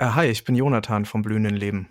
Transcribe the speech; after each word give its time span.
Äh, 0.00 0.10
hi, 0.14 0.26
ich 0.26 0.44
bin 0.44 0.54
Jonathan 0.54 1.06
vom 1.06 1.22
Blühenden 1.22 1.56
Leben. 1.56 1.88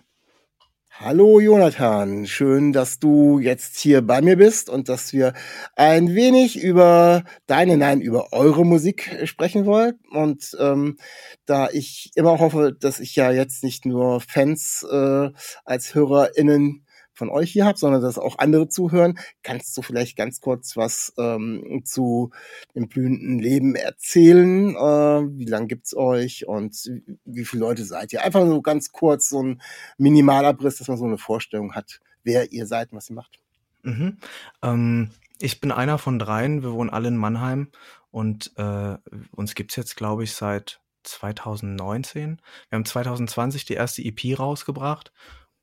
Hallo 0.90 1.42
Jonathan, 1.42 2.26
schön, 2.26 2.72
dass 2.72 3.00
du 3.00 3.38
jetzt 3.40 3.78
hier 3.80 4.02
bei 4.02 4.22
mir 4.22 4.38
bist 4.38 4.70
und 4.70 4.88
dass 4.88 5.12
wir 5.12 5.34
ein 5.76 6.16
wenig 6.16 6.58
über 6.58 7.26
deine, 7.48 7.76
nein, 7.76 8.00
über 8.00 8.32
eure 8.32 8.66
Musik 8.66 9.12
sprechen 9.26 9.66
wollen. 9.66 10.00
Und 10.12 10.56
ähm, 10.58 10.98
da 11.46 11.68
ich 11.70 12.12
immer 12.16 12.40
hoffe, 12.40 12.72
dass 12.72 13.02
ich 13.02 13.14
ja 13.18 13.30
jetzt 13.30 13.62
nicht 13.62 13.86
nur 13.86 14.22
Fans 14.22 14.88
äh, 14.90 15.30
als 15.66 15.94
HörerInnen 15.94 16.87
von 17.18 17.30
euch 17.30 17.52
hier 17.52 17.66
habe, 17.66 17.78
sondern 17.78 18.02
dass 18.02 18.18
auch 18.18 18.38
andere 18.38 18.70
zuhören. 18.70 19.18
Kannst 19.44 19.76
du 19.76 19.82
vielleicht 19.82 20.16
ganz 20.16 20.40
kurz 20.40 20.78
was 20.78 21.14
ähm, 21.18 21.82
zu 21.84 22.32
dem 22.76 22.88
blühenden 22.88 23.40
Leben 23.40 23.76
erzählen? 23.76 24.76
Äh, 24.76 25.38
wie 25.38 25.46
lange 25.46 25.68
gibt's 25.68 25.96
euch 25.96 26.48
und 26.48 26.90
wie 27.26 27.46
viele 27.46 27.62
Leute 27.62 27.84
seid 27.84 28.14
ihr? 28.14 28.24
Einfach 28.24 28.46
so 28.46 28.62
ganz 28.62 28.92
kurz 28.92 29.30
so 29.30 29.42
ein 29.42 29.62
Minimalabriss, 29.98 30.78
dass 30.78 30.88
man 30.88 30.98
so 30.98 31.06
eine 31.06 31.18
Vorstellung 31.18 31.74
hat, 31.74 32.00
wer 32.24 32.52
ihr 32.52 32.68
seid 32.68 32.92
und 32.92 32.98
was 32.98 33.10
ihr 33.10 33.16
macht. 33.16 33.40
Mhm. 33.84 34.18
Ähm, 34.62 35.12
ich 35.40 35.60
bin 35.60 35.72
einer 35.72 35.98
von 35.98 36.20
dreien. 36.20 36.62
Wir 36.62 36.72
wohnen 36.72 36.90
alle 36.90 37.08
in 37.08 37.18
Mannheim 37.18 37.72
und 38.12 38.52
äh, 38.58 38.98
uns 39.32 39.56
gibt's 39.56 39.76
jetzt, 39.76 39.96
glaube 39.96 40.24
ich, 40.24 40.34
seit 40.34 40.82
2019. 41.04 42.42
Wir 42.70 42.76
haben 42.76 42.86
2020 42.86 43.66
die 43.66 43.74
erste 43.74 44.04
EP 44.04 44.38
rausgebracht 44.38 45.12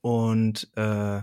und 0.00 0.70
äh, 0.76 1.22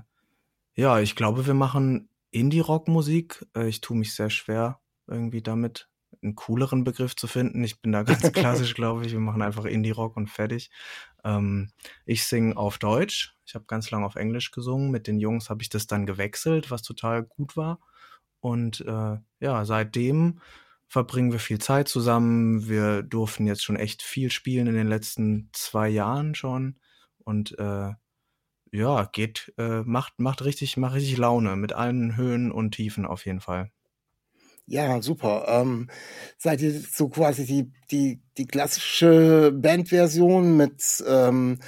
ja, 0.82 1.00
ich 1.00 1.16
glaube, 1.16 1.46
wir 1.46 1.54
machen 1.54 2.10
Indie-Rock-Musik. 2.32 3.46
Äh, 3.56 3.68
ich 3.68 3.82
tue 3.82 3.96
mich 3.96 4.16
sehr 4.16 4.32
schwer, 4.32 4.80
irgendwie 5.06 5.44
damit 5.44 5.90
einen 6.24 6.34
cooleren 6.34 6.84
Begriff 6.84 7.16
zu 7.16 7.28
finden. 7.28 7.64
Ich 7.64 7.84
bin 7.84 7.92
da 7.92 8.02
ganz 8.04 8.32
klassisch, 8.32 8.74
glaube 8.74 9.06
ich. 9.06 9.12
Wir 9.12 9.20
machen 9.20 9.44
einfach 9.44 9.66
Indie-Rock 9.66 10.18
und 10.18 10.28
fertig. 10.28 10.72
Ähm, 11.24 11.72
ich 12.08 12.26
singe 12.26 12.58
auf 12.58 12.80
Deutsch. 12.80 13.36
Ich 13.46 13.54
habe 13.54 13.66
ganz 13.66 13.92
lange 13.92 14.08
auf 14.08 14.16
Englisch 14.16 14.50
gesungen. 14.50 14.90
Mit 14.90 15.06
den 15.06 15.20
Jungs 15.20 15.52
habe 15.52 15.62
ich 15.62 15.70
das 15.70 15.86
dann 15.86 16.08
gewechselt, 16.08 16.72
was 16.72 16.82
total 16.82 17.22
gut 17.22 17.56
war. 17.56 17.80
Und 18.40 18.82
äh, 18.82 19.18
ja, 19.40 19.66
seitdem 19.66 20.40
verbringen 20.88 21.32
wir 21.32 21.40
viel 21.40 21.60
Zeit 21.60 21.90
zusammen. 21.90 22.68
Wir 22.68 23.04
durften 23.04 23.46
jetzt 23.46 23.64
schon 23.64 23.76
echt 23.76 24.02
viel 24.02 24.32
spielen 24.32 24.66
in 24.66 24.74
den 24.74 24.88
letzten 24.88 25.52
zwei 25.54 25.90
Jahren 25.90 26.34
schon. 26.34 26.80
Und 27.20 27.58
äh, 27.60 27.92
ja, 28.72 29.10
geht, 29.12 29.54
äh, 29.58 29.82
macht, 29.82 30.20
macht 30.20 30.44
richtig, 30.44 30.78
macht 30.78 30.96
richtig 30.96 31.18
Laune 31.18 31.56
mit 31.56 31.74
allen 31.74 32.16
Höhen 32.16 32.52
und 32.52 32.72
Tiefen 32.72 33.06
auf 33.06 33.26
jeden 33.26 33.42
Fall. 33.42 33.72
Ja, 34.66 35.02
super. 35.02 35.46
Ähm, 35.48 35.90
seid 36.38 36.62
ihr 36.62 36.72
so 36.80 37.10
quasi 37.10 37.46
die, 37.46 37.72
die, 37.92 38.22
die 38.38 38.48
klassische 38.48 39.52
Bandversion 39.54 40.56
mit, 40.56 41.04
ähm, 41.06 41.60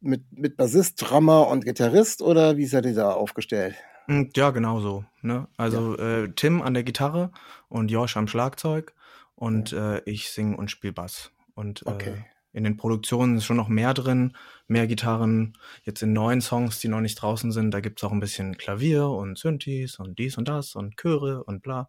mit, 0.00 0.24
mit 0.32 0.56
Bassist, 0.56 1.00
Drummer 1.00 1.46
und 1.46 1.64
Gitarrist 1.64 2.22
oder 2.22 2.56
wie 2.56 2.66
seid 2.66 2.86
ihr 2.86 2.94
da 2.94 3.12
aufgestellt? 3.12 3.76
Hm, 4.06 4.30
ja, 4.34 4.50
genau 4.50 4.80
so. 4.80 5.04
Ne? 5.22 5.46
Also 5.56 5.96
ja. 5.96 6.24
äh, 6.24 6.32
Tim 6.34 6.62
an 6.62 6.74
der 6.74 6.82
Gitarre 6.82 7.30
und 7.68 7.90
Josh 7.90 8.16
am 8.16 8.26
Schlagzeug 8.26 8.94
und 9.36 9.70
ja. 9.70 9.96
äh, 9.96 10.02
ich 10.06 10.30
singe 10.30 10.56
und 10.56 10.70
spiele 10.70 10.92
Bass. 10.92 11.30
Und 11.54 11.82
äh, 11.86 11.90
okay. 11.90 12.10
äh, 12.10 12.22
in 12.52 12.64
den 12.64 12.76
Produktionen 12.76 13.36
ist 13.36 13.44
schon 13.44 13.56
noch 13.56 13.68
mehr 13.68 13.94
drin, 13.94 14.36
mehr 14.66 14.86
Gitarren. 14.86 15.56
Jetzt 15.84 16.02
in 16.02 16.12
neuen 16.12 16.40
Songs, 16.40 16.80
die 16.80 16.88
noch 16.88 17.00
nicht 17.00 17.16
draußen 17.16 17.52
sind, 17.52 17.70
da 17.72 17.80
gibt's 17.80 18.02
auch 18.02 18.12
ein 18.12 18.20
bisschen 18.20 18.56
Klavier 18.56 19.08
und 19.08 19.38
Synthes 19.38 19.98
und 19.98 20.18
dies 20.18 20.36
und 20.36 20.48
das 20.48 20.74
und 20.74 20.96
Chöre 20.96 21.44
und 21.44 21.62
bla. 21.62 21.88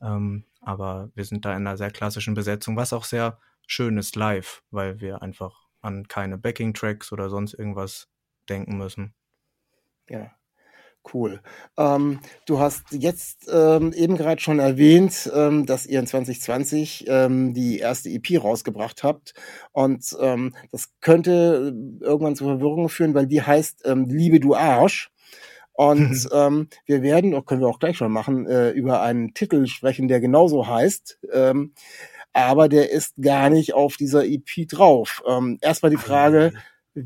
Ähm, 0.00 0.44
aber 0.60 1.10
wir 1.14 1.24
sind 1.24 1.44
da 1.44 1.50
in 1.50 1.66
einer 1.66 1.76
sehr 1.76 1.90
klassischen 1.90 2.34
Besetzung, 2.34 2.76
was 2.76 2.92
auch 2.92 3.04
sehr 3.04 3.38
schön 3.66 3.98
ist 3.98 4.16
live, 4.16 4.62
weil 4.70 5.00
wir 5.00 5.22
einfach 5.22 5.68
an 5.80 6.08
keine 6.08 6.38
Backing-Tracks 6.38 7.12
oder 7.12 7.30
sonst 7.30 7.54
irgendwas 7.54 8.08
denken 8.48 8.78
müssen. 8.78 9.14
Ja. 10.08 10.37
Cool. 11.12 11.40
Ähm, 11.76 12.20
du 12.46 12.58
hast 12.58 12.84
jetzt 12.92 13.48
ähm, 13.52 13.92
eben 13.92 14.16
gerade 14.16 14.40
schon 14.40 14.58
erwähnt, 14.58 15.30
ähm, 15.34 15.64
dass 15.64 15.86
ihr 15.86 16.00
in 16.00 16.06
2020 16.06 17.06
ähm, 17.08 17.54
die 17.54 17.78
erste 17.78 18.10
EP 18.10 18.42
rausgebracht 18.42 19.02
habt. 19.02 19.34
Und 19.72 20.16
ähm, 20.20 20.54
das 20.70 20.90
könnte 21.00 21.74
irgendwann 22.00 22.36
zu 22.36 22.44
Verwirrung 22.44 22.88
führen, 22.88 23.14
weil 23.14 23.26
die 23.26 23.42
heißt 23.42 23.82
ähm, 23.86 24.06
Liebe 24.08 24.40
du 24.40 24.54
Arsch. 24.54 25.10
Und 25.72 26.28
ähm, 26.32 26.68
wir 26.86 27.02
werden, 27.02 27.34
auch 27.34 27.46
können 27.46 27.60
wir 27.60 27.68
auch 27.68 27.78
gleich 27.78 27.96
schon 27.96 28.12
machen, 28.12 28.46
äh, 28.46 28.70
über 28.70 29.00
einen 29.00 29.32
Titel 29.34 29.66
sprechen, 29.66 30.08
der 30.08 30.20
genauso 30.20 30.66
heißt. 30.66 31.20
Ähm, 31.32 31.72
aber 32.32 32.68
der 32.68 32.90
ist 32.90 33.14
gar 33.20 33.50
nicht 33.50 33.74
auf 33.74 33.96
dieser 33.96 34.24
EP 34.26 34.68
drauf. 34.68 35.22
Ähm, 35.26 35.58
erstmal 35.60 35.90
die 35.90 35.96
Frage, 35.96 36.52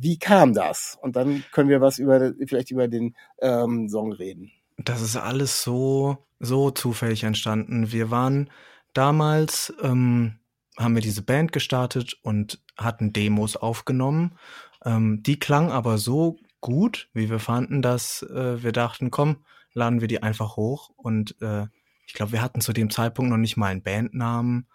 wie 0.00 0.18
kam 0.18 0.54
das? 0.54 0.98
Und 1.00 1.16
dann 1.16 1.44
können 1.52 1.68
wir 1.68 1.80
was 1.80 1.98
über 1.98 2.32
vielleicht 2.46 2.70
über 2.70 2.88
den 2.88 3.14
ähm, 3.40 3.88
Song 3.88 4.12
reden. 4.12 4.52
Das 4.78 5.00
ist 5.00 5.16
alles 5.16 5.62
so 5.62 6.18
so 6.40 6.70
zufällig 6.70 7.24
entstanden. 7.24 7.92
Wir 7.92 8.10
waren 8.10 8.50
damals 8.94 9.72
ähm, 9.82 10.38
haben 10.78 10.94
wir 10.94 11.02
diese 11.02 11.22
Band 11.22 11.52
gestartet 11.52 12.18
und 12.22 12.62
hatten 12.76 13.12
Demos 13.12 13.56
aufgenommen. 13.56 14.38
Ähm, 14.84 15.22
die 15.22 15.38
klang 15.38 15.70
aber 15.70 15.98
so 15.98 16.38
gut, 16.60 17.08
wie 17.12 17.30
wir 17.30 17.38
fanden, 17.38 17.82
dass 17.82 18.22
äh, 18.22 18.62
wir 18.62 18.72
dachten, 18.72 19.10
komm, 19.10 19.44
laden 19.74 20.00
wir 20.00 20.08
die 20.08 20.22
einfach 20.22 20.56
hoch. 20.56 20.90
Und 20.96 21.36
äh, 21.42 21.66
ich 22.06 22.14
glaube, 22.14 22.32
wir 22.32 22.42
hatten 22.42 22.60
zu 22.60 22.72
dem 22.72 22.90
Zeitpunkt 22.90 23.30
noch 23.30 23.38
nicht 23.38 23.56
mal 23.56 23.68
einen 23.68 23.82
Bandnamen. 23.82 24.66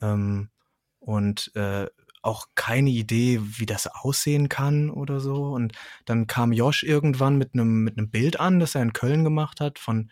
Ähm, 0.00 0.50
und 0.98 1.54
äh, 1.54 1.86
auch 2.24 2.48
keine 2.54 2.90
Idee, 2.90 3.40
wie 3.42 3.66
das 3.66 3.86
aussehen 3.86 4.48
kann 4.48 4.90
oder 4.90 5.20
so. 5.20 5.52
Und 5.52 5.72
dann 6.04 6.26
kam 6.26 6.52
Josh 6.52 6.82
irgendwann 6.82 7.36
mit 7.36 7.54
einem 7.54 7.84
mit 7.84 7.98
einem 7.98 8.10
Bild 8.10 8.40
an, 8.40 8.60
das 8.60 8.74
er 8.74 8.82
in 8.82 8.92
Köln 8.92 9.24
gemacht 9.24 9.60
hat 9.60 9.78
von 9.78 10.10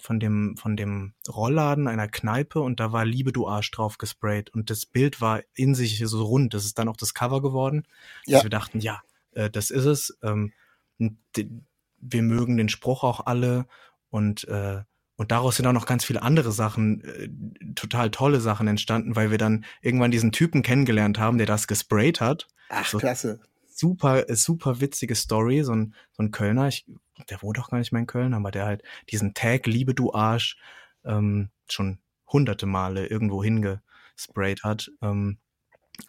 von 0.00 0.18
dem 0.18 0.56
von 0.56 0.76
dem 0.76 1.14
Rollladen 1.28 1.86
einer 1.86 2.08
Kneipe 2.08 2.60
und 2.60 2.80
da 2.80 2.90
war 2.92 3.04
Liebe 3.04 3.32
du 3.32 3.46
Arsch 3.46 3.70
drauf 3.70 3.98
gesprayt 3.98 4.50
und 4.50 4.68
das 4.68 4.84
Bild 4.84 5.20
war 5.20 5.42
in 5.54 5.74
sich 5.74 6.02
so 6.04 6.24
rund. 6.24 6.54
Das 6.54 6.64
ist 6.64 6.78
dann 6.78 6.88
auch 6.88 6.96
das 6.96 7.14
Cover 7.14 7.40
geworden. 7.40 7.86
Ja. 8.26 8.38
Dass 8.38 8.44
wir 8.44 8.50
dachten, 8.50 8.80
ja, 8.80 9.00
äh, 9.32 9.48
das 9.48 9.70
ist 9.70 9.84
es. 9.84 10.18
Ähm, 10.22 10.52
wir 10.98 12.22
mögen 12.22 12.56
den 12.56 12.68
Spruch 12.68 13.04
auch 13.04 13.26
alle 13.26 13.66
und 14.10 14.46
äh, 14.48 14.82
und 15.22 15.30
daraus 15.30 15.54
sind 15.54 15.66
auch 15.68 15.72
noch 15.72 15.86
ganz 15.86 16.04
viele 16.04 16.20
andere 16.20 16.50
Sachen, 16.50 17.00
äh, 17.04 17.28
total 17.76 18.10
tolle 18.10 18.40
Sachen 18.40 18.66
entstanden, 18.66 19.14
weil 19.14 19.30
wir 19.30 19.38
dann 19.38 19.64
irgendwann 19.80 20.10
diesen 20.10 20.32
Typen 20.32 20.62
kennengelernt 20.62 21.16
haben, 21.16 21.38
der 21.38 21.46
das 21.46 21.68
gesprayt 21.68 22.20
hat. 22.20 22.48
Ach, 22.70 22.84
so 22.84 22.98
klasse. 22.98 23.38
Super, 23.68 24.28
äh, 24.28 24.34
super 24.34 24.80
witzige 24.80 25.14
Story. 25.14 25.62
So 25.62 25.76
ein, 25.76 25.94
so 26.10 26.24
ein 26.24 26.32
Kölner, 26.32 26.66
ich, 26.66 26.86
der 27.30 27.40
wohnt 27.40 27.60
auch 27.60 27.70
gar 27.70 27.78
nicht 27.78 27.92
mehr 27.92 28.00
in 28.00 28.08
Köln, 28.08 28.34
aber 28.34 28.50
der 28.50 28.66
halt 28.66 28.82
diesen 29.10 29.32
Tag 29.32 29.68
Liebe 29.68 29.94
du 29.94 30.12
Arsch 30.12 30.58
ähm, 31.04 31.50
schon 31.70 32.00
hunderte 32.26 32.66
Male 32.66 33.06
irgendwo 33.06 33.44
hingesprayt 33.44 34.64
hat. 34.64 34.90
Ähm, 35.02 35.38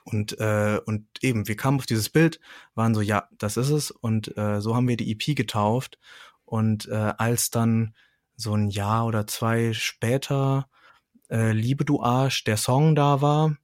und, 0.06 0.40
äh, 0.40 0.80
und 0.84 1.06
eben, 1.22 1.48
wir 1.48 1.56
kamen 1.56 1.78
auf 1.78 1.86
dieses 1.86 2.10
Bild, 2.10 2.40
waren 2.74 2.96
so, 2.96 3.02
ja, 3.02 3.30
das 3.38 3.58
ist 3.58 3.70
es. 3.70 3.92
Und 3.92 4.36
äh, 4.40 4.60
so 4.60 4.76
haben 4.76 4.88
wir 4.88 4.98
die 4.98 5.12
EP 5.12 5.36
getauft. 5.36 6.00
Und 6.46 6.88
äh, 6.88 7.14
als 7.16 7.52
dann 7.52 7.94
so 8.36 8.56
ein 8.56 8.70
Jahr 8.70 9.06
oder 9.06 9.28
zwei 9.28 9.74
später 9.74 10.68
äh, 11.30 11.52
Liebe 11.52 11.86
du 11.86 12.02
Arsch, 12.02 12.44
der 12.44 12.58
Song 12.58 12.96
da 12.96 13.22
war 13.22 13.56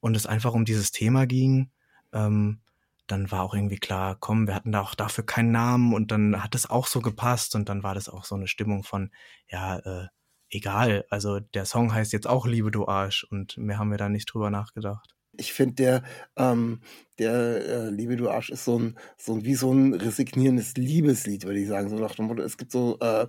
und 0.00 0.16
es 0.16 0.26
einfach 0.26 0.54
um 0.54 0.64
dieses 0.64 0.92
Thema 0.92 1.26
ging, 1.26 1.70
ähm, 2.12 2.60
dann 3.06 3.30
war 3.30 3.42
auch 3.42 3.54
irgendwie 3.54 3.78
klar, 3.78 4.16
komm, 4.20 4.46
wir 4.46 4.54
hatten 4.54 4.72
da 4.72 4.82
auch 4.82 4.94
dafür 4.94 5.24
keinen 5.24 5.50
Namen 5.50 5.94
und 5.94 6.10
dann 6.10 6.42
hat 6.42 6.54
es 6.54 6.68
auch 6.68 6.86
so 6.86 7.00
gepasst 7.00 7.54
und 7.54 7.68
dann 7.68 7.82
war 7.82 7.94
das 7.94 8.08
auch 8.08 8.24
so 8.24 8.34
eine 8.34 8.48
Stimmung 8.48 8.84
von, 8.84 9.10
ja, 9.50 9.78
äh, 9.78 10.06
egal, 10.50 11.04
also 11.10 11.40
der 11.40 11.64
Song 11.64 11.92
heißt 11.92 12.12
jetzt 12.12 12.26
auch 12.26 12.46
Liebe 12.46 12.70
du 12.70 12.86
Arsch 12.86 13.24
und 13.24 13.56
mehr 13.56 13.78
haben 13.78 13.90
wir 13.90 13.98
da 13.98 14.08
nicht 14.08 14.26
drüber 14.26 14.50
nachgedacht. 14.50 15.14
Ich 15.36 15.52
finde 15.52 15.74
der 15.74 16.02
ähm, 16.36 16.80
der 17.18 17.32
äh, 17.32 17.90
Liebe 17.90 18.16
du 18.16 18.28
Arsch 18.28 18.50
ist 18.50 18.64
so 18.64 18.78
ein 18.78 18.98
so 19.16 19.34
ein 19.34 19.44
wie 19.44 19.54
so 19.54 19.72
ein 19.72 19.94
resignierendes 19.94 20.74
Liebeslied 20.76 21.44
würde 21.44 21.60
ich 21.60 21.68
sagen 21.68 21.88
so 21.90 21.96
nach 21.96 22.14
dem 22.14 22.26
Motto 22.26 22.42
es 22.42 22.56
gibt 22.56 22.72
so 22.72 22.98
äh, 23.00 23.28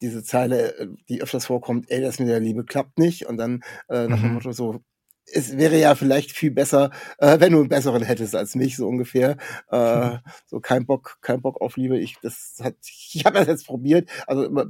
diese 0.00 0.22
Zeile 0.22 0.76
äh, 0.78 0.88
die 1.08 1.22
öfters 1.22 1.46
vorkommt 1.46 1.90
ey 1.90 2.00
das 2.00 2.18
mit 2.18 2.28
der 2.28 2.40
Liebe 2.40 2.64
klappt 2.64 2.98
nicht 2.98 3.26
und 3.26 3.36
dann 3.36 3.62
äh, 3.88 4.08
nach 4.08 4.20
dem 4.20 4.28
mhm. 4.28 4.34
Motto 4.34 4.52
so 4.52 4.80
es 5.32 5.56
wäre 5.56 5.78
ja 5.78 5.94
vielleicht 5.94 6.32
viel 6.32 6.50
besser, 6.50 6.90
äh, 7.18 7.40
wenn 7.40 7.52
du 7.52 7.58
einen 7.58 7.68
besseren 7.68 8.02
hättest 8.02 8.34
als 8.34 8.54
mich, 8.54 8.76
so 8.76 8.86
ungefähr. 8.86 9.36
Äh, 9.70 10.10
mhm. 10.10 10.18
So 10.46 10.60
kein 10.60 10.86
Bock, 10.86 11.18
kein 11.20 11.42
Bock 11.42 11.60
auf 11.60 11.76
Liebe. 11.76 11.98
Ich, 11.98 12.16
das 12.22 12.58
hat, 12.62 12.74
ich 12.82 13.24
habe 13.24 13.38
das 13.38 13.48
jetzt 13.48 13.66
probiert. 13.66 14.08
Also 14.26 14.44
immer 14.44 14.66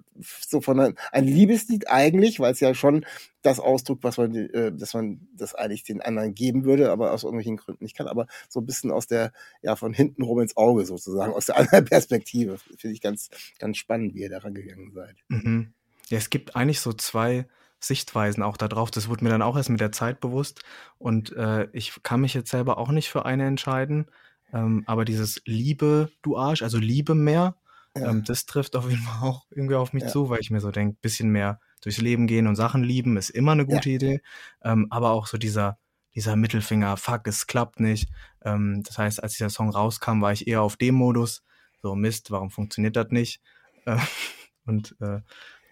so 0.47 0.61
von 0.61 0.81
ein, 0.81 0.94
ein 1.12 1.25
Liebeslied 1.25 1.88
eigentlich, 1.88 2.41
weil 2.41 2.53
es 2.53 2.61
ja 2.61 2.75
schon 2.75 3.05
das 3.43 3.61
ausdrückt, 3.61 4.03
was 4.03 4.17
man, 4.17 4.35
äh, 4.35 4.73
dass 4.73 4.94
man 4.94 5.29
das 5.35 5.55
eigentlich 5.55 5.85
den 5.85 6.00
anderen 6.00 6.35
geben 6.35 6.64
würde, 6.64 6.91
aber 6.91 7.12
aus 7.12 7.23
irgendwelchen 7.23 7.58
Gründen 7.58 7.85
nicht 7.85 7.97
kann. 7.97 8.08
Aber 8.08 8.26
so 8.49 8.61
ein 8.61 8.67
bisschen 8.67 8.91
aus 8.91 9.06
der, 9.06 9.32
ja, 9.62 9.76
von 9.76 9.93
hinten 9.93 10.23
rum 10.23 10.41
ins 10.41 10.56
Auge 10.56 10.87
sozusagen, 10.87 11.35
aus 11.35 11.47
der 11.47 11.56
anderen 11.58 11.85
Perspektive. 11.85 12.58
Finde 12.79 12.94
ich 12.94 13.00
ganz, 13.00 13.29
ganz 13.58 13.76
spannend, 13.76 14.14
wie 14.14 14.20
ihr 14.20 14.31
daran 14.31 14.55
gegangen 14.55 14.93
seid. 14.93 15.17
Mhm. 15.29 15.75
Ja, 16.08 16.19
es 16.19 16.31
gibt 16.31 16.56
eigentlich 16.56 16.81
so 16.81 16.93
zwei 16.93 17.47
Sichtweisen 17.87 18.43
auch 18.43 18.56
darauf. 18.56 18.91
Das 18.91 19.09
wurde 19.09 19.25
mir 19.25 19.31
dann 19.31 19.43
auch 19.43 19.56
erst 19.56 19.71
mit 19.71 19.81
der 19.81 19.93
Zeit 19.93 20.21
bewusst. 20.21 20.62
Und 20.99 21.33
äh, 21.37 21.69
ich 21.73 22.03
kann 22.03 22.21
mich 22.21 22.35
jetzt 22.35 22.50
selber 22.50 22.79
auch 22.79 22.91
nicht 22.91 23.09
für 23.09 23.25
eine 23.25 23.47
entscheiden. 23.47 24.06
Ähm, 24.53 24.85
aber 24.87 25.05
dieses 25.05 25.43
Liebe, 25.44 26.11
du 26.23 26.37
Arsch, 26.37 26.62
also 26.62 26.79
Liebe 26.79 27.15
mehr, 27.15 27.56
ja. 27.97 28.11
ähm, 28.11 28.25
das 28.25 28.47
trifft 28.47 28.77
auf 28.77 28.88
jeden 28.88 29.03
Fall 29.03 29.29
auch 29.29 29.47
irgendwie 29.50 29.75
auf 29.75 29.93
mich 29.93 30.05
ja. 30.05 30.09
zu, 30.09 30.29
weil 30.29 30.41
ich 30.41 30.50
mir 30.50 30.61
so 30.61 30.71
denke, 30.71 30.97
bisschen 31.00 31.31
mehr 31.31 31.61
durchs 31.83 32.00
Leben 32.00 32.27
gehen 32.27 32.47
und 32.47 32.56
Sachen 32.56 32.83
lieben 32.83 33.17
ist 33.17 33.31
immer 33.31 33.53
eine 33.53 33.67
gute 33.67 33.91
ja. 33.91 33.97
Idee. 33.97 34.21
Ähm, 34.62 34.87
aber 34.91 35.11
auch 35.11 35.27
so 35.27 35.39
dieser, 35.39 35.79
dieser 36.15 36.37
Mittelfinger, 36.37 36.97
fuck, 36.97 37.27
es 37.27 37.47
klappt 37.47 37.81
nicht. 37.81 38.09
Ähm, 38.44 38.82
das 38.85 38.99
heißt, 38.99 39.23
als 39.23 39.32
dieser 39.32 39.50
Song 39.50 39.71
rauskam, 39.71 40.21
war 40.21 40.32
ich 40.32 40.47
eher 40.47 40.62
auf 40.62 40.77
dem 40.77 40.94
Modus. 40.94 41.44
So, 41.82 41.94
Mist, 41.94 42.31
warum 42.31 42.50
funktioniert 42.50 42.97
das 42.97 43.09
nicht? 43.11 43.41
Äh, 43.85 43.99
und 44.67 44.97
äh, 45.00 45.21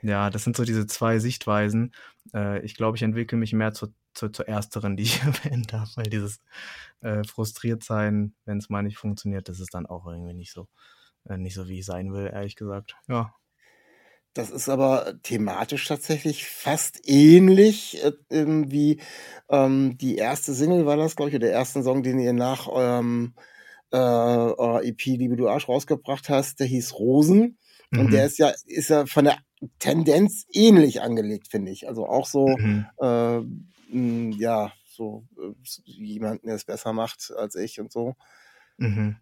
ja, 0.04 0.28
das 0.28 0.44
sind 0.44 0.56
so 0.56 0.64
diese 0.64 0.86
zwei 0.86 1.18
Sichtweisen. 1.18 1.94
Äh, 2.34 2.64
ich 2.64 2.74
glaube, 2.74 2.96
ich 2.96 3.02
entwickle 3.02 3.38
mich 3.38 3.52
mehr 3.52 3.72
zu, 3.72 3.88
zu, 4.12 4.28
zur 4.28 4.46
ersteren, 4.46 4.96
die 4.96 5.04
ich 5.04 5.22
erwähnt 5.22 5.72
habe, 5.72 5.90
weil 5.96 6.04
dieses 6.04 6.40
äh, 7.00 7.24
frustriert 7.24 7.82
sein, 7.82 8.34
wenn 8.44 8.58
es 8.58 8.68
mal 8.68 8.82
nicht 8.82 8.98
funktioniert, 8.98 9.48
das 9.48 9.60
ist 9.60 9.74
dann 9.74 9.86
auch 9.86 10.06
irgendwie 10.06 10.34
nicht 10.34 10.52
so, 10.52 10.68
äh, 11.28 11.38
nicht 11.38 11.54
so, 11.54 11.68
wie 11.68 11.78
ich 11.78 11.86
sein 11.86 12.12
will, 12.12 12.30
ehrlich 12.32 12.54
gesagt. 12.54 12.96
Ja. 13.08 13.34
Das 14.34 14.50
ist 14.50 14.68
aber 14.68 15.14
thematisch 15.22 15.86
tatsächlich 15.86 16.44
fast 16.44 17.00
ähnlich 17.08 18.04
äh, 18.04 18.12
wie 18.28 19.00
ähm, 19.48 19.96
die 19.96 20.16
erste 20.16 20.52
Single 20.52 20.86
war 20.86 20.96
das, 20.96 21.16
glaube 21.16 21.30
ich, 21.30 21.36
oder 21.36 21.46
der 21.46 21.54
erste 21.54 21.82
Song, 21.82 22.02
den 22.02 22.18
ihr 22.18 22.32
nach 22.32 22.66
eurem 22.66 23.34
äh, 23.92 23.96
eurer 23.96 24.82
EP 24.84 25.04
Liebe 25.04 25.36
du 25.36 25.48
Arsch 25.48 25.68
rausgebracht 25.68 26.28
hast, 26.28 26.58
der 26.58 26.66
hieß 26.66 26.94
Rosen. 26.94 27.58
Mhm. 27.90 28.00
Und 28.00 28.12
der 28.12 28.26
ist 28.26 28.38
ja, 28.38 28.52
ist 28.66 28.90
ja 28.90 29.06
von 29.06 29.24
der 29.24 29.38
Tendenz 29.78 30.46
ähnlich 30.52 31.02
angelegt, 31.02 31.49
finde 31.49 31.72
ich. 31.72 31.88
Also 31.88 32.06
auch 32.06 32.26
so, 32.26 32.49
mhm. 32.49 32.87
äh, 33.00 33.40
mh, 33.94 34.37
ja, 34.37 34.72
so 34.87 35.25
äh, 35.38 35.52
jemanden, 35.84 36.46
der 36.46 36.56
es 36.56 36.64
besser 36.64 36.93
macht 36.93 37.32
als 37.37 37.55
ich 37.55 37.81
und 37.81 37.93
so. 37.93 38.14
Mhm. 38.76 39.16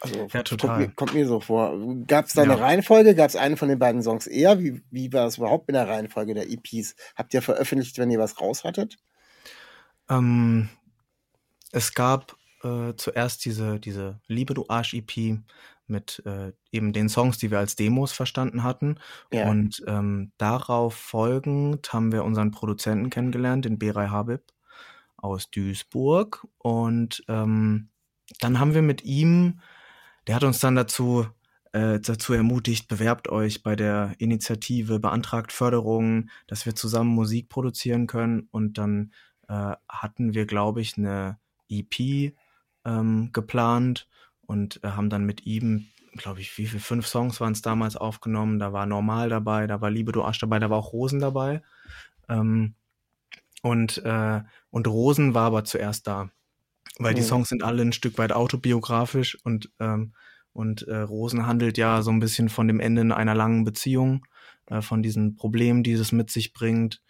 Also 0.00 0.28
ja, 0.32 0.42
total. 0.42 0.68
Kommt, 0.68 0.78
mir, 0.78 0.94
kommt 0.94 1.14
mir 1.14 1.26
so 1.26 1.40
vor. 1.40 1.78
Gab 2.06 2.26
es 2.26 2.34
da 2.34 2.44
ja. 2.44 2.50
eine 2.50 2.60
Reihenfolge? 2.60 3.14
Gab 3.14 3.28
es 3.28 3.36
eine 3.36 3.56
von 3.56 3.68
den 3.68 3.78
beiden 3.78 4.02
Songs 4.02 4.26
eher? 4.26 4.60
Wie, 4.60 4.82
wie 4.90 5.12
war 5.12 5.26
es 5.26 5.38
überhaupt 5.38 5.68
in 5.68 5.74
der 5.74 5.88
Reihenfolge 5.88 6.34
der 6.34 6.50
EPs? 6.50 6.94
Habt 7.16 7.34
ihr 7.34 7.42
veröffentlicht, 7.42 7.98
wenn 7.98 8.10
ihr 8.10 8.18
was 8.18 8.40
raus 8.40 8.64
hattet? 8.64 8.96
Ähm, 10.08 10.68
es 11.72 11.94
gab 11.94 12.36
äh, 12.62 12.94
zuerst 12.96 13.44
diese, 13.44 13.80
diese 13.80 14.20
Liebe 14.26 14.54
du 14.54 14.66
Arsch 14.68 14.94
EP 14.94 15.38
mit 15.86 16.22
äh, 16.26 16.52
eben 16.70 16.92
den 16.92 17.08
Songs, 17.08 17.38
die 17.38 17.50
wir 17.50 17.58
als 17.58 17.76
Demos 17.76 18.12
verstanden 18.12 18.62
hatten. 18.62 18.96
Ja. 19.32 19.48
Und 19.48 19.82
ähm, 19.86 20.32
darauf 20.38 20.94
folgend 20.94 21.92
haben 21.92 22.12
wir 22.12 22.24
unseren 22.24 22.50
Produzenten 22.50 23.10
kennengelernt, 23.10 23.64
den 23.64 23.78
Beray 23.78 24.08
Habib 24.08 24.42
aus 25.16 25.50
Duisburg. 25.50 26.46
Und 26.58 27.22
ähm, 27.28 27.88
dann 28.40 28.58
haben 28.58 28.74
wir 28.74 28.82
mit 28.82 29.04
ihm, 29.04 29.60
der 30.26 30.36
hat 30.36 30.44
uns 30.44 30.60
dann 30.60 30.74
dazu 30.74 31.26
äh, 31.74 31.98
dazu 31.98 32.32
ermutigt, 32.32 32.86
bewerbt 32.86 33.28
euch 33.28 33.64
bei 33.64 33.74
der 33.74 34.14
Initiative, 34.18 35.00
beantragt 35.00 35.50
Förderungen, 35.50 36.30
dass 36.46 36.66
wir 36.66 36.76
zusammen 36.76 37.10
Musik 37.10 37.48
produzieren 37.48 38.06
können. 38.06 38.46
Und 38.52 38.78
dann 38.78 39.12
äh, 39.48 39.72
hatten 39.88 40.34
wir, 40.34 40.46
glaube 40.46 40.80
ich, 40.80 40.96
eine 40.96 41.38
EP 41.68 42.32
ähm, 42.84 43.30
geplant 43.32 44.08
und 44.46 44.82
äh, 44.82 44.88
haben 44.88 45.10
dann 45.10 45.24
mit 45.24 45.46
ihm, 45.46 45.86
glaube 46.16 46.40
ich, 46.40 46.56
wie 46.58 46.66
viele 46.66 46.80
fünf 46.80 47.06
Songs 47.06 47.40
waren 47.40 47.52
es 47.52 47.62
damals 47.62 47.96
aufgenommen. 47.96 48.58
Da 48.58 48.72
war 48.72 48.86
Normal 48.86 49.28
dabei, 49.28 49.66
da 49.66 49.80
war 49.80 49.90
Liebe 49.90 50.12
du 50.12 50.22
Arsch 50.22 50.38
dabei, 50.38 50.58
da 50.58 50.70
war 50.70 50.78
auch 50.78 50.92
Rosen 50.92 51.20
dabei. 51.20 51.62
Ähm, 52.28 52.74
und, 53.62 53.98
äh, 54.04 54.42
und 54.70 54.86
Rosen 54.86 55.34
war 55.34 55.46
aber 55.46 55.64
zuerst 55.64 56.06
da, 56.06 56.30
weil 56.98 57.12
mhm. 57.12 57.16
die 57.16 57.22
Songs 57.22 57.48
sind 57.48 57.62
alle 57.62 57.82
ein 57.82 57.92
Stück 57.92 58.18
weit 58.18 58.32
autobiografisch 58.32 59.38
und, 59.44 59.70
ähm, 59.80 60.12
und 60.52 60.82
äh, 60.82 60.98
Rosen 60.98 61.46
handelt 61.46 61.78
ja 61.78 62.02
so 62.02 62.10
ein 62.10 62.20
bisschen 62.20 62.48
von 62.48 62.68
dem 62.68 62.80
Ende 62.80 63.16
einer 63.16 63.34
langen 63.34 63.64
Beziehung, 63.64 64.26
äh, 64.66 64.82
von 64.82 65.02
diesen 65.02 65.36
Problemen, 65.36 65.82
die 65.82 65.92
es 65.92 66.12
mit 66.12 66.30
sich 66.30 66.52
bringt 66.52 67.02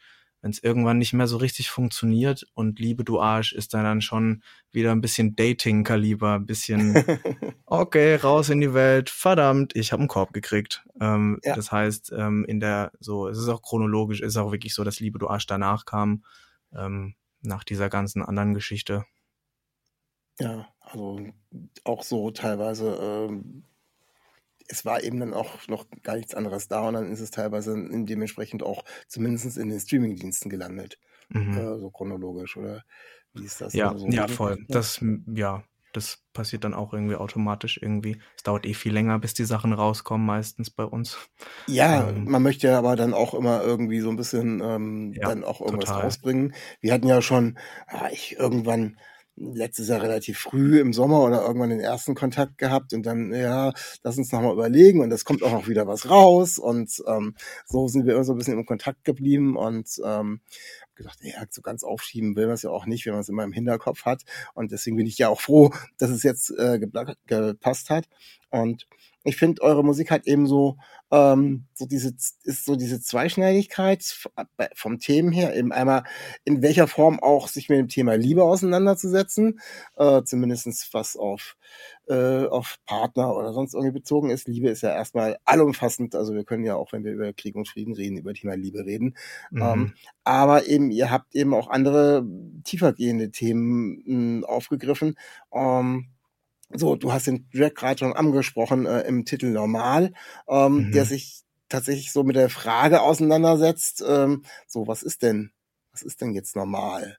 wenn 0.44 0.50
es 0.50 0.62
irgendwann 0.62 0.98
nicht 0.98 1.14
mehr 1.14 1.26
so 1.26 1.38
richtig 1.38 1.70
funktioniert 1.70 2.46
und 2.52 2.78
Liebe 2.78 3.02
du 3.02 3.18
Arsch 3.18 3.54
ist 3.54 3.72
dann, 3.72 3.84
dann 3.84 4.02
schon 4.02 4.42
wieder 4.72 4.92
ein 4.92 5.00
bisschen 5.00 5.34
Dating-Kaliber, 5.36 6.34
ein 6.34 6.44
bisschen 6.44 7.02
okay, 7.64 8.16
raus 8.16 8.50
in 8.50 8.60
die 8.60 8.74
Welt, 8.74 9.08
verdammt, 9.08 9.74
ich 9.74 9.90
habe 9.90 10.00
einen 10.00 10.08
Korb 10.08 10.34
gekriegt. 10.34 10.84
Ähm, 11.00 11.40
ja. 11.42 11.56
Das 11.56 11.72
heißt, 11.72 12.12
ähm, 12.14 12.44
in 12.46 12.60
der, 12.60 12.92
so, 13.00 13.26
es 13.26 13.38
ist 13.38 13.48
auch 13.48 13.62
chronologisch, 13.62 14.20
ist 14.20 14.36
auch 14.36 14.52
wirklich 14.52 14.74
so, 14.74 14.84
dass 14.84 15.00
Liebe 15.00 15.18
du 15.18 15.28
Arsch 15.28 15.46
danach 15.46 15.86
kam, 15.86 16.26
ähm, 16.76 17.14
nach 17.40 17.64
dieser 17.64 17.88
ganzen 17.88 18.22
anderen 18.22 18.52
Geschichte. 18.52 19.06
Ja, 20.38 20.68
also 20.80 21.20
auch 21.84 22.02
so 22.02 22.30
teilweise 22.32 22.98
ähm, 23.00 23.64
es 24.68 24.84
war 24.84 25.02
eben 25.02 25.20
dann 25.20 25.34
auch 25.34 25.68
noch 25.68 25.86
gar 26.02 26.16
nichts 26.16 26.34
anderes 26.34 26.68
da 26.68 26.88
und 26.88 26.94
dann 26.94 27.10
ist 27.12 27.20
es 27.20 27.30
teilweise 27.30 27.74
dementsprechend 27.76 28.62
auch 28.62 28.84
zumindest 29.08 29.56
in 29.58 29.68
den 29.68 29.80
Streamingdiensten 29.80 30.50
gelandet. 30.50 30.98
Mhm. 31.28 31.56
Äh, 31.56 31.78
so 31.78 31.90
chronologisch, 31.90 32.56
oder 32.56 32.84
wie 33.32 33.44
ist 33.44 33.60
das? 33.60 33.74
Ja, 33.74 33.96
so 33.96 34.08
ja, 34.08 34.28
voll. 34.28 34.64
Das, 34.68 35.04
ja, 35.26 35.64
das 35.92 36.24
passiert 36.32 36.64
dann 36.64 36.74
auch 36.74 36.92
irgendwie 36.92 37.16
automatisch 37.16 37.78
irgendwie. 37.80 38.20
Es 38.36 38.42
dauert 38.42 38.66
eh 38.66 38.74
viel 38.74 38.92
länger, 38.92 39.18
bis 39.18 39.34
die 39.34 39.44
Sachen 39.44 39.72
rauskommen, 39.72 40.26
meistens 40.26 40.70
bei 40.70 40.84
uns. 40.84 41.18
Ja, 41.66 42.08
ähm, 42.08 42.24
man 42.24 42.42
möchte 42.42 42.68
ja 42.68 42.78
aber 42.78 42.96
dann 42.96 43.14
auch 43.14 43.34
immer 43.34 43.62
irgendwie 43.62 44.00
so 44.00 44.10
ein 44.10 44.16
bisschen 44.16 44.60
ähm, 44.62 45.12
ja, 45.14 45.28
dann 45.28 45.44
auch 45.44 45.60
irgendwas 45.60 45.90
total. 45.90 46.04
rausbringen. 46.04 46.54
Wir 46.80 46.92
hatten 46.92 47.06
ja 47.06 47.22
schon, 47.22 47.58
ah, 47.86 48.08
ich 48.12 48.36
irgendwann 48.38 48.98
letztes 49.36 49.88
Jahr 49.88 50.02
relativ 50.02 50.38
früh 50.38 50.80
im 50.80 50.92
Sommer 50.92 51.22
oder 51.22 51.42
irgendwann 51.42 51.70
den 51.70 51.80
ersten 51.80 52.14
Kontakt 52.14 52.58
gehabt 52.58 52.92
und 52.92 53.04
dann, 53.04 53.32
ja, 53.32 53.72
lass 54.02 54.18
uns 54.18 54.30
nochmal 54.30 54.52
überlegen 54.52 55.00
und 55.00 55.12
es 55.12 55.24
kommt 55.24 55.42
auch 55.42 55.52
noch 55.52 55.68
wieder 55.68 55.86
was 55.86 56.08
raus 56.08 56.58
und 56.58 57.02
ähm, 57.06 57.34
so 57.66 57.88
sind 57.88 58.06
wir 58.06 58.14
immer 58.14 58.24
so 58.24 58.32
ein 58.32 58.38
bisschen 58.38 58.58
im 58.58 58.66
Kontakt 58.66 59.04
geblieben 59.04 59.56
und 59.56 59.88
ähm, 60.04 60.40
gedacht, 60.94 61.18
ja, 61.22 61.44
so 61.50 61.62
ganz 61.62 61.82
aufschieben 61.82 62.36
will 62.36 62.46
man 62.46 62.54
es 62.54 62.62
ja 62.62 62.70
auch 62.70 62.86
nicht, 62.86 63.06
wenn 63.06 63.14
man 63.14 63.22
es 63.22 63.28
immer 63.28 63.44
im 63.44 63.52
Hinterkopf 63.52 64.04
hat 64.04 64.22
und 64.54 64.70
deswegen 64.70 64.96
bin 64.96 65.06
ich 65.06 65.18
ja 65.18 65.28
auch 65.28 65.40
froh, 65.40 65.72
dass 65.98 66.10
es 66.10 66.22
jetzt 66.22 66.50
äh, 66.56 66.78
gepasst 67.26 67.90
hat 67.90 68.04
und 68.50 68.86
ich 69.24 69.36
finde, 69.36 69.62
eure 69.62 69.82
Musik 69.82 70.10
hat 70.10 70.26
eben 70.26 70.46
so, 70.46 70.76
ähm, 71.14 71.66
so 71.74 71.86
diese, 71.86 72.12
ist 72.42 72.64
so 72.64 72.74
diese 72.74 73.00
Zweischneidigkeit 73.00 74.02
vom 74.74 74.98
Themen 74.98 75.30
her, 75.30 75.54
eben 75.54 75.70
einmal 75.70 76.02
in 76.44 76.60
welcher 76.60 76.88
Form 76.88 77.20
auch 77.20 77.46
sich 77.46 77.68
mit 77.68 77.78
dem 77.78 77.88
Thema 77.88 78.16
Liebe 78.16 78.42
auseinanderzusetzen, 78.42 79.60
äh, 79.96 80.24
zumindestens 80.24 80.88
was 80.92 81.16
auf, 81.16 81.56
äh, 82.08 82.46
auf 82.46 82.78
Partner 82.84 83.36
oder 83.36 83.52
sonst 83.52 83.74
irgendwie 83.74 83.92
bezogen 83.92 84.30
ist. 84.30 84.48
Liebe 84.48 84.68
ist 84.70 84.82
ja 84.82 84.90
erstmal 84.90 85.38
allumfassend, 85.44 86.16
also 86.16 86.34
wir 86.34 86.42
können 86.42 86.64
ja 86.64 86.74
auch, 86.74 86.92
wenn 86.92 87.04
wir 87.04 87.12
über 87.12 87.32
Krieg 87.32 87.54
und 87.54 87.68
Frieden 87.68 87.94
reden, 87.94 88.18
über 88.18 88.34
Thema 88.34 88.56
Liebe 88.56 88.84
reden. 88.84 89.14
Mhm. 89.52 89.62
Ähm, 89.62 89.94
aber 90.24 90.66
eben, 90.66 90.90
ihr 90.90 91.12
habt 91.12 91.32
eben 91.36 91.54
auch 91.54 91.68
andere 91.70 92.26
tiefergehende 92.64 93.30
Themen 93.30 94.02
mh, 94.04 94.04
hm, 94.06 94.44
aufgegriffen. 94.46 95.14
Ähm, 95.52 96.08
so, 96.74 96.96
du 96.96 97.12
hast 97.12 97.26
den 97.26 97.48
Jack 97.52 97.76
gerade 97.76 97.98
schon 97.98 98.12
angesprochen 98.12 98.86
äh, 98.86 99.02
im 99.02 99.24
Titel 99.24 99.50
Normal, 99.50 100.12
ähm, 100.48 100.86
mhm. 100.86 100.92
der 100.92 101.04
sich 101.04 101.42
tatsächlich 101.68 102.12
so 102.12 102.24
mit 102.24 102.36
der 102.36 102.50
Frage 102.50 103.00
auseinandersetzt, 103.00 104.04
ähm, 104.06 104.44
so, 104.66 104.86
was 104.86 105.02
ist 105.02 105.22
denn, 105.22 105.52
was 105.92 106.02
ist 106.02 106.20
denn 106.20 106.34
jetzt 106.34 106.56
normal? 106.56 107.18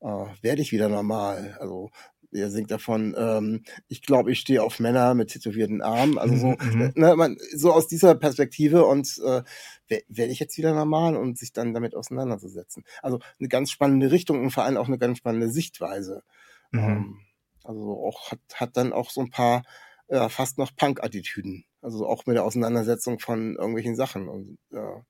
Äh, 0.00 0.26
werde 0.42 0.62
ich 0.62 0.72
wieder 0.72 0.88
normal? 0.88 1.56
Also, 1.60 1.90
er 2.32 2.50
singt 2.50 2.70
davon, 2.70 3.14
ähm, 3.16 3.62
ich 3.88 4.02
glaube, 4.02 4.32
ich 4.32 4.40
stehe 4.40 4.62
auf 4.62 4.80
Männer 4.80 5.14
mit 5.14 5.30
tätowierten 5.30 5.80
Armen. 5.80 6.18
Also 6.18 6.36
so, 6.36 6.46
mhm. 6.48 6.78
mhm. 6.78 6.92
ne, 6.94 7.16
man, 7.16 7.36
so 7.54 7.72
aus 7.72 7.86
dieser 7.86 8.14
Perspektive 8.14 8.84
und 8.84 9.18
äh, 9.24 9.42
werde 10.08 10.32
ich 10.32 10.40
jetzt 10.40 10.58
wieder 10.58 10.74
normal 10.74 11.16
und 11.16 11.38
sich 11.38 11.52
dann 11.52 11.72
damit 11.72 11.94
auseinanderzusetzen. 11.94 12.84
Also 13.00 13.20
eine 13.38 13.48
ganz 13.48 13.70
spannende 13.70 14.10
Richtung 14.10 14.42
und 14.42 14.50
vor 14.50 14.64
allem 14.64 14.76
auch 14.76 14.88
eine 14.88 14.98
ganz 14.98 15.18
spannende 15.18 15.48
Sichtweise. 15.50 16.24
Mhm. 16.72 16.80
Ähm, 16.80 17.25
also 17.66 18.04
auch 18.04 18.30
hat, 18.32 18.40
hat 18.54 18.76
dann 18.76 18.92
auch 18.92 19.10
so 19.10 19.20
ein 19.20 19.30
paar 19.30 19.62
ja, 20.08 20.28
fast 20.28 20.58
noch 20.58 20.74
Punk-Attitüden. 20.76 21.64
Also 21.82 22.06
auch 22.06 22.26
mit 22.26 22.36
der 22.36 22.44
Auseinandersetzung 22.44 23.18
von 23.18 23.56
irgendwelchen 23.56 23.96
Sachen. 23.96 24.28
Und 24.28 24.58
ja, 24.70 25.04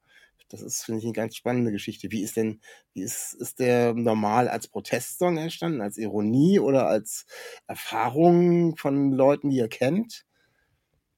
Das 0.49 0.63
ist, 0.63 0.85
finde 0.85 1.01
ich, 1.01 1.05
eine 1.05 1.13
ganz 1.13 1.37
spannende 1.37 1.73
Geschichte. 1.73 2.11
Wie 2.11 2.23
ist 2.23 2.37
denn, 2.37 2.61
wie 2.95 3.03
ist, 3.03 3.35
ist 3.35 3.59
der 3.59 3.95
normal 3.95 4.49
als 4.49 4.69
Protestsong 4.69 5.39
entstanden, 5.39 5.81
als 5.81 5.99
Ironie 5.99 6.61
oder 6.61 6.87
als 6.87 7.27
Erfahrung 7.67 8.77
von 8.77 9.13
Leuten, 9.13 9.51
die 9.51 9.57
ihr 9.57 9.69
kennt? 9.69 10.25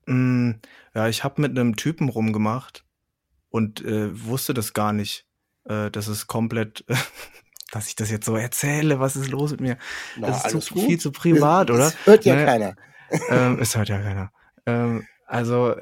Mm, 0.06 0.52
ja, 0.94 1.08
ich 1.08 1.24
habe 1.24 1.42
mit 1.42 1.58
einem 1.58 1.76
Typen 1.76 2.08
rumgemacht 2.08 2.84
und 3.50 3.84
äh, 3.84 4.08
wusste 4.24 4.54
das 4.54 4.72
gar 4.72 4.92
nicht. 4.92 5.26
Äh, 5.64 5.90
das 5.90 6.08
ist 6.08 6.26
komplett, 6.26 6.84
dass 7.70 7.88
ich 7.88 7.96
das 7.96 8.10
jetzt 8.10 8.26
so 8.26 8.36
erzähle, 8.36 8.98
was 9.00 9.16
ist 9.16 9.28
los 9.30 9.50
mit 9.52 9.60
mir? 9.60 9.78
Na, 10.16 10.28
das 10.28 10.52
ist 10.52 10.66
zu, 10.66 10.74
gut. 10.74 10.84
viel 10.84 10.98
zu 11.00 11.12
privat, 11.12 11.68
Das 11.70 11.76
oder? 11.76 11.92
hört 12.04 12.24
ja 12.24 12.34
Ne? 12.36 12.44
keiner. 12.44 12.76
ähm, 13.30 13.58
es 13.60 13.76
hört 13.76 13.88
ja 13.88 14.00
keiner. 14.00 14.30
Ähm, 14.66 15.06
also, 15.26 15.76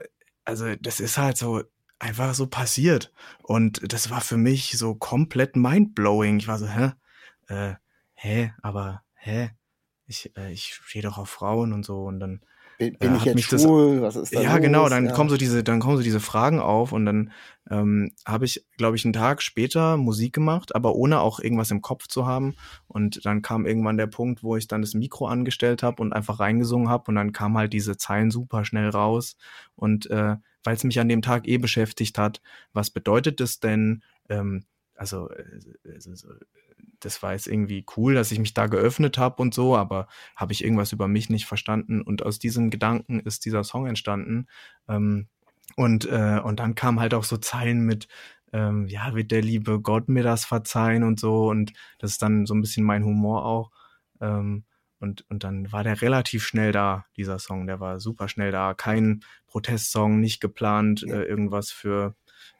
also 0.44 0.74
das 0.80 1.00
ist 1.00 1.18
halt 1.18 1.36
so 1.36 1.62
einfach 1.98 2.34
so 2.34 2.46
passiert. 2.46 3.12
Und 3.42 3.92
das 3.92 4.10
war 4.10 4.20
für 4.20 4.36
mich 4.36 4.76
so 4.78 4.94
komplett 4.94 5.56
mindblowing. 5.56 6.38
Ich 6.38 6.48
war 6.48 6.58
so, 6.58 6.68
hä? 6.68 6.92
Äh, 7.48 7.74
hä? 8.14 8.52
Aber, 8.62 9.02
hä? 9.14 9.50
Ich, 10.06 10.36
äh, 10.36 10.52
ich 10.52 10.74
stehe 10.84 11.02
doch 11.02 11.18
auf 11.18 11.30
Frauen 11.30 11.72
und 11.72 11.84
so. 11.84 12.02
Und 12.04 12.20
dann 12.20 12.40
Bin, 12.78 12.94
äh, 12.94 12.96
bin 12.98 13.16
ich 13.16 13.24
jetzt 13.24 13.34
mich 13.34 13.48
das 13.48 13.62
schwul? 13.62 14.02
Was 14.02 14.16
ist 14.16 14.34
da 14.34 14.40
ja, 14.40 14.52
los? 14.52 14.60
genau, 14.60 14.88
dann 14.88 15.06
ja. 15.06 15.12
kommen 15.12 15.30
so 15.30 15.36
diese, 15.36 15.64
dann 15.64 15.80
kommen 15.80 15.96
so 15.96 16.02
diese 16.02 16.20
Fragen 16.20 16.60
auf 16.60 16.92
und 16.92 17.06
dann 17.06 17.32
ähm, 17.70 18.12
habe 18.26 18.44
ich, 18.44 18.64
glaube 18.76 18.96
ich, 18.96 19.04
einen 19.04 19.12
Tag 19.12 19.42
später 19.42 19.96
Musik 19.96 20.32
gemacht, 20.32 20.74
aber 20.74 20.94
ohne 20.94 21.20
auch 21.20 21.40
irgendwas 21.40 21.70
im 21.70 21.82
Kopf 21.82 22.06
zu 22.06 22.26
haben. 22.26 22.54
Und 22.86 23.24
dann 23.24 23.42
kam 23.42 23.66
irgendwann 23.66 23.96
der 23.96 24.06
Punkt, 24.06 24.42
wo 24.42 24.56
ich 24.56 24.68
dann 24.68 24.82
das 24.82 24.94
Mikro 24.94 25.26
angestellt 25.26 25.82
habe 25.82 26.02
und 26.02 26.12
einfach 26.12 26.38
reingesungen 26.38 26.88
habe 26.88 27.04
und 27.08 27.14
dann 27.14 27.32
kam 27.32 27.56
halt 27.56 27.72
diese 27.72 27.96
Zeilen 27.96 28.30
super 28.30 28.64
schnell 28.64 28.90
raus. 28.90 29.36
Und 29.74 30.10
äh, 30.10 30.36
weil 30.64 30.76
es 30.76 30.84
mich 30.84 31.00
an 31.00 31.08
dem 31.08 31.22
Tag 31.22 31.48
eh 31.48 31.58
beschäftigt 31.58 32.18
hat, 32.18 32.40
was 32.72 32.90
bedeutet 32.90 33.40
das 33.40 33.60
denn? 33.60 34.02
Ähm, 34.28 34.64
also, 34.96 35.30
äh, 35.30 35.44
also 35.94 36.14
so, 36.14 36.28
das 37.00 37.22
war 37.22 37.32
jetzt 37.32 37.46
irgendwie 37.46 37.84
cool, 37.96 38.14
dass 38.14 38.32
ich 38.32 38.38
mich 38.38 38.54
da 38.54 38.66
geöffnet 38.66 39.18
habe 39.18 39.42
und 39.42 39.54
so, 39.54 39.76
aber 39.76 40.08
habe 40.34 40.52
ich 40.52 40.64
irgendwas 40.64 40.92
über 40.92 41.08
mich 41.08 41.30
nicht 41.30 41.46
verstanden 41.46 42.02
und 42.02 42.22
aus 42.22 42.38
diesem 42.38 42.70
Gedanken 42.70 43.20
ist 43.20 43.44
dieser 43.44 43.64
Song 43.64 43.86
entstanden. 43.86 44.46
Ähm, 44.88 45.28
und, 45.76 46.06
äh, 46.06 46.40
und 46.42 46.60
dann 46.60 46.74
kam 46.74 47.00
halt 47.00 47.14
auch 47.14 47.24
so 47.24 47.36
Zeilen 47.36 47.84
mit, 47.84 48.08
ähm, 48.52 48.86
ja, 48.86 49.14
wird 49.14 49.30
der 49.30 49.42
liebe 49.42 49.80
Gott 49.80 50.08
mir 50.08 50.22
das 50.22 50.44
verzeihen 50.44 51.02
und 51.02 51.20
so 51.20 51.48
und 51.50 51.72
das 51.98 52.12
ist 52.12 52.22
dann 52.22 52.46
so 52.46 52.54
ein 52.54 52.60
bisschen 52.60 52.84
mein 52.84 53.04
Humor 53.04 53.44
auch. 53.44 53.70
Ähm, 54.20 54.64
und, 54.98 55.28
und 55.28 55.44
dann 55.44 55.70
war 55.72 55.84
der 55.84 56.00
relativ 56.00 56.44
schnell 56.46 56.72
da, 56.72 57.04
dieser 57.16 57.38
Song, 57.38 57.66
der 57.66 57.80
war 57.80 58.00
super 58.00 58.28
schnell 58.28 58.50
da. 58.50 58.72
Kein 58.72 59.22
Protestsong, 59.46 60.20
nicht 60.20 60.40
geplant, 60.40 61.02
äh, 61.02 61.24
irgendwas 61.24 61.70
für 61.70 62.14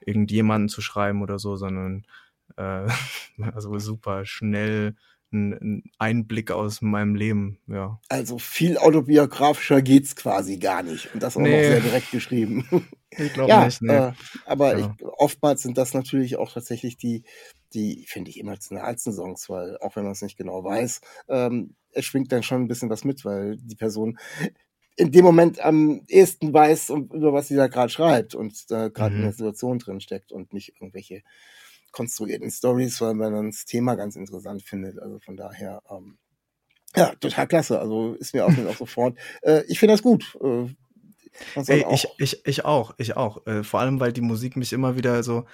irgendjemanden 0.05 0.69
zu 0.69 0.83
schreiben 0.83 1.23
oder 1.23 1.39
so, 1.39 1.57
sondern 1.57 2.07
äh, 2.57 2.89
also 3.55 3.79
super 3.79 4.25
schnell 4.27 4.97
ein, 5.33 5.53
ein 5.55 5.85
Einblick 5.99 6.51
aus 6.51 6.83
meinem 6.83 7.15
Leben, 7.15 7.59
ja. 7.67 8.01
Also 8.09 8.39
viel 8.39 8.79
autobiografischer 8.79 9.83
geht's 9.83 10.15
quasi 10.15 10.59
gar 10.59 10.85
nicht. 10.85 11.13
Und 11.13 11.23
das 11.25 11.37
auch 11.37 11.49
noch 11.49 11.65
Nee. 11.65 11.65
sehr 11.65 11.81
direkt 11.81 12.11
geschrieben. 12.11 12.65
Ich 13.19 13.33
glaube 13.33 13.57
ja, 13.57 13.59
nicht, 13.59 13.81
ne. 13.83 14.07
äh, 14.09 14.13
aber 14.45 14.77
Ja. 14.77 14.79
ich, 14.79 14.93
oftmals 15.03 15.63
sind 15.63 15.79
das 15.79 15.95
natürlich 15.95 16.37
auch 16.37 16.53
tatsächlich 16.53 16.97
die, 16.99 17.23
die 17.73 18.05
finde 18.07 18.31
ich, 18.31 18.39
emotionalsten 18.41 19.13
Songs, 19.13 19.49
weil 19.49 19.79
auch 19.79 19.97
wenn 19.97 20.03
man 20.05 20.13
es 20.13 20.21
nicht 20.23 20.37
genau 20.37 20.63
weiß, 20.65 21.01
ähm, 21.29 21.77
es 21.93 22.05
schwingt 22.05 22.31
dann 22.33 22.43
schon 22.43 22.63
ein 22.63 22.69
bisschen 22.69 22.91
was 22.91 23.05
mit, 23.05 23.25
weil 23.25 23.57
die 23.59 23.77
Person 23.77 24.19
in 24.97 25.13
dem 25.13 25.25
Moment 25.25 25.61
am 25.61 26.03
ehesten 26.09 26.53
weiß, 26.53 26.91
über 26.91 27.33
was 27.33 27.49
sie 27.49 27.57
da 27.57 27.69
gerade 27.69 27.91
schreibt 27.93 28.35
und 28.35 28.71
da 28.71 28.89
gerade 28.89 29.17
Mhm. 29.17 29.17
in 29.17 29.23
der 29.23 29.33
Situation 29.33 29.79
drin 29.79 30.01
steckt 30.01 30.33
und 30.33 30.53
nicht 30.53 30.75
irgendwelche 30.81 31.23
konstruierten 31.97 32.51
Stories, 32.51 33.01
weil 33.01 33.15
man 33.15 33.33
dann 33.33 33.51
das 33.51 33.65
Thema 33.65 33.95
ganz 33.97 34.17
interessant 34.17 34.63
findet. 34.63 34.99
Also 35.01 35.19
von 35.19 35.37
daher, 35.37 35.83
ähm, 35.91 36.19
ja, 36.95 37.15
total 37.17 37.49
klasse. 37.49 37.81
Also 37.81 38.15
ist 38.15 38.35
mir 38.35 38.45
auch, 38.47 38.53
auch 38.53 38.77
sofort. 38.79 39.19
Äh, 39.43 39.63
ich 39.69 39.79
finde 39.79 39.95
das 39.95 40.03
gut. 40.03 40.37
Äh, 40.43 40.69
Ey, 41.67 41.85
auch, 41.85 41.93
ich, 41.93 42.09
ich, 42.19 42.47
ich 42.47 42.65
auch, 42.65 42.95
ich 42.99 43.17
auch. 43.17 43.47
Äh, 43.47 43.63
vor 43.65 43.81
allem, 43.81 44.01
weil 44.01 44.13
die 44.13 44.21
Musik 44.23 44.57
mich 44.57 44.73
immer 44.73 44.97
wieder 44.97 45.23
so, 45.23 45.47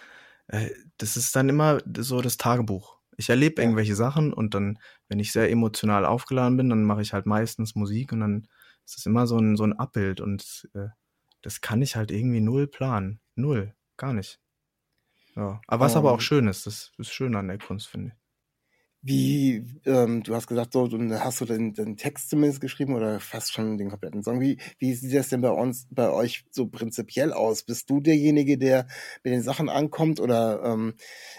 äh, 0.49 0.71
das 0.99 1.17
ist 1.17 1.35
dann 1.37 1.49
immer 1.49 1.81
so 1.99 2.21
das 2.21 2.37
Tagebuch. 2.37 2.99
Ich 3.17 3.29
erlebe 3.29 3.61
Ja. 3.61 3.67
irgendwelche 3.69 3.95
Sachen 3.97 4.33
und 4.33 4.55
dann, 4.55 4.79
wenn 5.09 5.21
ich 5.21 5.33
sehr 5.33 5.51
emotional 5.51 6.05
aufgeladen 6.05 6.57
bin, 6.57 6.71
dann 6.71 6.85
mache 6.85 7.03
ich 7.03 7.13
halt 7.13 7.27
meistens 7.27 7.75
Musik 7.75 8.13
und 8.13 8.21
dann 8.21 8.49
ist 8.87 8.99
es 8.99 9.07
immer 9.07 9.27
so 9.27 9.39
ein, 9.39 9.57
so 9.57 9.65
ein 9.65 9.75
Abbild 9.75 10.21
und 10.21 10.69
äh, 10.75 10.89
das 11.43 11.61
kann 11.61 11.83
ich 11.83 11.97
halt 11.97 12.11
irgendwie 12.11 12.41
null 12.41 12.67
planen. 12.69 13.21
Null. 13.37 13.75
Gar 13.97 14.15
nicht. 14.15 14.41
Ja. 15.37 15.61
Aber 15.67 15.85
was 15.85 15.97
aber 15.97 16.11
Ähm. 16.11 16.15
auch 16.15 16.21
schön 16.21 16.47
ist, 16.49 16.67
das 16.67 16.93
ist 16.99 17.13
schön 17.13 17.35
an 17.37 17.49
der 17.49 17.59
Kunst, 17.59 17.89
finde 17.89 18.09
ich. 18.09 18.22
Wie, 19.05 19.65
ähm, 19.85 20.23
du 20.23 20.33
hast 20.33 20.47
gesagt, 20.47 20.75
so, 20.75 20.87
du 20.87 20.97
hast 21.21 21.41
du 21.41 21.45
den, 21.45 21.75
den 21.75 21.97
Text 21.97 22.31
zumindest 22.31 22.61
geschrieben 22.61 22.95
oder 22.95 23.19
fast 23.19 23.53
schon 23.53 23.77
den 23.77 23.91
kompletten 23.91 24.23
Song. 24.23 24.41
Wie, 24.41 24.59
wie 24.79 24.95
sieht 24.95 25.13
das 25.13 25.29
denn 25.29 25.41
bei 25.41 25.51
uns, 25.51 25.89
bei 25.91 26.09
euch 26.09 26.45
so 26.53 26.69
prinzipiell 26.69 27.33
aus? 27.33 27.65
Bist 27.65 27.91
du 27.91 28.01
derjenige, 28.01 28.59
der 28.59 28.87
mit 29.25 29.33
den 29.35 29.43
Sachen 29.43 29.69
ankommt 29.69 30.21
oder 30.21 30.63
ähm, 30.65 30.95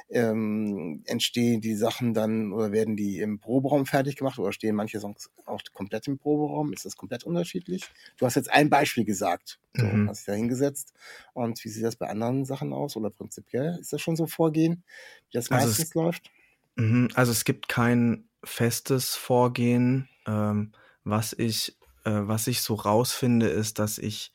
ähm, 0.09 1.03
entstehen 1.05 1.61
die 1.61 1.75
Sachen 1.75 2.13
dann 2.13 2.53
oder 2.53 2.71
werden 2.71 2.97
die 2.97 3.19
im 3.19 3.39
Proberaum 3.39 3.85
fertig 3.85 4.17
gemacht 4.17 4.39
oder 4.39 4.53
stehen 4.53 4.75
manche 4.75 4.99
Songs 5.01 5.29
auch 5.45 5.61
komplett 5.73 6.07
im 6.07 6.17
Proberaum? 6.17 6.73
Ist 6.73 6.85
das 6.85 6.97
komplett 6.97 7.25
unterschiedlich? 7.25 7.91
Du 8.17 8.25
hast 8.25 8.35
jetzt 8.35 8.51
ein 8.51 8.69
Beispiel 8.69 9.05
gesagt, 9.05 9.59
so, 9.75 10.01
Mhm. 10.01 10.07
hast 10.07 10.19
dich 10.21 10.25
da 10.27 10.33
hingesetzt. 10.33 10.93
Und 11.33 11.63
wie 11.63 11.69
sieht 11.69 11.83
das 11.85 11.97
bei 11.97 12.07
anderen 12.09 12.45
Sachen 12.45 12.73
aus 12.73 12.97
oder 12.97 13.09
prinzipiell? 13.09 13.77
Ist 13.81 13.93
das 13.93 14.01
schon 14.01 14.15
so 14.17 14.27
Vorgehen, 14.27 14.83
wie 15.31 15.37
das 15.37 15.49
Also 15.49 15.73
meistens 15.73 15.93
läuft? 15.93 16.31
Mhm, 16.75 17.09
Also 17.15 17.31
es 17.31 17.45
gibt 17.45 17.67
kein 17.69 18.29
festes 18.43 19.15
Vorgehen. 19.15 20.09
Ähm, 20.25 20.71
was 21.03 21.33
ich, 21.33 21.77
äh, 22.05 22.11
was 22.23 22.47
ich 22.47 22.61
so 22.61 22.75
rausfinde, 22.75 23.47
ist, 23.47 23.79
dass 23.79 23.97
ich 23.97 24.33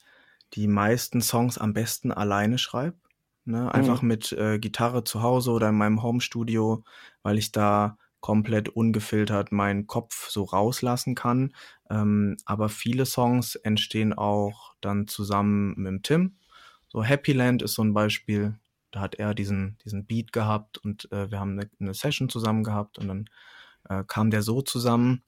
die 0.55 0.69
meisten 0.69 1.21
Songs 1.21 1.59
am 1.59 1.73
besten 1.75 2.13
alleine 2.13 2.59
schreibe. 2.59 2.99
Ne? 3.45 3.73
Einfach 3.73 4.03
mit 4.03 4.33
äh, 4.33 4.59
Gitarre 4.59 5.05
zu 5.05 5.23
Hause 5.23 5.51
oder 5.53 5.71
in 5.71 5.75
meinem 5.77 6.03
Homestudio, 6.03 6.85
weil 7.23 7.39
ich 7.39 7.53
da 7.53 7.99
komplett 8.21 8.69
ungefiltert 8.69 9.53
meinen 9.53 9.87
Kopf 9.87 10.29
so 10.31 10.45
rauslassen 10.45 11.15
kann. 11.15 11.55
Ähm, 11.91 12.37
aber 12.45 12.69
viele 12.69 13.07
Songs 13.07 13.55
entstehen 13.57 14.13
auch 14.13 14.75
dann 14.81 15.07
zusammen 15.09 15.75
mit 15.77 15.87
dem 15.87 16.03
Tim. 16.03 16.37
So 16.89 17.03
Happy 17.05 17.33
Land 17.33 17.63
ist 17.63 17.75
so 17.75 17.83
ein 17.83 17.95
Beispiel. 17.95 18.59
Da 18.91 19.01
hat 19.01 19.17
er 19.17 19.35
diesen, 19.35 19.77
diesen 19.85 20.07
Beat 20.07 20.33
gehabt 20.33 20.79
und 20.79 21.11
äh, 21.13 21.31
wir 21.31 21.41
haben 21.41 21.53
eine, 21.59 21.71
eine 21.81 21.95
Session 21.95 22.29
zusammen 22.29 22.65
gehabt 22.65 22.99
und 22.99 23.09
dann 23.09 23.31
äh, 23.89 24.05
kam 24.07 24.31
der 24.31 24.43
so 24.43 24.63
zusammen. 24.63 25.23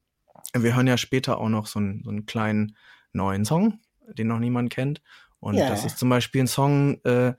Wir 0.54 0.74
hören 0.74 0.86
ja 0.86 0.96
später 0.96 1.38
auch 1.38 1.48
noch 1.48 1.66
so 1.66 1.78
einen, 1.78 2.02
so 2.02 2.10
einen 2.10 2.26
kleinen 2.26 2.76
neuen 3.12 3.44
Song, 3.44 3.80
den 4.08 4.28
noch 4.28 4.38
niemand 4.38 4.70
kennt. 4.70 5.02
Und 5.40 5.56
Ja. 5.56 5.68
das 5.68 5.84
ist 5.84 5.98
zum 5.98 6.08
Beispiel 6.08 6.42
ein 6.42 6.46
Song, 6.46 7.02
äh, 7.04 7.34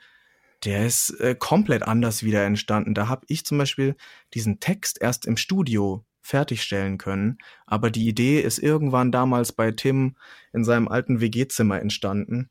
der 0.64 0.86
ist 0.86 1.10
äh, 1.20 1.36
komplett 1.36 1.84
anders 1.84 2.24
wieder 2.24 2.46
entstanden. 2.46 2.94
Da 2.94 3.08
habe 3.08 3.26
ich 3.28 3.46
zum 3.46 3.58
Beispiel 3.58 3.96
diesen 4.34 4.60
Text 4.60 5.02
erst 5.02 5.26
im 5.26 5.38
Studio 5.38 6.06
fertigstellen 6.22 7.00
können, 7.00 7.40
aber 7.66 7.90
die 7.90 8.08
Idee 8.08 8.42
ist 8.42 8.60
irgendwann 8.60 9.12
damals 9.12 9.52
bei 9.52 9.72
Tim 9.72 10.16
in 10.54 10.64
seinem 10.64 10.88
alten 10.88 11.20
WG-Zimmer 11.20 11.82
entstanden. 11.82 12.50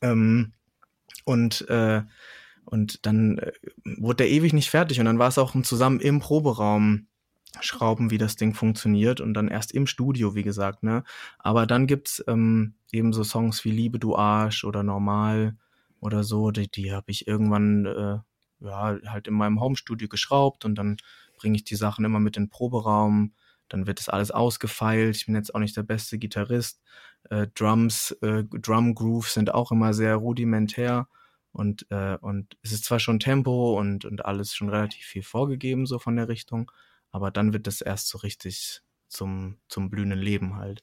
Ähm, 0.00 0.52
und 1.24 1.68
äh, 1.68 2.02
und 2.72 3.04
dann 3.04 3.36
äh, 3.36 3.52
wurde 3.84 4.24
der 4.24 4.30
ewig 4.30 4.54
nicht 4.54 4.70
fertig 4.70 4.98
und 4.98 5.04
dann 5.04 5.18
war 5.18 5.28
es 5.28 5.36
auch 5.36 5.54
zusammen 5.62 6.00
im 6.00 6.20
Proberaum 6.20 7.06
schrauben, 7.60 8.10
wie 8.10 8.16
das 8.16 8.36
Ding 8.36 8.54
funktioniert 8.54 9.20
und 9.20 9.34
dann 9.34 9.48
erst 9.48 9.72
im 9.72 9.86
Studio, 9.86 10.34
wie 10.34 10.42
gesagt, 10.42 10.82
ne? 10.82 11.04
Aber 11.38 11.66
dann 11.66 11.86
gibt's 11.86 12.24
ähm, 12.26 12.74
eben 12.90 13.12
so 13.12 13.24
Songs 13.24 13.66
wie 13.66 13.70
Liebe 13.70 13.98
du 13.98 14.16
Arsch 14.16 14.64
oder 14.64 14.82
Normal 14.82 15.58
oder 16.00 16.24
so, 16.24 16.50
die, 16.50 16.70
die 16.70 16.92
habe 16.92 17.10
ich 17.10 17.28
irgendwann 17.28 17.84
äh, 17.84 18.18
ja 18.66 18.96
halt 19.06 19.28
in 19.28 19.34
meinem 19.34 19.60
Homestudio 19.60 20.08
geschraubt 20.08 20.64
und 20.64 20.76
dann 20.76 20.96
bringe 21.36 21.56
ich 21.56 21.64
die 21.64 21.76
Sachen 21.76 22.06
immer 22.06 22.20
mit 22.20 22.38
in 22.38 22.44
den 22.44 22.48
Proberaum. 22.50 23.34
Dann 23.68 23.86
wird 23.86 23.98
das 23.98 24.08
alles 24.08 24.30
ausgefeilt. 24.30 25.16
Ich 25.16 25.26
bin 25.26 25.34
jetzt 25.34 25.54
auch 25.54 25.60
nicht 25.60 25.76
der 25.76 25.82
beste 25.82 26.18
Gitarrist. 26.18 26.80
Äh, 27.28 27.48
Drums, 27.54 28.12
äh, 28.22 28.44
Drum 28.44 28.94
Grooves 28.94 29.34
sind 29.34 29.52
auch 29.52 29.72
immer 29.72 29.92
sehr 29.92 30.16
rudimentär. 30.16 31.06
Und, 31.52 31.86
äh, 31.90 32.16
und 32.20 32.56
es 32.62 32.72
ist 32.72 32.84
zwar 32.84 32.98
schon 32.98 33.20
Tempo 33.20 33.78
und, 33.78 34.04
und 34.04 34.24
alles 34.24 34.54
schon 34.54 34.68
relativ 34.70 35.04
viel 35.04 35.22
vorgegeben, 35.22 35.86
so 35.86 35.98
von 35.98 36.16
der 36.16 36.28
Richtung, 36.28 36.70
aber 37.10 37.30
dann 37.30 37.52
wird 37.52 37.66
das 37.66 37.80
erst 37.82 38.08
so 38.08 38.18
richtig 38.18 38.80
zum, 39.08 39.58
zum 39.68 39.90
blühenden 39.90 40.18
Leben 40.18 40.56
halt. 40.56 40.82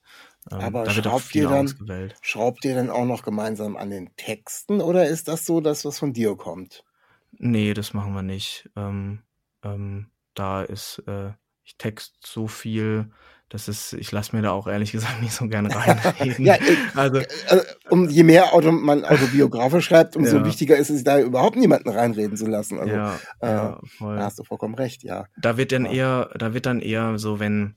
Ähm, 0.52 0.60
Aber 0.60 0.84
da 0.84 0.96
wird 0.96 1.08
auch 1.08 1.12
schraubt 1.14 1.24
viel 1.26 1.42
ihr 1.44 1.50
dann- 1.50 1.66
ausgewählt. 1.66 2.16
Schraubt 2.22 2.64
ihr 2.66 2.76
dann 2.76 2.92
auch 2.92 3.06
noch 3.06 3.24
gemeinsam 3.24 3.76
an 3.76 3.90
den 3.90 4.16
Texten 4.18 4.82
oder 4.82 5.08
ist 5.08 5.28
das 5.28 5.46
so, 5.48 5.60
dass 5.62 5.84
was 5.86 5.98
von 5.98 6.14
dir 6.14 6.36
kommt? 6.36 6.84
Nee, 7.32 7.74
das 7.74 7.94
machen 7.94 8.14
wir 8.14 8.22
nicht. 8.22 8.70
Ähm, 8.76 9.24
ähm, 9.64 10.12
da 10.36 10.62
ist, 10.62 11.00
äh, 11.08 11.32
ich 11.64 11.78
text 11.78 12.18
so 12.26 12.48
viel, 12.48 13.12
das 13.50 13.68
ist, 13.68 13.94
ich 13.94 14.12
lasse 14.12 14.36
mir 14.36 14.44
da 14.44 14.52
auch 14.52 14.68
ehrlich 14.68 14.92
gesagt 14.92 15.22
nicht 15.22 15.34
so 15.34 15.48
gerne 15.48 15.74
reinreden. 15.76 16.46
ja, 16.46 16.56
äh, 16.56 16.78
also, 16.96 17.18
äh, 17.18 17.64
um 17.90 18.08
je 18.08 18.24
mehr 18.24 18.54
Auto, 18.54 18.72
man 18.72 19.04
Autobiografe 19.04 19.82
schreibt, 19.82 20.16
umso 20.16 20.38
ja. 20.38 20.46
wichtiger 20.46 20.78
ist 20.78 20.92
es, 20.92 21.04
da 21.04 21.20
überhaupt 21.20 21.56
niemanden 21.56 21.90
reinreden 21.90 22.38
zu 22.38 22.46
lassen. 22.46 22.80
Also, 22.80 22.94
ja, 22.94 23.16
äh, 23.40 23.48
ja, 23.48 23.82
da 24.00 24.24
hast 24.24 24.38
du 24.38 24.44
vollkommen 24.44 24.76
recht, 24.76 25.04
ja. 25.04 25.26
Da 25.42 25.58
wird 25.58 25.72
dann 25.72 25.86
eher, 25.86 26.30
da 26.38 26.54
wird 26.54 26.68
dann 26.68 26.80
eher 26.80 27.18
so, 27.18 27.40
wenn, 27.40 27.76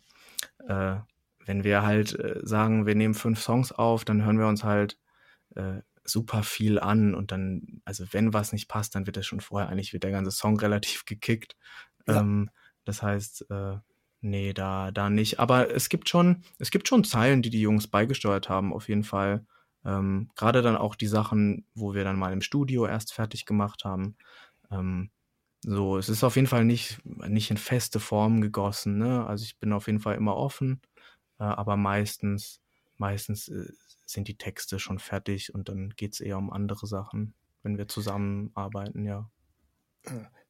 äh, 0.69 0.97
wenn 1.47 1.65
wir 1.65 1.83
halt 1.83 2.19
äh, 2.19 2.41
sagen, 2.43 2.87
wir 2.87 2.95
nehmen 2.95 3.15
fünf 3.15 3.41
Songs 3.41 3.73
auf, 3.73 4.05
dann 4.05 4.25
hören 4.25 4.39
wir 4.39 4.47
uns 4.47 4.65
halt 4.65 4.99
äh, 5.57 5.81
super 6.05 6.43
viel 6.43 6.79
an 6.79 7.15
und 7.15 7.33
dann, 7.33 7.81
also 7.85 8.05
wenn 8.11 8.35
was 8.35 8.53
nicht 8.53 8.69
passt, 8.69 8.95
dann 8.95 9.07
wird 9.07 9.17
das 9.17 9.25
schon 9.25 9.41
vorher 9.41 9.71
eigentlich 9.71 9.93
wird 9.93 10.05
der 10.05 10.11
ganze 10.11 10.33
Song 10.33 10.59
relativ 10.61 11.07
gekickt. 11.07 11.57
Ähm, 12.07 12.51
das 12.85 13.03
heißt, 13.03 13.47
äh, 13.51 13.77
Nee, 14.25 14.53
da, 14.53 14.93
da 14.93 15.11
nicht. 15.11 15.41
Aber 15.41 15.75
es 15.75 15.89
gibt 15.89 16.09
schon, 16.09 16.45
es 16.59 16.71
gibt 16.71 16.87
schon 16.87 17.03
Zeilen, 17.03 17.43
die 17.43 17.51
die 17.51 17.61
Jungs 17.61 17.89
beigesteuert 17.89 18.49
haben, 18.49 18.73
auf 18.73 18.89
jeden 18.89 19.03
Fall. 19.03 19.45
Ähm, 19.85 20.31
Gerade 20.37 20.63
dann 20.63 20.77
auch 20.77 20.95
die 20.95 21.09
Sachen, 21.09 21.67
wo 21.75 21.93
wir 21.93 22.05
dann 22.05 22.19
mal 22.19 22.33
im 22.33 22.41
Studio 22.41 22.87
erst 22.87 23.13
fertig 23.13 23.47
gemacht 23.47 23.85
haben. 23.85 24.17
Ähm, 24.71 25.11
so, 25.63 25.99
es 25.99 26.09
ist 26.09 26.23
auf 26.25 26.37
jeden 26.37 26.47
Fall 26.47 26.65
nicht, 26.65 27.01
nicht 27.05 27.51
in 27.51 27.57
feste 27.57 27.99
Form 28.01 28.41
gegossen. 28.41 28.99
Ne? 28.99 29.27
Also 29.27 29.45
ich 29.45 29.59
bin 29.59 29.73
auf 29.73 29.87
jeden 29.89 30.01
Fall 30.01 30.17
immer 30.17 30.37
offen, 30.37 30.81
äh, 31.41 31.45
aber 31.45 31.77
meistens, 31.77 32.61
meistens 32.99 33.49
äh, 33.49 33.73
sind 34.07 34.29
die 34.29 34.39
Texte 34.39 34.79
schon 34.79 35.01
fertig 35.01 35.53
und 35.55 35.69
dann 35.69 35.91
geht 35.97 36.15
es 36.15 36.21
eher 36.21 36.39
um 36.39 36.53
andere 36.53 36.87
Sachen, 36.87 37.35
wenn 37.65 37.77
wir 37.77 37.89
zusammenarbeiten, 37.89 39.05
ja. 39.05 39.31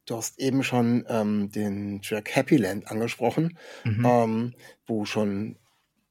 Du 0.05 0.17
hast 0.17 0.39
eben 0.39 0.63
schon 0.63 1.05
ähm, 1.07 1.49
den 1.51 2.01
Track 2.01 2.35
Happy 2.35 2.57
Land 2.57 2.89
angesprochen, 2.91 3.57
mhm. 3.85 4.05
ähm, 4.05 4.53
wo 4.85 5.05
schon 5.05 5.57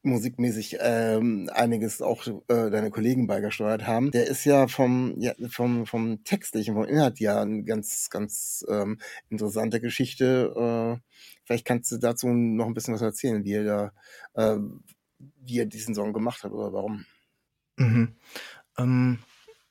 musikmäßig 0.03 0.77
ähm, 0.81 1.49
einiges 1.53 2.01
auch 2.01 2.27
äh, 2.27 2.69
deine 2.69 2.91
Kollegen 2.91 3.25
beigesteuert 3.25 3.87
haben. 3.87 4.11
Der 4.11 4.27
ist 4.27 4.43
ja 4.43 4.67
vom, 4.67 5.15
ja, 5.17 5.33
vom, 5.49 5.85
vom 5.85 6.23
textlichen, 6.23 6.75
vom 6.75 6.83
Inhalt 6.85 7.19
ja 7.19 7.41
eine 7.41 7.63
ganz, 7.63 8.09
ganz 8.09 8.65
ähm, 8.67 8.99
interessante 9.29 9.79
Geschichte. 9.79 10.53
Äh, 10.55 11.01
vielleicht 11.45 11.65
kannst 11.65 11.91
du 11.91 11.97
dazu 11.97 12.27
noch 12.27 12.65
ein 12.65 12.73
bisschen 12.73 12.93
was 12.93 13.01
erzählen, 13.01 13.45
wie 13.45 13.53
er 13.53 13.63
da, 13.63 13.91
äh, 14.33 14.59
wie 15.19 15.59
er 15.59 15.65
diesen 15.65 15.95
Song 15.95 16.11
gemacht 16.11 16.43
hat 16.43 16.51
oder 16.51 16.73
warum. 16.73 17.05
Mhm. 17.77 18.15
Ähm, 18.77 19.19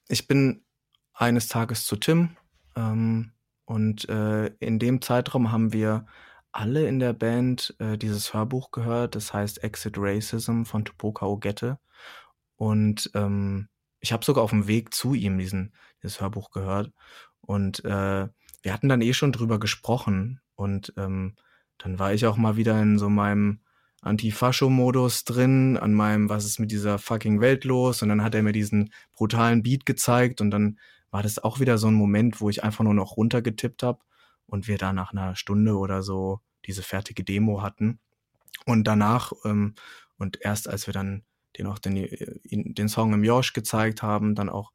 ich 0.08 0.26
bin 0.26 0.64
eines 1.12 1.48
Tages 1.48 1.84
zu 1.84 1.96
Tim 1.96 2.36
ähm, 2.74 3.32
und 3.64 4.08
äh, 4.08 4.46
in 4.58 4.78
dem 4.78 5.00
Zeitraum 5.00 5.52
haben 5.52 5.72
wir 5.72 6.06
alle 6.52 6.86
in 6.86 6.98
der 6.98 7.14
Band 7.14 7.74
äh, 7.78 7.96
dieses 7.96 8.34
Hörbuch 8.34 8.70
gehört, 8.70 9.14
das 9.14 9.32
heißt 9.32 9.64
Exit 9.64 9.94
Racism 9.96 10.64
von 10.64 10.84
Tupoka 10.84 11.26
Ogette. 11.26 11.78
Und 12.56 13.10
ähm, 13.14 13.68
ich 14.00 14.12
habe 14.12 14.24
sogar 14.24 14.44
auf 14.44 14.50
dem 14.50 14.68
Weg 14.68 14.92
zu 14.94 15.14
ihm 15.14 15.38
diesen, 15.38 15.74
dieses 16.02 16.20
Hörbuch 16.20 16.50
gehört. 16.50 16.92
Und 17.40 17.84
äh, 17.84 18.28
wir 18.62 18.72
hatten 18.72 18.88
dann 18.88 19.00
eh 19.00 19.14
schon 19.14 19.32
drüber 19.32 19.58
gesprochen. 19.58 20.40
Und 20.54 20.92
ähm, 20.96 21.36
dann 21.78 21.98
war 21.98 22.12
ich 22.12 22.26
auch 22.26 22.36
mal 22.36 22.56
wieder 22.56 22.80
in 22.80 22.98
so 22.98 23.08
meinem 23.08 23.60
Antifascho-Modus 24.02 25.24
drin, 25.24 25.76
an 25.76 25.94
meinem, 25.94 26.28
was 26.28 26.44
ist 26.44 26.58
mit 26.58 26.70
dieser 26.70 26.98
fucking 26.98 27.40
Welt 27.40 27.64
los? 27.64 28.02
Und 28.02 28.10
dann 28.10 28.22
hat 28.22 28.34
er 28.34 28.42
mir 28.42 28.52
diesen 28.52 28.92
brutalen 29.12 29.62
Beat 29.62 29.86
gezeigt 29.86 30.40
und 30.40 30.50
dann 30.50 30.78
war 31.12 31.22
das 31.22 31.38
auch 31.38 31.60
wieder 31.60 31.78
so 31.78 31.86
ein 31.86 31.94
Moment, 31.94 32.40
wo 32.40 32.50
ich 32.50 32.64
einfach 32.64 32.82
nur 32.82 32.94
noch 32.94 33.16
runtergetippt 33.16 33.84
habe 33.84 34.00
und 34.46 34.66
wir 34.66 34.78
da 34.78 34.92
nach 34.92 35.12
einer 35.12 35.36
Stunde 35.36 35.76
oder 35.76 36.02
so 36.02 36.40
diese 36.66 36.82
fertige 36.82 37.22
Demo 37.22 37.62
hatten. 37.62 38.00
Und 38.66 38.84
danach, 38.84 39.32
ähm, 39.44 39.74
und 40.18 40.40
erst 40.40 40.68
als 40.68 40.86
wir 40.86 40.94
dann 40.94 41.22
den 41.58 41.66
auch 41.66 41.78
den, 41.78 42.08
den 42.74 42.88
Song 42.88 43.12
im 43.12 43.24
Josh 43.24 43.52
gezeigt 43.52 44.02
haben, 44.02 44.34
dann 44.34 44.48
auch 44.48 44.72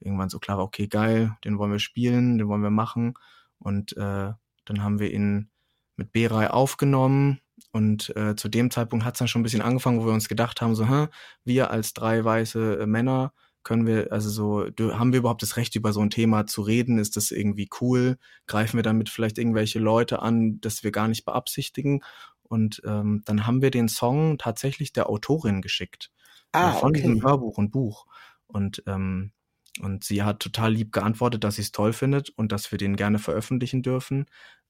irgendwann 0.00 0.28
so 0.28 0.38
klar 0.38 0.58
war, 0.58 0.64
okay, 0.64 0.88
geil, 0.88 1.36
den 1.44 1.56
wollen 1.58 1.72
wir 1.72 1.78
spielen, 1.78 2.36
den 2.36 2.48
wollen 2.48 2.62
wir 2.62 2.70
machen. 2.70 3.14
Und 3.58 3.96
äh, 3.96 4.32
dann 4.64 4.82
haben 4.82 4.98
wir 4.98 5.12
ihn 5.12 5.50
mit 5.96 6.12
B-Rei 6.12 6.50
aufgenommen 6.50 7.40
und 7.72 8.14
äh, 8.16 8.34
zu 8.36 8.48
dem 8.48 8.70
Zeitpunkt 8.70 9.04
hat 9.04 9.14
es 9.14 9.18
dann 9.18 9.28
schon 9.28 9.40
ein 9.40 9.44
bisschen 9.44 9.62
angefangen, 9.62 10.00
wo 10.00 10.06
wir 10.06 10.12
uns 10.12 10.28
gedacht 10.28 10.60
haben, 10.60 10.74
so, 10.74 10.88
hä, 10.88 11.08
wir 11.44 11.70
als 11.70 11.94
drei 11.94 12.24
weiße 12.24 12.80
äh, 12.80 12.86
Männer 12.86 13.32
können 13.66 13.84
wir, 13.84 14.12
also 14.12 14.30
so, 14.30 14.66
haben 14.96 15.12
wir 15.12 15.18
überhaupt 15.18 15.42
das 15.42 15.56
Recht, 15.56 15.74
über 15.74 15.92
so 15.92 16.00
ein 16.00 16.10
Thema 16.10 16.46
zu 16.46 16.62
reden? 16.62 16.98
Ist 16.98 17.16
das 17.16 17.32
irgendwie 17.32 17.68
cool? 17.80 18.16
Greifen 18.46 18.78
wir 18.78 18.84
damit 18.84 19.08
vielleicht 19.08 19.38
irgendwelche 19.38 19.80
Leute 19.80 20.22
an, 20.22 20.60
das 20.60 20.84
wir 20.84 20.92
gar 20.92 21.08
nicht 21.08 21.24
beabsichtigen? 21.24 22.04
Und 22.44 22.80
ähm, 22.86 23.22
dann 23.24 23.44
haben 23.44 23.62
wir 23.62 23.72
den 23.72 23.88
Song 23.88 24.38
tatsächlich 24.38 24.92
der 24.92 25.10
Autorin 25.10 25.62
geschickt. 25.62 26.12
Ah, 26.52 26.74
von 26.74 26.90
okay. 26.90 27.00
diesem 27.00 27.24
Hörbuch 27.24 27.58
und 27.58 27.72
Buch. 27.72 28.06
Und, 28.46 28.84
ähm, 28.86 29.32
und 29.80 30.04
sie 30.04 30.22
hat 30.22 30.38
total 30.38 30.72
lieb 30.72 30.92
geantwortet, 30.92 31.42
dass 31.42 31.56
sie 31.56 31.62
es 31.62 31.72
toll 31.72 31.92
findet 31.92 32.30
und 32.30 32.52
dass 32.52 32.70
wir 32.70 32.78
den 32.78 32.94
gerne 32.94 33.18
veröffentlichen 33.18 33.82
dürfen. 33.82 34.26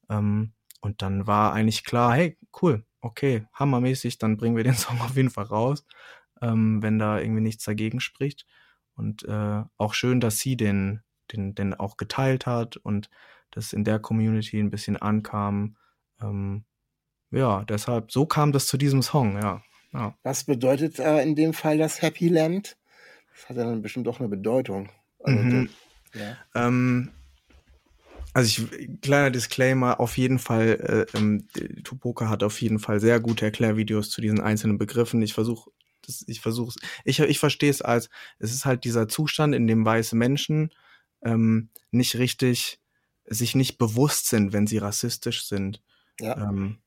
Ähm, 0.09 0.53
und 0.81 1.03
dann 1.03 1.27
war 1.27 1.53
eigentlich 1.53 1.83
klar, 1.83 2.15
hey, 2.15 2.35
cool, 2.63 2.83
okay, 3.01 3.45
hammermäßig, 3.53 4.17
dann 4.17 4.37
bringen 4.37 4.57
wir 4.57 4.63
den 4.63 4.73
Song 4.75 4.99
auf 5.01 5.15
jeden 5.15 5.29
Fall 5.29 5.45
raus, 5.45 5.85
ähm, 6.41 6.81
wenn 6.81 6.97
da 6.97 7.19
irgendwie 7.19 7.41
nichts 7.41 7.63
dagegen 7.63 7.99
spricht. 7.99 8.47
Und 8.97 9.23
äh, 9.23 9.63
auch 9.77 9.93
schön, 9.93 10.19
dass 10.19 10.39
sie 10.39 10.57
den, 10.57 11.01
den, 11.31 11.55
den 11.55 11.73
auch 11.73 11.97
geteilt 11.97 12.45
hat 12.45 12.77
und 12.77 13.09
das 13.51 13.71
in 13.71 13.83
der 13.83 13.99
Community 13.99 14.59
ein 14.59 14.71
bisschen 14.71 14.97
ankam. 14.97 15.77
Ähm, 16.21 16.65
ja, 17.31 17.63
deshalb, 17.65 18.11
so 18.11 18.25
kam 18.25 18.51
das 18.51 18.67
zu 18.67 18.77
diesem 18.77 19.01
Song, 19.01 19.35
ja. 19.41 19.61
ja. 19.93 20.17
Was 20.23 20.43
bedeutet 20.43 20.99
äh, 20.99 21.21
in 21.21 21.35
dem 21.35 21.53
Fall 21.53 21.77
das 21.77 22.01
Happy 22.01 22.27
Land? 22.27 22.77
Das 23.31 23.49
hat 23.49 23.57
ja 23.57 23.65
dann 23.65 23.81
bestimmt 23.81 24.07
auch 24.07 24.19
eine 24.19 24.29
Bedeutung. 24.29 24.89
Also, 25.23 25.39
mhm. 25.39 25.69
ja. 26.13 26.37
ähm, 26.55 27.11
also 28.33 28.65
ich, 28.71 29.01
kleiner 29.01 29.31
Disclaimer, 29.31 29.99
auf 29.99 30.17
jeden 30.17 30.39
Fall, 30.39 31.07
äh, 31.13 31.17
ähm, 31.17 31.47
Tupoka 31.83 32.29
hat 32.29 32.43
auf 32.43 32.61
jeden 32.61 32.79
Fall 32.79 32.99
sehr 32.99 33.19
gute 33.19 33.45
Erklärvideos 33.45 34.09
zu 34.09 34.21
diesen 34.21 34.39
einzelnen 34.39 34.77
Begriffen. 34.77 35.21
Ich 35.21 35.33
versuche 35.33 35.71
das, 36.07 36.23
ich 36.27 36.41
versuche 36.41 36.69
es, 36.69 36.89
ich, 37.05 37.19
ich 37.19 37.39
verstehe 37.39 37.69
es 37.69 37.81
als, 37.81 38.09
es 38.39 38.51
ist 38.51 38.65
halt 38.65 38.83
dieser 38.83 39.07
Zustand, 39.07 39.53
in 39.53 39.67
dem 39.67 39.85
weiße 39.85 40.15
Menschen 40.15 40.73
ähm, 41.21 41.69
nicht 41.91 42.15
richtig, 42.15 42.79
sich 43.25 43.55
nicht 43.55 43.77
bewusst 43.77 44.27
sind, 44.27 44.53
wenn 44.53 44.67
sie 44.67 44.77
rassistisch 44.77 45.45
sind. 45.45 45.83
Ja. 46.19 46.37
Ähm, 46.37 46.79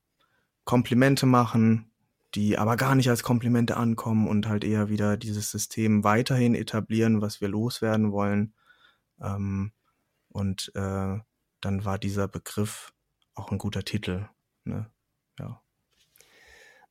Komplimente 0.63 1.25
machen, 1.25 1.91
die 2.35 2.57
aber 2.57 2.77
gar 2.77 2.95
nicht 2.95 3.09
als 3.09 3.23
Komplimente 3.23 3.77
ankommen 3.77 4.27
und 4.27 4.47
halt 4.47 4.63
eher 4.63 4.89
wieder 4.89 5.17
dieses 5.17 5.51
System 5.51 6.03
weiterhin 6.03 6.55
etablieren, 6.55 7.21
was 7.21 7.41
wir 7.41 7.47
loswerden 7.47 8.11
wollen. 8.11 8.53
Ähm, 9.19 9.73
und 10.29 10.71
äh, 10.75 11.19
dann 11.61 11.85
war 11.85 11.99
dieser 11.99 12.27
Begriff 12.27 12.93
auch 13.33 13.51
ein 13.51 13.57
guter 13.57 13.83
Titel. 13.83 14.27
Ne? 14.63 14.89
Ja. 15.39 15.61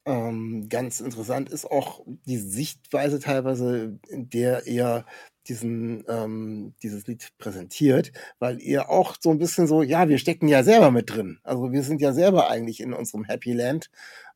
Ähm, 0.06 0.68
ganz 0.68 1.00
interessant 1.00 1.50
ist 1.50 1.70
auch 1.70 2.00
die 2.26 2.38
Sichtweise 2.38 3.20
teilweise, 3.20 3.98
in 4.08 4.30
der 4.30 4.66
er 4.66 5.04
diesen, 5.46 6.04
ähm, 6.08 6.74
dieses 6.82 7.06
Lied 7.06 7.28
präsentiert, 7.38 8.12
weil 8.38 8.60
ihr 8.60 8.88
auch 8.88 9.16
so 9.20 9.30
ein 9.30 9.38
bisschen 9.38 9.66
so, 9.66 9.82
ja, 9.82 10.08
wir 10.08 10.18
stecken 10.18 10.48
ja 10.48 10.62
selber 10.62 10.90
mit 10.90 11.10
drin. 11.10 11.38
Also 11.42 11.72
wir 11.72 11.82
sind 11.82 12.00
ja 12.00 12.12
selber 12.12 12.48
eigentlich 12.48 12.80
in 12.80 12.92
unserem 12.92 13.24
Happy 13.24 13.52
Land. 13.52 13.90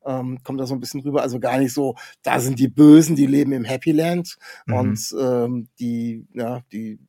Ähm, 0.05 0.39
kommt 0.43 0.59
da 0.59 0.67
so 0.67 0.75
ein 0.75 0.79
bisschen 0.79 1.01
rüber. 1.01 1.21
Also 1.21 1.39
gar 1.39 1.57
nicht 1.57 1.73
so, 1.73 1.95
da 2.21 2.39
sind 2.39 2.59
die 2.59 2.67
Bösen, 2.67 3.15
die 3.15 3.27
leben 3.27 3.53
im 3.53 3.63
Happy 3.63 3.91
Land 3.91 4.37
mhm. 4.65 4.73
und 4.73 5.15
ähm, 5.19 5.67
die, 5.79 6.27
ja, 6.33 6.61
die 6.71 6.99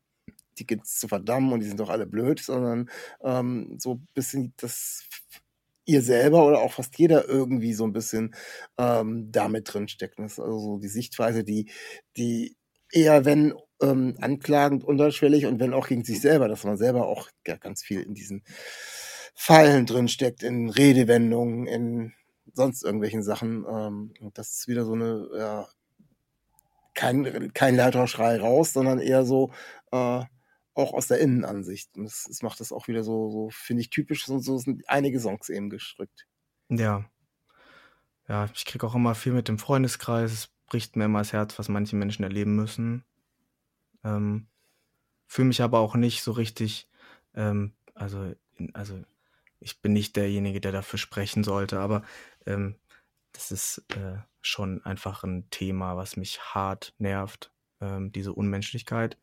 die 0.58 0.66
gibt's 0.66 0.98
zu 0.98 1.08
verdammen 1.08 1.52
und 1.52 1.60
die 1.60 1.66
sind 1.66 1.80
doch 1.80 1.90
alle 1.90 2.06
blöd, 2.06 2.40
sondern 2.40 2.88
ähm, 3.22 3.76
so 3.78 3.94
ein 3.94 4.08
bisschen 4.14 4.54
das 4.56 5.04
ihr 5.86 6.02
selber 6.02 6.46
oder 6.46 6.60
auch 6.60 6.72
fast 6.72 6.98
jeder 6.98 7.28
irgendwie 7.28 7.72
so 7.72 7.84
ein 7.84 7.92
bisschen 7.92 8.34
ähm, 8.78 9.30
damit 9.32 9.72
drin 9.72 9.88
steckt. 9.88 10.18
Das 10.18 10.32
ist 10.32 10.40
also 10.40 10.58
so 10.58 10.78
die 10.78 10.88
Sichtweise, 10.88 11.44
die, 11.44 11.70
die 12.16 12.56
eher, 12.92 13.24
wenn 13.24 13.54
ähm, 13.82 14.16
anklagend, 14.20 14.84
unterschwellig 14.84 15.46
und 15.46 15.60
wenn 15.60 15.74
auch 15.74 15.88
gegen 15.88 16.04
sich 16.04 16.20
selber, 16.20 16.48
dass 16.48 16.64
man 16.64 16.76
selber 16.76 17.06
auch 17.06 17.28
ja, 17.46 17.56
ganz 17.56 17.82
viel 17.82 18.02
in 18.02 18.14
diesen 18.14 18.42
Fallen 19.34 19.86
drin 19.86 20.08
steckt, 20.08 20.42
in 20.42 20.70
Redewendungen, 20.70 21.66
in 21.66 22.12
sonst 22.54 22.84
irgendwelchen 22.84 23.22
Sachen. 23.22 23.64
Ähm, 23.68 24.14
und 24.20 24.38
das 24.38 24.52
ist 24.52 24.68
wieder 24.68 24.84
so 24.84 24.94
eine, 24.94 25.28
ja, 25.38 25.68
kein, 26.94 27.52
kein 27.52 27.76
lauter 27.76 28.06
Schrei 28.06 28.38
raus, 28.38 28.72
sondern 28.72 28.98
eher 28.98 29.24
so, 29.24 29.52
äh, 29.92 30.22
auch 30.76 30.92
aus 30.92 31.08
der 31.08 31.18
Innenansicht. 31.20 31.96
Und 31.96 32.04
das, 32.04 32.24
das 32.28 32.42
macht 32.42 32.60
das 32.60 32.72
auch 32.72 32.86
wieder 32.86 33.02
so, 33.02 33.30
so 33.30 33.50
finde 33.50 33.82
ich, 33.82 33.90
typisch. 33.90 34.26
So, 34.26 34.38
so 34.38 34.58
sind 34.58 34.88
einige 34.88 35.18
Songs 35.18 35.48
eben 35.48 35.70
gestrickt. 35.70 36.26
Ja. 36.68 37.04
Ja, 38.28 38.48
ich 38.54 38.64
kriege 38.64 38.86
auch 38.86 38.94
immer 38.94 39.14
viel 39.14 39.32
mit 39.32 39.48
dem 39.48 39.58
Freundeskreis. 39.58 40.32
Es 40.32 40.48
bricht 40.66 40.96
mir 40.96 41.04
immer 41.04 41.20
das 41.20 41.32
Herz, 41.32 41.58
was 41.58 41.68
manche 41.68 41.96
Menschen 41.96 42.24
erleben 42.24 42.56
müssen. 42.56 43.04
Ähm, 44.04 44.48
Fühle 45.26 45.48
mich 45.48 45.62
aber 45.62 45.80
auch 45.80 45.96
nicht 45.96 46.22
so 46.22 46.32
richtig, 46.32 46.88
ähm, 47.34 47.74
also, 47.94 48.34
also 48.74 49.02
ich 49.58 49.80
bin 49.80 49.92
nicht 49.92 50.16
derjenige, 50.16 50.60
der 50.60 50.72
dafür 50.72 50.98
sprechen 50.98 51.42
sollte, 51.42 51.80
aber 51.80 52.02
ähm, 52.46 52.76
das 53.32 53.50
ist 53.50 53.84
äh, 53.96 54.18
schon 54.40 54.84
einfach 54.84 55.24
ein 55.24 55.48
Thema, 55.50 55.96
was 55.96 56.16
mich 56.16 56.40
hart 56.40 56.94
nervt, 56.98 57.52
ähm, 57.80 58.12
diese 58.12 58.32
Unmenschlichkeit. 58.32 59.18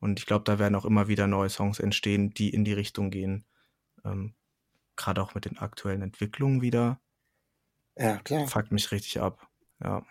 Und 0.00 0.18
ich 0.18 0.26
glaube, 0.26 0.44
da 0.44 0.58
werden 0.58 0.74
auch 0.74 0.84
immer 0.84 1.08
wieder 1.08 1.26
neue 1.26 1.48
Songs 1.48 1.80
entstehen, 1.80 2.30
die 2.30 2.50
in 2.50 2.64
die 2.64 2.72
Richtung 2.72 3.10
gehen. 3.10 3.44
Ähm, 4.04 4.34
Gerade 4.96 5.22
auch 5.22 5.34
mit 5.34 5.44
den 5.44 5.58
aktuellen 5.58 6.02
Entwicklungen 6.02 6.62
wieder. 6.62 7.00
Ja, 7.96 8.18
klar. 8.18 8.46
Fuckt 8.46 8.72
mich 8.72 8.90
richtig 8.92 9.20
ab. 9.20 9.48
Ja. 9.82 10.04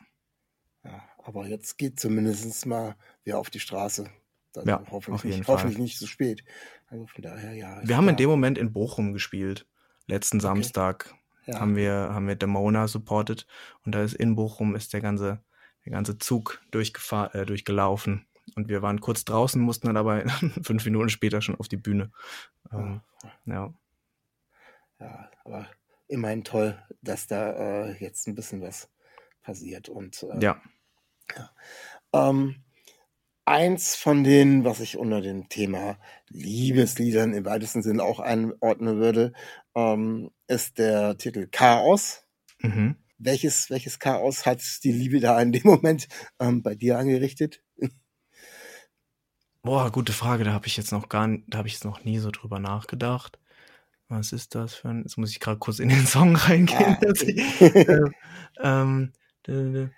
ja 0.84 1.04
aber 1.24 1.48
jetzt 1.48 1.78
geht 1.78 2.00
zumindest 2.00 2.66
mal 2.66 2.96
wieder 3.24 3.38
auf 3.38 3.50
die 3.50 3.60
Straße. 3.60 4.10
Also 4.56 4.70
ja, 4.70 4.84
hoffentlich, 4.90 5.14
auf 5.14 5.24
jeden 5.24 5.38
nicht, 5.38 5.46
Fall. 5.46 5.56
hoffentlich 5.56 5.78
nicht 5.78 6.00
so 6.00 6.08
spät. 6.08 6.44
Also 6.88 7.06
von 7.08 7.22
daher, 7.22 7.54
ja. 7.54 7.82
Wir 7.84 7.98
haben 7.98 8.10
in 8.10 8.16
dem 8.16 8.30
Moment 8.30 8.58
in 8.58 8.74
Bochum 8.74 9.14
gespielt. 9.14 9.68
Letzten 10.08 10.38
okay. 10.38 10.44
Samstag 10.44 11.16
ja. 11.46 11.60
haben 11.60 11.76
wir, 11.76 11.94
haben 11.94 12.28
wir 12.28 12.36
Demona 12.36 12.88
supported 12.88 13.46
und 13.86 13.94
da 13.94 14.04
ist 14.04 14.14
in 14.14 14.36
Bochum 14.36 14.76
ist 14.76 14.94
der 14.94 15.02
ganze, 15.02 15.44
der 15.86 15.92
ganze 15.92 16.18
Zug 16.18 16.62
durchgefahren, 16.72 17.40
äh, 17.40 17.46
durchgelaufen. 17.46 18.26
Und 18.56 18.70
wir 18.70 18.82
waren 18.82 19.02
kurz 19.02 19.26
draußen, 19.26 19.62
mussten 19.62 19.88
dann 19.88 19.98
aber 19.98 20.24
fünf 20.64 20.86
Minuten 20.86 21.10
später 21.10 21.42
schon 21.42 21.56
auf 21.56 21.68
die 21.68 21.78
Bühne. 21.78 22.12
Ähm, 22.72 23.02
ja. 23.46 23.74
Ja, 25.00 25.30
aber 25.46 25.68
immerhin 26.08 26.44
toll, 26.44 26.78
dass 27.02 27.28
da 27.28 27.52
äh, 27.86 27.98
jetzt 28.00 28.28
ein 28.28 28.36
bisschen 28.36 28.62
was 28.62 28.90
passiert. 29.42 29.90
Und 29.90 30.24
äh, 30.24 30.40
ja. 30.44 30.62
ja. 31.36 31.52
Ähm, 32.14 32.64
eins 33.46 33.96
von 33.96 34.24
denen, 34.24 34.66
was 34.66 34.80
ich 34.80 34.98
unter 34.98 35.22
dem 35.22 35.50
Thema 35.50 35.98
Liebesliedern 36.30 37.34
im 37.34 37.46
weitesten 37.46 37.82
Sinne 37.82 38.04
auch 38.04 38.20
einordnen 38.20 38.98
würde, 38.98 39.34
ähm, 39.76 40.32
ist 40.48 40.78
der 40.78 41.18
Titel 41.18 41.48
Chaos. 41.50 42.26
Mhm. 42.60 42.98
Welches, 43.20 43.70
welches 43.70 44.00
Chaos 44.00 44.46
hat 44.46 44.62
die 44.84 44.92
Liebe 44.92 45.20
da 45.20 45.42
in 45.42 45.52
dem 45.52 45.64
Moment 45.64 46.08
ähm, 46.40 46.62
bei 46.62 46.76
dir 46.76 47.00
angerichtet? 47.00 47.64
Boah, 49.68 49.92
gute 49.92 50.14
Frage. 50.14 50.46
Da 50.46 50.54
habe 50.54 50.66
ich 50.66 50.78
jetzt 50.78 50.94
noch 50.94 51.10
gar, 51.10 51.28
da 51.48 51.58
habe 51.58 51.68
ich 51.68 51.74
jetzt 51.74 51.84
noch 51.84 52.06
nie 52.06 52.20
so 52.20 52.32
drüber 52.32 52.58
nachgedacht. 52.58 53.38
Was 54.08 54.32
ist 54.32 54.56
das 54.56 54.74
für 54.74 54.88
ein? 54.88 55.02
Jetzt 55.02 55.18
muss 55.18 55.32
ich 55.32 55.42
gerade 55.42 55.60
kurz 55.60 55.80
in 55.80 55.90
den 55.90 56.08
Song 56.08 56.38
reingehen. 56.38 56.98
Ah, 57.02 57.12
ich, 57.12 57.60
ähm, 58.64 59.12
ähm, 59.46 59.92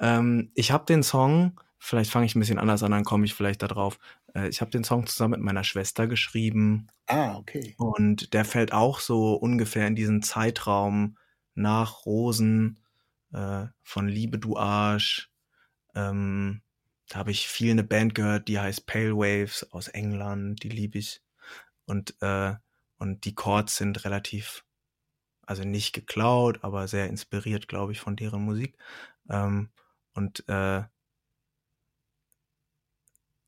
ähm, 0.00 0.50
ich 0.54 0.72
habe 0.72 0.86
den 0.86 1.02
Song 1.02 1.60
vielleicht 1.84 2.10
fange 2.10 2.24
ich 2.24 2.34
ein 2.34 2.40
bisschen 2.40 2.58
anders 2.58 2.82
an, 2.82 2.92
dann 2.92 3.04
komme 3.04 3.26
ich 3.26 3.34
vielleicht 3.34 3.62
da 3.62 3.68
drauf. 3.68 3.98
Äh, 4.34 4.48
ich 4.48 4.62
habe 4.62 4.70
den 4.70 4.84
Song 4.84 5.06
zusammen 5.06 5.32
mit 5.32 5.40
meiner 5.40 5.64
Schwester 5.64 6.06
geschrieben. 6.06 6.88
Ah, 7.06 7.36
okay. 7.36 7.74
Und 7.76 8.32
der 8.32 8.46
fällt 8.46 8.72
auch 8.72 9.00
so 9.00 9.34
ungefähr 9.34 9.86
in 9.86 9.94
diesen 9.94 10.22
Zeitraum 10.22 11.18
nach 11.54 12.06
Rosen 12.06 12.80
äh, 13.34 13.66
von 13.82 14.08
Liebe 14.08 14.38
du 14.38 14.56
Arsch. 14.56 15.30
Ähm, 15.94 16.62
da 17.08 17.18
habe 17.18 17.30
ich 17.30 17.48
viel 17.48 17.70
eine 17.70 17.84
Band 17.84 18.14
gehört, 18.14 18.48
die 18.48 18.58
heißt 18.58 18.86
Pale 18.86 19.16
Waves 19.16 19.70
aus 19.72 19.88
England, 19.88 20.62
die 20.62 20.70
liebe 20.70 20.98
ich. 20.98 21.22
Und, 21.86 22.14
äh, 22.22 22.54
und 22.98 23.24
die 23.24 23.34
Chords 23.34 23.76
sind 23.76 24.04
relativ, 24.04 24.64
also 25.42 25.64
nicht 25.64 25.92
geklaut, 25.92 26.64
aber 26.64 26.88
sehr 26.88 27.08
inspiriert, 27.08 27.68
glaube 27.68 27.92
ich, 27.92 28.00
von 28.00 28.16
deren 28.16 28.42
Musik. 28.44 28.78
Ähm, 29.28 29.70
und 30.14 30.48
äh, 30.48 30.84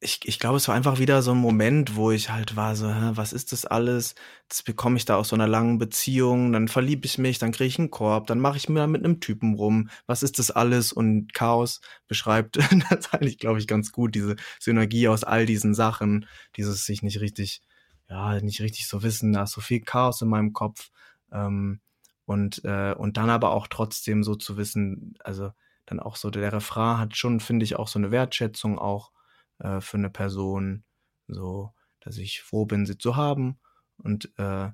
ich, 0.07 0.21
ich 0.25 0.39
glaube, 0.39 0.57
es 0.57 0.69
war 0.69 0.75
einfach 0.77 1.01
wieder 1.01 1.21
so 1.21 1.33
ein 1.33 1.39
Moment, 1.39 1.97
wo 1.97 2.13
ich 2.13 2.31
halt 2.31 2.55
war 2.55 2.77
so, 2.77 2.89
hä, 2.89 3.11
was 3.15 3.33
ist 3.33 3.51
das 3.51 3.65
alles? 3.67 4.15
Das 4.49 4.63
bekomme 4.63 4.97
ich 4.97 5.05
da 5.05 5.17
aus 5.17 5.31
so 5.31 5.37
einer 5.37 5.49
langen 5.49 5.79
Beziehung, 5.79 6.53
dann 6.53 6.69
verliebe 6.69 7.07
ich 7.07 7.19
mich, 7.19 7.39
dann 7.41 7.51
kriege 7.51 7.67
ich 7.67 7.79
einen 7.81 7.91
Korb, 7.91 8.29
dann 8.29 8.39
mache 8.39 8.57
ich 8.57 8.69
mir 8.69 8.87
mit 8.87 9.05
einem 9.05 9.19
Typen 9.21 9.55
rum. 9.55 9.91
Was 10.07 10.23
ist 10.23 10.39
das 10.39 10.53
alles? 10.53 10.93
Und 10.93 11.35
Chaos 11.35 11.81
beschreibt 12.07 12.57
das 12.91 13.13
eigentlich, 13.13 13.39
glaube 13.39 13.59
ich, 13.59 13.67
ganz 13.67 13.91
gut, 13.91 14.15
diese 14.15 14.37
Synergie 14.61 15.09
aus 15.09 15.25
all 15.25 15.45
diesen 15.45 15.75
Sachen, 15.75 16.27
dieses 16.57 16.87
sich 16.87 17.03
nicht 17.03 17.21
richtig, 17.21 17.63
ja, 18.09 18.41
nicht 18.41 18.61
richtig 18.61 18.87
so 18.87 19.03
wissen, 19.03 19.33
da 19.33 19.43
ist 19.43 19.53
so 19.53 19.61
viel 19.61 19.81
Chaos 19.81 20.23
in 20.23 20.29
meinem 20.29 20.53
Kopf. 20.53 20.91
Ähm, 21.33 21.81
und, 22.27 22.65
äh, 22.65 22.95
und 22.97 23.17
dann 23.17 23.31
aber 23.31 23.51
auch 23.51 23.67
trotzdem 23.67 24.23
so 24.23 24.37
zu 24.37 24.57
wissen, 24.57 25.15
also 25.25 25.51
dann 25.85 25.99
auch 25.99 26.15
so, 26.15 26.31
der 26.31 26.53
Refrain 26.53 26.99
hat 26.99 27.17
schon, 27.17 27.41
finde 27.41 27.65
ich, 27.65 27.77
auch 27.77 27.89
so 27.89 27.99
eine 27.99 28.13
Wertschätzung 28.13 28.79
auch 28.79 29.11
äh, 29.59 29.81
für 29.81 29.97
eine 29.97 30.11
Person, 30.11 30.85
so, 31.29 31.73
dass 32.01 32.19
ich 32.19 32.43
froh 32.43 32.67
bin, 32.67 32.87
sie 32.87 32.99
zu 32.99 33.17
haben. 33.17 33.59
Und, 33.99 34.33
äh, 34.39 34.71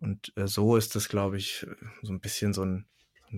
und 0.00 0.32
äh, 0.36 0.46
so 0.46 0.76
ist 0.76 0.94
das, 0.94 1.08
glaube 1.08 1.36
ich, 1.36 1.66
so 2.02 2.12
ein 2.12 2.20
bisschen 2.20 2.52
so 2.52 2.64
ein, 2.64 2.86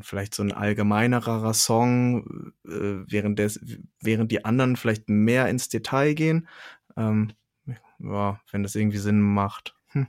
vielleicht 0.01 0.35
so 0.35 0.43
ein 0.43 0.53
allgemeinerer 0.53 1.55
Song, 1.55 2.53
äh, 2.67 3.05
während, 3.07 3.39
des, 3.39 3.61
während 4.01 4.33
die 4.33 4.45
anderen 4.45 4.77
vielleicht 4.77 5.09
mehr 5.09 5.49
ins 5.49 5.69
Detail 5.69 6.15
gehen. 6.15 6.49
Ähm, 6.97 7.33
ja, 7.99 8.41
wenn 8.51 8.63
das 8.63 8.75
irgendwie 8.75 8.99
Sinn 8.99 9.21
macht. 9.21 9.77
Hm. 9.89 10.09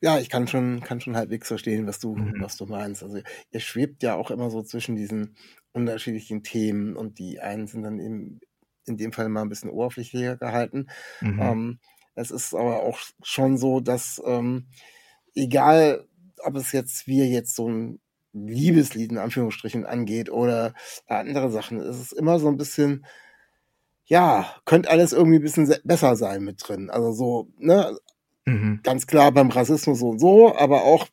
Ja, 0.00 0.18
ich 0.18 0.28
kann 0.28 0.48
schon, 0.48 0.80
kann 0.80 1.00
schon 1.00 1.16
halbwegs 1.16 1.48
verstehen, 1.48 1.86
was 1.86 2.00
du, 2.00 2.16
mhm. 2.16 2.40
was 2.40 2.56
du 2.56 2.66
meinst. 2.66 3.02
Also 3.02 3.20
ihr 3.50 3.60
schwebt 3.60 4.02
ja 4.02 4.14
auch 4.14 4.30
immer 4.30 4.50
so 4.50 4.62
zwischen 4.62 4.96
diesen 4.96 5.36
unterschiedlichen 5.72 6.42
Themen 6.42 6.96
und 6.96 7.18
die 7.18 7.40
einen 7.40 7.66
sind 7.66 7.82
dann 7.82 7.98
eben 7.98 8.40
in 8.86 8.96
dem 8.96 9.12
Fall 9.12 9.28
mal 9.28 9.42
ein 9.42 9.48
bisschen 9.48 9.70
oberflächlicher 9.70 10.36
gehalten. 10.36 10.88
Mhm. 11.20 11.40
Ähm, 11.40 11.78
es 12.14 12.30
ist 12.30 12.54
aber 12.54 12.82
auch 12.82 12.98
schon 13.22 13.56
so, 13.56 13.80
dass 13.80 14.20
ähm, 14.24 14.66
egal, 15.34 16.06
ob 16.42 16.56
es 16.56 16.72
jetzt 16.72 17.06
wir 17.06 17.26
jetzt 17.26 17.54
so 17.54 17.68
ein 17.68 18.00
Liebeslied 18.32 19.12
in 19.12 19.18
Anführungsstrichen 19.18 19.84
angeht 19.84 20.30
oder 20.30 20.74
andere 21.06 21.50
Sachen, 21.50 21.80
es 21.80 22.00
ist 22.00 22.12
immer 22.12 22.38
so 22.38 22.48
ein 22.48 22.56
bisschen, 22.56 23.04
ja, 24.04 24.56
könnte 24.64 24.90
alles 24.90 25.12
irgendwie 25.12 25.38
ein 25.38 25.42
bisschen 25.42 25.74
besser 25.84 26.16
sein 26.16 26.42
mit 26.42 26.66
drin. 26.66 26.90
Also 26.90 27.12
so, 27.12 27.48
ne, 27.58 27.96
mhm. 28.46 28.80
ganz 28.82 29.06
klar 29.06 29.32
beim 29.32 29.50
Rassismus 29.50 30.00
so 30.00 30.10
und 30.10 30.18
so, 30.18 30.56
aber 30.56 30.82
auch 30.82 31.08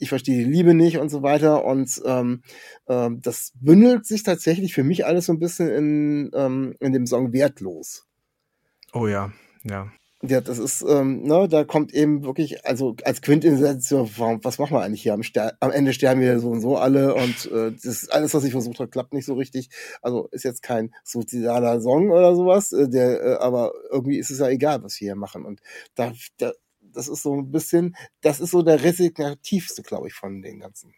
ich 0.00 0.08
verstehe 0.08 0.44
die 0.44 0.50
Liebe 0.50 0.74
nicht 0.74 0.98
und 0.98 1.10
so 1.10 1.22
weiter. 1.22 1.64
Und 1.64 2.00
ähm, 2.04 2.42
ähm, 2.88 3.20
das 3.22 3.52
bündelt 3.54 4.06
sich 4.06 4.22
tatsächlich 4.22 4.74
für 4.74 4.84
mich 4.84 5.06
alles 5.06 5.26
so 5.26 5.32
ein 5.32 5.38
bisschen 5.38 5.68
in, 5.68 6.30
ähm, 6.34 6.74
in 6.80 6.92
dem 6.92 7.06
Song 7.06 7.32
Wertlos. 7.32 8.06
Oh 8.92 9.06
ja, 9.06 9.32
ja. 9.64 9.90
Ja, 10.22 10.42
das 10.42 10.58
ist, 10.58 10.82
ähm, 10.86 11.22
ne, 11.22 11.48
da 11.48 11.64
kommt 11.64 11.94
eben 11.94 12.24
wirklich, 12.24 12.66
also 12.66 12.94
als 13.04 13.22
Quintessenz, 13.22 13.90
was 13.90 14.58
machen 14.58 14.74
wir 14.74 14.82
eigentlich 14.82 15.00
hier? 15.00 15.14
Am, 15.14 15.22
Ster 15.22 15.56
am 15.60 15.70
Ende 15.70 15.94
sterben 15.94 16.20
wir 16.20 16.38
so 16.40 16.50
und 16.50 16.60
so 16.60 16.76
alle 16.76 17.14
und 17.14 17.50
äh, 17.50 17.72
das 17.72 17.86
ist 17.86 18.12
alles, 18.12 18.34
was 18.34 18.44
ich 18.44 18.52
versucht 18.52 18.80
habe, 18.80 18.90
klappt 18.90 19.14
nicht 19.14 19.24
so 19.24 19.32
richtig. 19.32 19.70
Also 20.02 20.28
ist 20.30 20.44
jetzt 20.44 20.62
kein 20.62 20.94
sozialer 21.04 21.80
Song 21.80 22.10
oder 22.10 22.34
sowas, 22.34 22.70
äh, 22.72 22.90
der, 22.90 23.22
äh, 23.22 23.36
aber 23.36 23.72
irgendwie 23.90 24.18
ist 24.18 24.30
es 24.30 24.40
ja 24.40 24.48
egal, 24.48 24.82
was 24.82 25.00
wir 25.00 25.06
hier 25.06 25.16
machen. 25.16 25.46
Und 25.46 25.60
da, 25.94 26.12
da 26.36 26.52
das 26.92 27.08
ist 27.08 27.22
so 27.22 27.34
ein 27.34 27.50
bisschen, 27.50 27.96
das 28.20 28.40
ist 28.40 28.50
so 28.50 28.62
der 28.62 28.82
resignativste, 28.82 29.82
glaube 29.82 30.08
ich, 30.08 30.14
von 30.14 30.42
den 30.42 30.60
ganzen. 30.60 30.94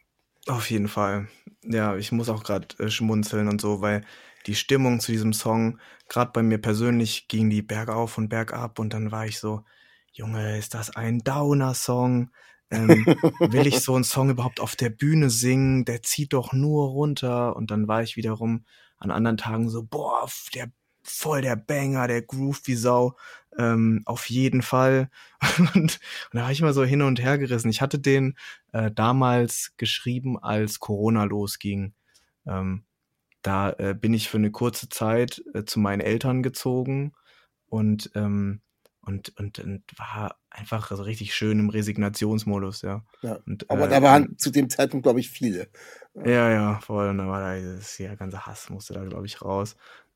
Auf 0.47 0.69
jeden 0.69 0.87
Fall. 0.87 1.27
Ja, 1.63 1.95
ich 1.95 2.11
muss 2.11 2.29
auch 2.29 2.43
gerade 2.43 2.67
äh, 2.79 2.89
schmunzeln 2.89 3.47
und 3.47 3.61
so, 3.61 3.81
weil 3.81 4.03
die 4.45 4.55
Stimmung 4.55 4.99
zu 4.99 5.11
diesem 5.11 5.31
Song, 5.31 5.79
gerade 6.09 6.31
bei 6.33 6.43
mir 6.43 6.57
persönlich, 6.57 7.27
ging 7.27 7.49
die 7.49 7.61
bergauf 7.61 8.17
und 8.17 8.27
bergab 8.29 8.79
und 8.79 8.93
dann 8.93 9.11
war 9.11 9.25
ich 9.25 9.39
so, 9.39 9.63
Junge, 10.11 10.57
ist 10.57 10.73
das 10.73 10.95
ein 10.95 11.19
Downer-Song? 11.19 12.29
Ähm, 12.69 13.05
will 13.39 13.67
ich 13.67 13.79
so 13.79 13.95
einen 13.95 14.03
Song 14.03 14.29
überhaupt 14.29 14.59
auf 14.59 14.75
der 14.75 14.89
Bühne 14.89 15.29
singen? 15.29 15.85
Der 15.85 16.03
zieht 16.03 16.33
doch 16.33 16.53
nur 16.53 16.89
runter. 16.89 17.55
Und 17.55 17.71
dann 17.71 17.87
war 17.87 18.03
ich 18.03 18.15
wiederum 18.15 18.65
an 18.97 19.11
anderen 19.11 19.37
Tagen 19.37 19.69
so, 19.69 19.83
boah, 19.83 20.29
der 20.53 20.71
voll 21.03 21.41
der 21.41 21.55
Banger, 21.55 22.07
der 22.07 22.21
Groove 22.21 22.61
wie 22.65 22.75
Sau, 22.75 23.17
ähm, 23.57 24.01
auf 24.05 24.29
jeden 24.29 24.61
Fall. 24.61 25.09
und, 25.57 25.75
und 25.75 25.99
da 26.31 26.43
war 26.43 26.51
ich 26.51 26.61
immer 26.61 26.73
so 26.73 26.83
hin 26.83 27.01
und 27.01 27.21
her 27.21 27.37
gerissen. 27.37 27.69
Ich 27.69 27.81
hatte 27.81 27.99
den 27.99 28.37
äh, 28.71 28.91
damals 28.91 29.73
geschrieben, 29.77 30.37
als 30.37 30.79
Corona 30.79 31.23
losging. 31.23 31.93
Ähm, 32.45 32.83
da 33.41 33.71
äh, 33.71 33.93
bin 33.93 34.13
ich 34.13 34.29
für 34.29 34.37
eine 34.37 34.51
kurze 34.51 34.89
Zeit 34.89 35.43
äh, 35.53 35.65
zu 35.65 35.79
meinen 35.79 36.01
Eltern 36.01 36.43
gezogen 36.43 37.13
und 37.67 38.11
ähm, 38.15 38.61
und, 39.05 39.37
und, 39.37 39.59
und 39.59 39.83
war 39.97 40.37
einfach 40.49 40.89
so 40.89 41.03
richtig 41.03 41.35
schön 41.35 41.59
im 41.59 41.69
Resignationsmodus, 41.69 42.83
ja. 42.83 43.03
ja 43.21 43.37
und, 43.45 43.69
aber 43.69 43.87
äh, 43.87 43.89
da 43.89 44.01
waren 44.01 44.37
zu 44.37 44.49
dem 44.49 44.69
Zeitpunkt, 44.69 45.03
glaube 45.03 45.19
ich, 45.19 45.29
viele. 45.29 45.67
Ja, 46.13 46.49
ja, 46.49 46.79
voll. 46.79 47.09
Und 47.09 47.17
da 47.17 47.27
war 47.27 47.41
da 47.41 47.55
dieses, 47.55 47.97
ja, 47.97 48.15
ganze 48.15 48.45
Hass 48.45 48.69
musste 48.69 48.93
da, 48.93 49.03
glaube 49.03 49.25
ich, 49.25 49.41
raus. 49.41 49.75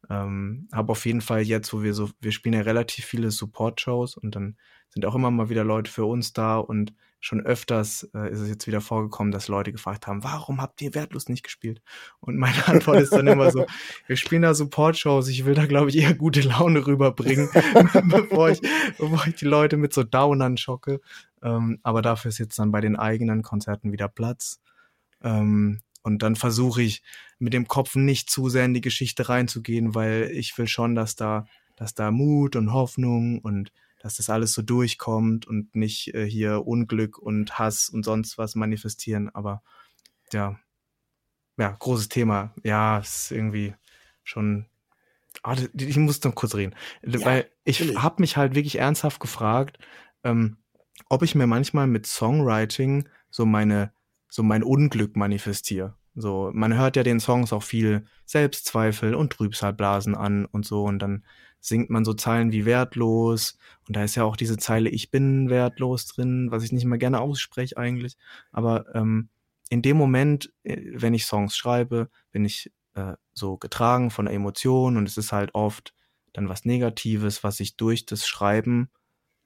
Ähm, 0.09 0.67
habe 0.71 0.91
auf 0.91 1.05
jeden 1.05 1.21
Fall 1.21 1.41
jetzt, 1.41 1.73
wo 1.73 1.83
wir 1.83 1.93
so, 1.93 2.09
wir 2.21 2.31
spielen 2.31 2.53
ja 2.53 2.61
relativ 2.61 3.05
viele 3.05 3.31
Support-Shows 3.31 4.15
und 4.17 4.35
dann 4.35 4.57
sind 4.89 5.05
auch 5.05 5.15
immer 5.15 5.31
mal 5.31 5.49
wieder 5.49 5.63
Leute 5.63 5.91
für 5.91 6.05
uns 6.05 6.33
da 6.33 6.57
und 6.57 6.93
schon 7.19 7.41
öfters 7.41 8.09
äh, 8.13 8.31
ist 8.31 8.39
es 8.39 8.47
jetzt 8.47 8.67
wieder 8.67 8.79
vorgekommen, 8.79 9.31
dass 9.31 9.47
Leute 9.47 9.71
gefragt 9.71 10.07
haben, 10.07 10.23
warum 10.23 10.61
habt 10.61 10.81
ihr 10.81 10.93
Wertlos 10.93 11.29
nicht 11.29 11.43
gespielt? 11.43 11.81
Und 12.19 12.37
meine 12.37 12.55
Antwort 12.67 13.01
ist 13.01 13.11
dann 13.11 13.27
immer 13.27 13.51
so, 13.51 13.65
wir 14.05 14.17
spielen 14.17 14.43
da 14.43 14.53
Support-Shows, 14.53 15.27
ich 15.27 15.45
will 15.45 15.55
da, 15.55 15.65
glaube 15.65 15.89
ich, 15.89 15.97
eher 15.97 16.13
gute 16.13 16.41
Laune 16.41 16.85
rüberbringen, 16.85 17.49
bevor, 18.09 18.49
ich, 18.49 18.61
bevor 18.97 19.25
ich 19.27 19.35
die 19.35 19.45
Leute 19.45 19.77
mit 19.77 19.93
so 19.93 20.03
Downern 20.03 20.57
schocke. 20.57 21.01
Ähm, 21.41 21.79
aber 21.83 22.01
dafür 22.01 22.29
ist 22.29 22.37
jetzt 22.37 22.59
dann 22.59 22.71
bei 22.71 22.81
den 22.81 22.95
eigenen 22.95 23.41
Konzerten 23.41 23.91
wieder 23.91 24.07
Platz. 24.07 24.61
Ähm, 25.23 25.81
und 26.07 26.23
dann 26.23 26.37
versuche 26.37 26.81
ich 26.81 27.03
mit 27.37 27.51
dem 27.51 27.67
Kopf 27.67 27.95
nicht 27.95 28.29
zu 28.29 28.47
sehr 28.47 28.63
in 28.63 28.73
die 28.73 28.79
Geschichte 28.79 29.27
reinzugehen, 29.27 29.93
weil 29.93 30.31
ich 30.31 30.57
will 30.57 30.65
schon, 30.65 30.95
dass 30.95 31.17
da, 31.17 31.47
dass 31.75 31.95
da 31.95 32.11
Mut 32.11 32.55
und 32.55 32.71
Hoffnung 32.71 33.39
und 33.39 33.73
dass 33.99 34.15
das 34.15 34.29
alles 34.29 34.53
so 34.53 34.61
durchkommt 34.61 35.45
und 35.47 35.75
nicht 35.75 36.13
äh, 36.15 36.25
hier 36.25 36.65
Unglück 36.65 37.17
und 37.19 37.59
Hass 37.59 37.89
und 37.89 38.03
sonst 38.03 38.37
was 38.37 38.55
manifestieren. 38.55 39.27
Aber 39.35 39.61
ja, 40.31 40.57
ja, 41.57 41.71
großes 41.77 42.07
Thema. 42.07 42.53
Ja, 42.63 42.99
ist 42.99 43.31
irgendwie 43.31 43.75
schon. 44.23 44.65
Ah, 45.43 45.57
ich 45.73 45.97
muss 45.97 46.23
noch 46.23 46.35
kurz 46.35 46.55
reden, 46.55 46.73
ja, 47.03 47.25
weil 47.25 47.51
ich 47.65 47.81
habe 47.97 48.21
mich 48.21 48.37
halt 48.37 48.55
wirklich 48.55 48.79
ernsthaft 48.79 49.19
gefragt, 49.19 49.77
ähm, 50.23 50.55
ob 51.09 51.21
ich 51.21 51.35
mir 51.35 51.47
manchmal 51.47 51.85
mit 51.85 52.07
Songwriting 52.07 53.09
so 53.29 53.45
meine 53.45 53.91
so 54.29 54.43
mein 54.43 54.63
Unglück 54.63 55.15
manifestiere. 55.15 55.95
So, 56.15 56.49
man 56.53 56.75
hört 56.75 56.95
ja 56.95 57.03
den 57.03 57.19
Songs 57.19 57.53
auch 57.53 57.63
viel 57.63 58.05
Selbstzweifel 58.25 59.13
und 59.13 59.33
Trübsalblasen 59.33 60.15
an 60.15 60.45
und 60.45 60.65
so 60.65 60.83
und 60.83 60.99
dann 60.99 61.23
singt 61.59 61.89
man 61.89 62.05
so 62.05 62.13
Zeilen 62.13 62.51
wie 62.51 62.65
wertlos 62.65 63.57
und 63.87 63.95
da 63.95 64.03
ist 64.03 64.15
ja 64.15 64.23
auch 64.23 64.35
diese 64.35 64.57
Zeile 64.57 64.89
ich 64.89 65.11
bin 65.11 65.49
wertlos 65.49 66.07
drin, 66.07 66.49
was 66.49 66.63
ich 66.63 66.71
nicht 66.71 66.85
mal 66.85 66.97
gerne 66.97 67.19
ausspreche 67.19 67.77
eigentlich, 67.77 68.17
aber 68.51 68.85
ähm, 68.95 69.29
in 69.69 69.81
dem 69.81 69.97
Moment, 69.97 70.51
äh, 70.63 70.81
wenn 70.93 71.13
ich 71.13 71.25
Songs 71.25 71.55
schreibe, 71.55 72.09
bin 72.31 72.45
ich 72.45 72.71
äh, 72.95 73.13
so 73.33 73.57
getragen 73.57 74.09
von 74.09 74.25
der 74.25 74.33
Emotion 74.33 74.97
und 74.97 75.07
es 75.07 75.17
ist 75.17 75.31
halt 75.31 75.53
oft 75.53 75.93
dann 76.33 76.49
was 76.49 76.65
Negatives, 76.65 77.43
was 77.43 77.59
ich 77.59 77.77
durch 77.77 78.05
das 78.05 78.27
Schreiben 78.27 78.89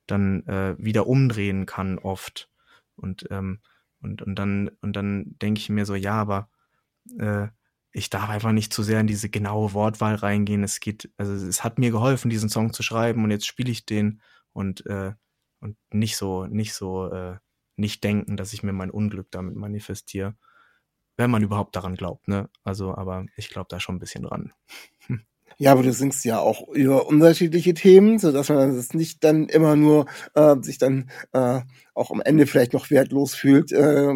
dann 0.07 0.45
äh, 0.47 0.75
wieder 0.77 1.07
umdrehen 1.07 1.65
kann 1.65 1.99
oft 1.99 2.49
und 2.95 3.27
ähm, 3.29 3.59
und, 4.01 4.21
und 4.21 4.35
dann, 4.35 4.69
und 4.81 4.95
dann 4.95 5.35
denke 5.41 5.59
ich 5.59 5.69
mir 5.69 5.85
so, 5.85 5.95
ja, 5.95 6.13
aber 6.13 6.49
äh, 7.17 7.47
ich 7.93 8.09
darf 8.09 8.29
einfach 8.29 8.51
nicht 8.51 8.73
zu 8.73 8.83
sehr 8.83 9.01
in 9.01 9.07
diese 9.07 9.29
genaue 9.29 9.73
Wortwahl 9.73 10.15
reingehen. 10.15 10.63
Es 10.63 10.79
geht, 10.79 11.11
also 11.17 11.33
es 11.33 11.63
hat 11.63 11.77
mir 11.77 11.91
geholfen, 11.91 12.29
diesen 12.29 12.49
Song 12.49 12.73
zu 12.73 12.83
schreiben 12.83 13.23
und 13.23 13.31
jetzt 13.31 13.45
spiele 13.45 13.71
ich 13.71 13.85
den 13.85 14.21
und, 14.53 14.85
äh, 14.85 15.13
und 15.59 15.77
nicht 15.91 16.15
so, 16.17 16.45
nicht 16.45 16.73
so, 16.73 17.11
äh, 17.11 17.37
nicht 17.75 18.03
denken, 18.03 18.37
dass 18.37 18.53
ich 18.53 18.63
mir 18.63 18.73
mein 18.73 18.91
Unglück 18.91 19.29
damit 19.31 19.55
manifestiere. 19.55 20.35
Wenn 21.17 21.31
man 21.31 21.43
überhaupt 21.43 21.75
daran 21.75 21.95
glaubt, 21.95 22.27
ne? 22.27 22.49
Also, 22.63 22.95
aber 22.95 23.25
ich 23.35 23.49
glaube 23.49 23.67
da 23.69 23.79
schon 23.79 23.95
ein 23.95 23.99
bisschen 23.99 24.23
dran. 24.23 24.53
Ja, 25.61 25.73
aber 25.73 25.83
du 25.83 25.93
singst 25.93 26.25
ja 26.25 26.39
auch 26.39 26.67
über 26.69 27.05
unterschiedliche 27.05 27.75
Themen, 27.75 28.17
so 28.17 28.31
dass 28.31 28.49
man 28.49 28.71
es 28.71 28.95
nicht 28.95 29.23
dann 29.23 29.47
immer 29.47 29.75
nur 29.75 30.07
äh, 30.33 30.55
sich 30.59 30.79
dann 30.79 31.11
äh, 31.33 31.61
auch 31.93 32.09
am 32.09 32.19
Ende 32.19 32.47
vielleicht 32.47 32.73
noch 32.73 32.89
wertlos 32.89 33.35
fühlt. 33.35 33.71
Äh, 33.71 34.11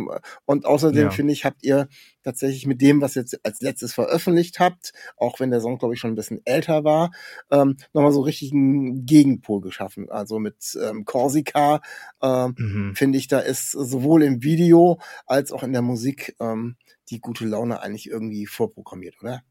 und 0.46 0.66
außerdem 0.66 1.04
ja. 1.04 1.10
finde 1.12 1.34
ich, 1.34 1.46
habt 1.46 1.64
ihr 1.64 1.88
tatsächlich 2.24 2.66
mit 2.66 2.82
dem, 2.82 3.00
was 3.00 3.16
ihr 3.16 3.22
jetzt 3.22 3.46
als 3.46 3.62
letztes 3.62 3.94
veröffentlicht 3.94 4.60
habt, 4.60 4.94
auch 5.18 5.40
wenn 5.40 5.52
der 5.52 5.62
Song 5.62 5.78
glaube 5.78 5.94
ich 5.94 6.00
schon 6.00 6.14
ein 6.14 6.16
bisschen 6.16 6.42
älter 6.46 6.84
war, 6.84 7.12
ähm, 7.52 7.78
nochmal 7.94 8.12
so 8.12 8.22
richtig 8.22 8.52
einen 8.52 9.06
Gegenpol 9.06 9.62
geschaffen. 9.62 10.10
Also 10.10 10.40
mit 10.40 10.76
ähm, 10.82 11.06
Corsica 11.06 11.82
äh, 12.24 12.48
mhm. 12.48 12.96
finde 12.96 13.20
ich, 13.20 13.28
da 13.28 13.38
ist 13.38 13.70
sowohl 13.70 14.24
im 14.24 14.42
Video 14.42 15.00
als 15.28 15.52
auch 15.52 15.62
in 15.62 15.74
der 15.74 15.84
Musik 15.84 16.36
ähm, 16.40 16.76
die 17.12 17.20
gute 17.20 17.46
Laune 17.46 17.84
eigentlich 17.84 18.10
irgendwie 18.10 18.48
vorprogrammiert, 18.48 19.18
oder? 19.22 19.44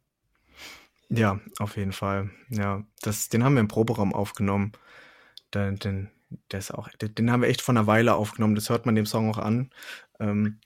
Ja, 1.16 1.40
auf 1.58 1.76
jeden 1.76 1.92
Fall. 1.92 2.30
Ja, 2.48 2.84
das, 3.02 3.28
den 3.28 3.44
haben 3.44 3.54
wir 3.54 3.60
im 3.60 3.68
Proberaum 3.68 4.14
aufgenommen. 4.14 4.72
Den, 5.52 5.76
den, 5.76 6.10
der 6.50 6.58
ist 6.58 6.72
auch, 6.72 6.88
den, 6.90 7.30
haben 7.30 7.42
wir 7.42 7.48
echt 7.48 7.62
von 7.62 7.76
einer 7.76 7.86
Weile 7.86 8.14
aufgenommen. 8.14 8.54
Das 8.54 8.70
hört 8.70 8.86
man 8.86 8.94
dem 8.94 9.06
Song 9.06 9.30
auch 9.30 9.38
an. 9.38 9.70
Ähm, 10.18 10.60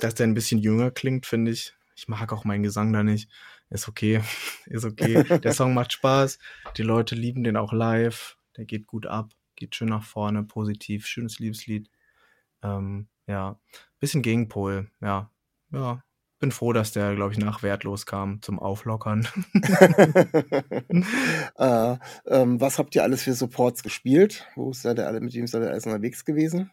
dass 0.00 0.14
der 0.14 0.26
ein 0.26 0.34
bisschen 0.34 0.60
jünger 0.60 0.90
klingt, 0.90 1.26
finde 1.26 1.50
ich. 1.50 1.74
Ich 1.96 2.08
mag 2.08 2.32
auch 2.32 2.44
meinen 2.44 2.62
Gesang 2.62 2.92
da 2.92 3.02
nicht. 3.02 3.30
Ist 3.70 3.88
okay. 3.88 4.22
Ist 4.66 4.84
okay. 4.84 5.22
Der 5.40 5.52
Song 5.52 5.74
macht 5.74 5.92
Spaß. 5.92 6.38
Die 6.76 6.82
Leute 6.82 7.14
lieben 7.14 7.44
den 7.44 7.56
auch 7.56 7.72
live. 7.72 8.36
Der 8.56 8.64
geht 8.64 8.86
gut 8.86 9.06
ab. 9.06 9.32
Geht 9.56 9.74
schön 9.74 9.88
nach 9.88 10.04
vorne. 10.04 10.44
Positiv. 10.44 11.06
Schönes 11.06 11.38
Liebeslied. 11.38 11.90
Ähm, 12.62 13.08
ja. 13.26 13.58
Bisschen 14.00 14.22
Gegenpol. 14.22 14.90
Ja. 15.00 15.30
Ja 15.70 16.02
bin 16.44 16.52
froh, 16.52 16.74
dass 16.74 16.92
der, 16.92 17.14
glaube 17.14 17.32
ich, 17.32 17.38
nach 17.38 17.62
wertlos 17.62 18.04
kam 18.04 18.42
zum 18.42 18.58
Auflockern. 18.58 19.26
äh, 21.56 21.96
ähm, 22.26 22.60
was 22.60 22.78
habt 22.78 22.94
ihr 22.94 23.02
alles 23.02 23.22
für 23.22 23.32
Supports 23.32 23.82
gespielt? 23.82 24.46
Wo 24.56 24.74
seid 24.74 24.98
ihr 24.98 25.06
alle, 25.06 25.22
mit 25.22 25.32
wem 25.32 25.46
seid 25.46 25.62
ihr 25.62 25.70
alles 25.70 25.86
unterwegs 25.86 26.26
gewesen? 26.26 26.70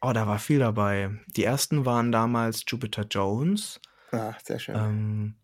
Oh, 0.00 0.12
da 0.12 0.26
war 0.26 0.40
viel 0.40 0.58
dabei. 0.58 1.10
Die 1.36 1.44
ersten 1.44 1.86
waren 1.86 2.10
damals 2.10 2.64
Jupiter 2.66 3.06
Jones. 3.08 3.80
Ah, 4.10 4.34
sehr 4.42 4.58
schön. 4.58 4.74
Ähm, 4.74 5.36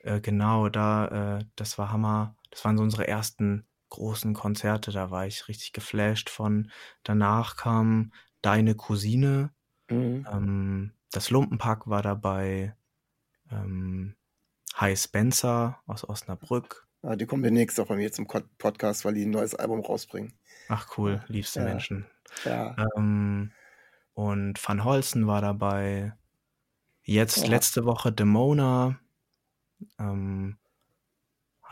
äh, 0.00 0.22
genau, 0.22 0.70
da, 0.70 1.36
äh, 1.38 1.44
das 1.54 1.76
war 1.76 1.92
Hammer. 1.92 2.34
Das 2.50 2.64
waren 2.64 2.78
so 2.78 2.82
unsere 2.82 3.06
ersten 3.06 3.66
großen 3.90 4.32
Konzerte. 4.32 4.90
Da 4.90 5.10
war 5.10 5.26
ich 5.26 5.48
richtig 5.48 5.74
geflasht 5.74 6.30
von. 6.30 6.70
Danach 7.02 7.56
kam 7.56 8.14
Deine 8.40 8.74
Cousine. 8.74 9.50
Mhm. 9.90 10.26
Ähm, 10.32 10.92
das 11.10 11.28
Lumpenpack 11.28 11.88
war 11.88 12.00
dabei 12.00 12.74
ähm, 13.52 14.16
Hi 14.74 14.96
Spencer 14.96 15.80
aus 15.86 16.08
Osnabrück. 16.08 16.86
Ah, 17.02 17.16
die 17.16 17.26
kommen 17.26 17.42
demnächst 17.42 17.78
auch 17.80 17.88
bei 17.88 17.96
mir 17.96 18.12
zum 18.12 18.26
Podcast, 18.26 19.04
weil 19.04 19.14
die 19.14 19.24
ein 19.24 19.30
neues 19.30 19.54
Album 19.54 19.80
rausbringen. 19.80 20.32
Ach 20.68 20.96
cool, 20.96 21.22
liebste 21.26 21.60
ja. 21.60 21.66
Menschen. 21.66 22.06
Ja. 22.44 22.76
Ähm, 22.96 23.52
und 24.14 24.66
Van 24.66 24.84
Holzen 24.84 25.26
war 25.26 25.40
dabei. 25.40 26.14
Jetzt 27.02 27.38
ja. 27.38 27.48
letzte 27.48 27.84
Woche 27.84 28.12
Demona. 28.12 28.98
Ähm, 29.98 30.58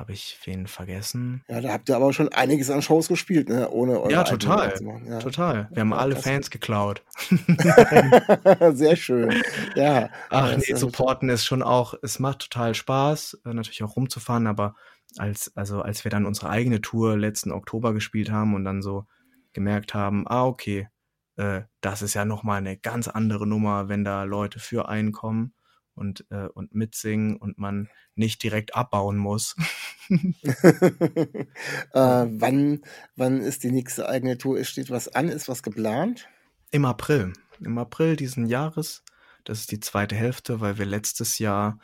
habe 0.01 0.13
ich 0.13 0.39
wen 0.45 0.67
vergessen? 0.67 1.45
Ja, 1.47 1.61
da 1.61 1.73
habt 1.75 1.91
ihr 1.91 1.95
aber 1.95 2.11
schon 2.15 2.31
einiges 2.31 2.71
an 2.71 2.81
Shows 2.81 3.07
gespielt, 3.07 3.51
ne? 3.51 3.71
Ohne 3.71 4.01
eure 4.01 4.11
Ja, 4.11 4.25
total. 4.25 4.73
Ja. 5.07 5.19
Total. 5.19 5.69
Wir 5.71 5.83
haben 5.83 5.91
ja, 5.91 5.99
alle 5.99 6.17
Fans 6.17 6.51
geklaut. 6.51 7.05
Sehr 8.73 8.97
schön. 8.97 9.43
Ja. 9.75 10.09
Ach 10.31 10.57
nee, 10.57 10.75
supporten 10.75 11.29
ist 11.29 11.45
schon 11.45 11.63
auch, 11.63 11.93
es 12.03 12.19
macht 12.19 12.39
total 12.39 12.75
Spaß, 12.75 13.43
äh, 13.45 13.53
natürlich 13.53 13.83
auch 13.83 13.95
rumzufahren, 13.95 14.47
aber 14.47 14.75
als, 15.19 15.55
also 15.55 15.83
als 15.83 16.03
wir 16.05 16.11
dann 16.11 16.25
unsere 16.25 16.49
eigene 16.49 16.81
Tour 16.81 17.19
letzten 17.19 17.53
Oktober 17.53 17.93
gespielt 17.93 18.31
haben 18.31 18.55
und 18.55 18.65
dann 18.65 18.81
so 18.81 19.05
gemerkt 19.53 19.93
haben, 19.93 20.27
ah, 20.27 20.47
okay, 20.47 20.89
äh, 21.37 21.63
das 21.83 22.01
ist 22.01 22.15
ja 22.15 22.25
nochmal 22.25 22.59
eine 22.59 22.79
ganz 22.79 23.07
andere 23.07 23.47
Nummer, 23.47 23.91
wenn 23.91 24.03
da 24.03 24.23
Leute 24.23 24.61
für 24.61 24.89
einen 24.89 25.13
kommen 25.13 25.53
und, 26.01 26.25
äh, 26.31 26.49
und 26.49 26.75
mitsingen 26.75 27.37
und 27.37 27.59
man 27.59 27.89
nicht 28.15 28.43
direkt 28.43 28.75
abbauen 28.75 29.19
muss. 29.19 29.55
äh, 30.11 31.45
wann, 31.93 32.81
wann 33.17 33.41
ist 33.43 33.63
die 33.63 33.71
nächste 33.71 34.09
eigene 34.09 34.39
Tour? 34.39 34.65
Steht 34.65 34.91
was 34.91 35.09
an? 35.09 35.29
Ist 35.29 35.49
was 35.49 35.63
geplant? 35.63 36.27
Im 36.71 36.87
April. 36.87 37.35
Im 37.61 37.79
April 37.79 38.17
diesen 38.17 38.47
Jahres. 38.47 39.05
Das 39.45 39.61
ist 39.61 39.71
die 39.71 39.81
zweite 39.81 40.15
Hälfte, 40.15 40.61
weil 40.61 40.79
wir 40.79 40.87
letztes 40.87 41.39
Jahr 41.39 41.79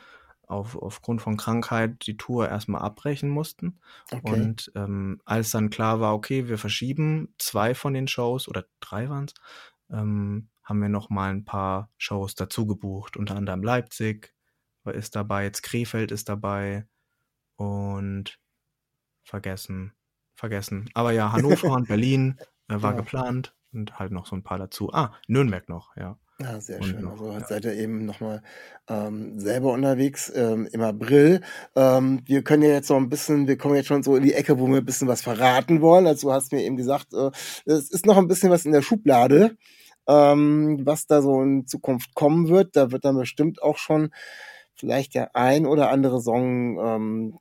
auf, 0.47 0.75
aufgrund 0.75 1.21
von 1.21 1.37
Krankheit 1.37 2.07
die 2.07 2.17
Tour 2.17 2.49
erstmal 2.49 2.81
abbrechen 2.81 3.29
mussten. 3.29 3.79
Okay. 4.11 4.33
Und 4.33 4.71
ähm, 4.75 5.21
als 5.25 5.51
dann 5.51 5.69
klar 5.69 5.99
war, 5.99 6.13
okay, 6.13 6.47
wir 6.47 6.57
verschieben 6.57 7.33
zwei 7.37 7.75
von 7.75 7.93
den 7.93 8.07
Shows 8.07 8.47
oder 8.47 8.65
drei 8.79 9.09
waren 9.09 9.25
es, 9.25 9.33
ähm, 9.91 10.47
haben 10.67 10.81
wir 10.81 10.89
noch 10.89 11.09
mal 11.09 11.31
ein 11.31 11.45
paar 11.45 11.89
Shows 11.97 12.35
dazu 12.35 12.67
gebucht, 12.67 13.15
unter 13.15 13.35
anderem 13.35 13.63
Leipzig 13.63 14.33
ist 14.85 15.15
dabei, 15.15 15.43
jetzt 15.43 15.63
Krefeld 15.63 16.11
ist 16.11 16.29
dabei 16.29 16.87
und 17.57 18.39
vergessen, 19.23 19.93
vergessen. 20.35 20.89
Aber 20.93 21.11
ja, 21.11 21.31
Hannover 21.31 21.71
und 21.71 21.87
Berlin 21.87 22.37
äh, 22.69 22.81
war 22.81 22.91
ja. 22.91 22.97
geplant 22.97 23.55
und 23.73 23.99
halt 23.99 24.11
noch 24.11 24.25
so 24.25 24.35
ein 24.35 24.43
paar 24.43 24.57
dazu. 24.57 24.89
Ah, 24.93 25.13
Nürnberg 25.27 25.67
noch, 25.67 25.95
ja. 25.97 26.17
Ja, 26.39 26.61
sehr 26.61 26.83
schön. 26.83 27.01
Noch, 27.01 27.13
also 27.13 27.31
ja. 27.31 27.43
seid 27.45 27.65
ihr 27.65 27.73
eben 27.73 28.05
nochmal 28.05 28.43
ähm, 28.87 29.39
selber 29.39 29.73
unterwegs 29.73 30.31
ähm, 30.35 30.67
im 30.71 30.81
April. 30.81 31.41
Ähm, 31.75 32.21
wir 32.25 32.43
können 32.43 32.61
ja 32.61 32.69
jetzt 32.69 32.89
noch 32.89 32.97
ein 32.97 33.09
bisschen, 33.09 33.47
wir 33.47 33.57
kommen 33.57 33.75
jetzt 33.75 33.87
schon 33.87 34.03
so 34.03 34.15
in 34.15 34.23
die 34.23 34.33
Ecke, 34.33 34.59
wo 34.59 34.67
wir 34.67 34.77
ein 34.77 34.85
bisschen 34.85 35.07
was 35.07 35.23
verraten 35.23 35.81
wollen. 35.81 36.05
Also 36.05 36.27
du 36.27 36.33
hast 36.33 36.51
mir 36.51 36.63
eben 36.63 36.77
gesagt, 36.77 37.13
äh, 37.13 37.31
es 37.65 37.89
ist 37.89 38.05
noch 38.05 38.17
ein 38.17 38.27
bisschen 38.27 38.51
was 38.51 38.65
in 38.65 38.71
der 38.71 38.83
Schublade 38.83 39.57
ähm, 40.07 40.79
was 40.83 41.07
da 41.07 41.21
so 41.21 41.41
in 41.41 41.67
Zukunft 41.67 42.15
kommen 42.15 42.49
wird. 42.49 42.75
Da 42.75 42.91
wird 42.91 43.05
dann 43.05 43.17
bestimmt 43.17 43.61
auch 43.61 43.77
schon 43.77 44.11
vielleicht 44.75 45.15
der 45.15 45.35
ein 45.35 45.65
oder 45.65 45.89
andere 45.89 46.21
Song 46.21 46.79
ähm, 46.79 47.39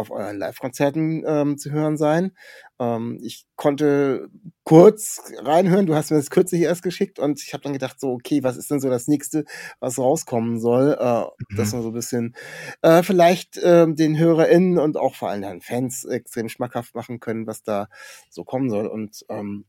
auf 0.00 0.10
euren 0.10 0.38
Live-Konzerten 0.38 1.22
ähm, 1.26 1.58
zu 1.58 1.70
hören 1.70 1.96
sein. 1.96 2.32
Ähm, 2.80 3.18
ich 3.22 3.46
konnte 3.54 4.28
kurz 4.64 5.20
reinhören, 5.38 5.86
du 5.86 5.94
hast 5.94 6.10
mir 6.10 6.16
das 6.16 6.30
kürzlich 6.30 6.62
erst 6.62 6.82
geschickt 6.82 7.18
und 7.18 7.40
ich 7.42 7.52
habe 7.52 7.62
dann 7.62 7.74
gedacht, 7.74 8.00
so, 8.00 8.12
okay, 8.12 8.42
was 8.42 8.56
ist 8.56 8.70
denn 8.70 8.80
so 8.80 8.88
das 8.88 9.08
nächste, 9.08 9.44
was 9.78 9.98
rauskommen 9.98 10.58
soll? 10.58 10.96
Äh, 10.98 11.24
mhm. 11.24 11.56
Dass 11.56 11.72
man 11.72 11.82
so 11.82 11.88
ein 11.88 11.94
bisschen 11.94 12.34
äh, 12.82 13.02
vielleicht 13.02 13.58
äh, 13.58 13.86
den 13.92 14.18
HörerInnen 14.18 14.78
und 14.78 14.96
auch 14.96 15.14
vor 15.14 15.28
allem 15.28 15.42
den 15.42 15.60
Fans 15.60 16.04
extrem 16.04 16.48
schmackhaft 16.48 16.94
machen 16.94 17.20
können, 17.20 17.46
was 17.46 17.62
da 17.62 17.88
so 18.30 18.44
kommen 18.44 18.70
soll. 18.70 18.86
Und 18.86 19.24
ähm, 19.28 19.66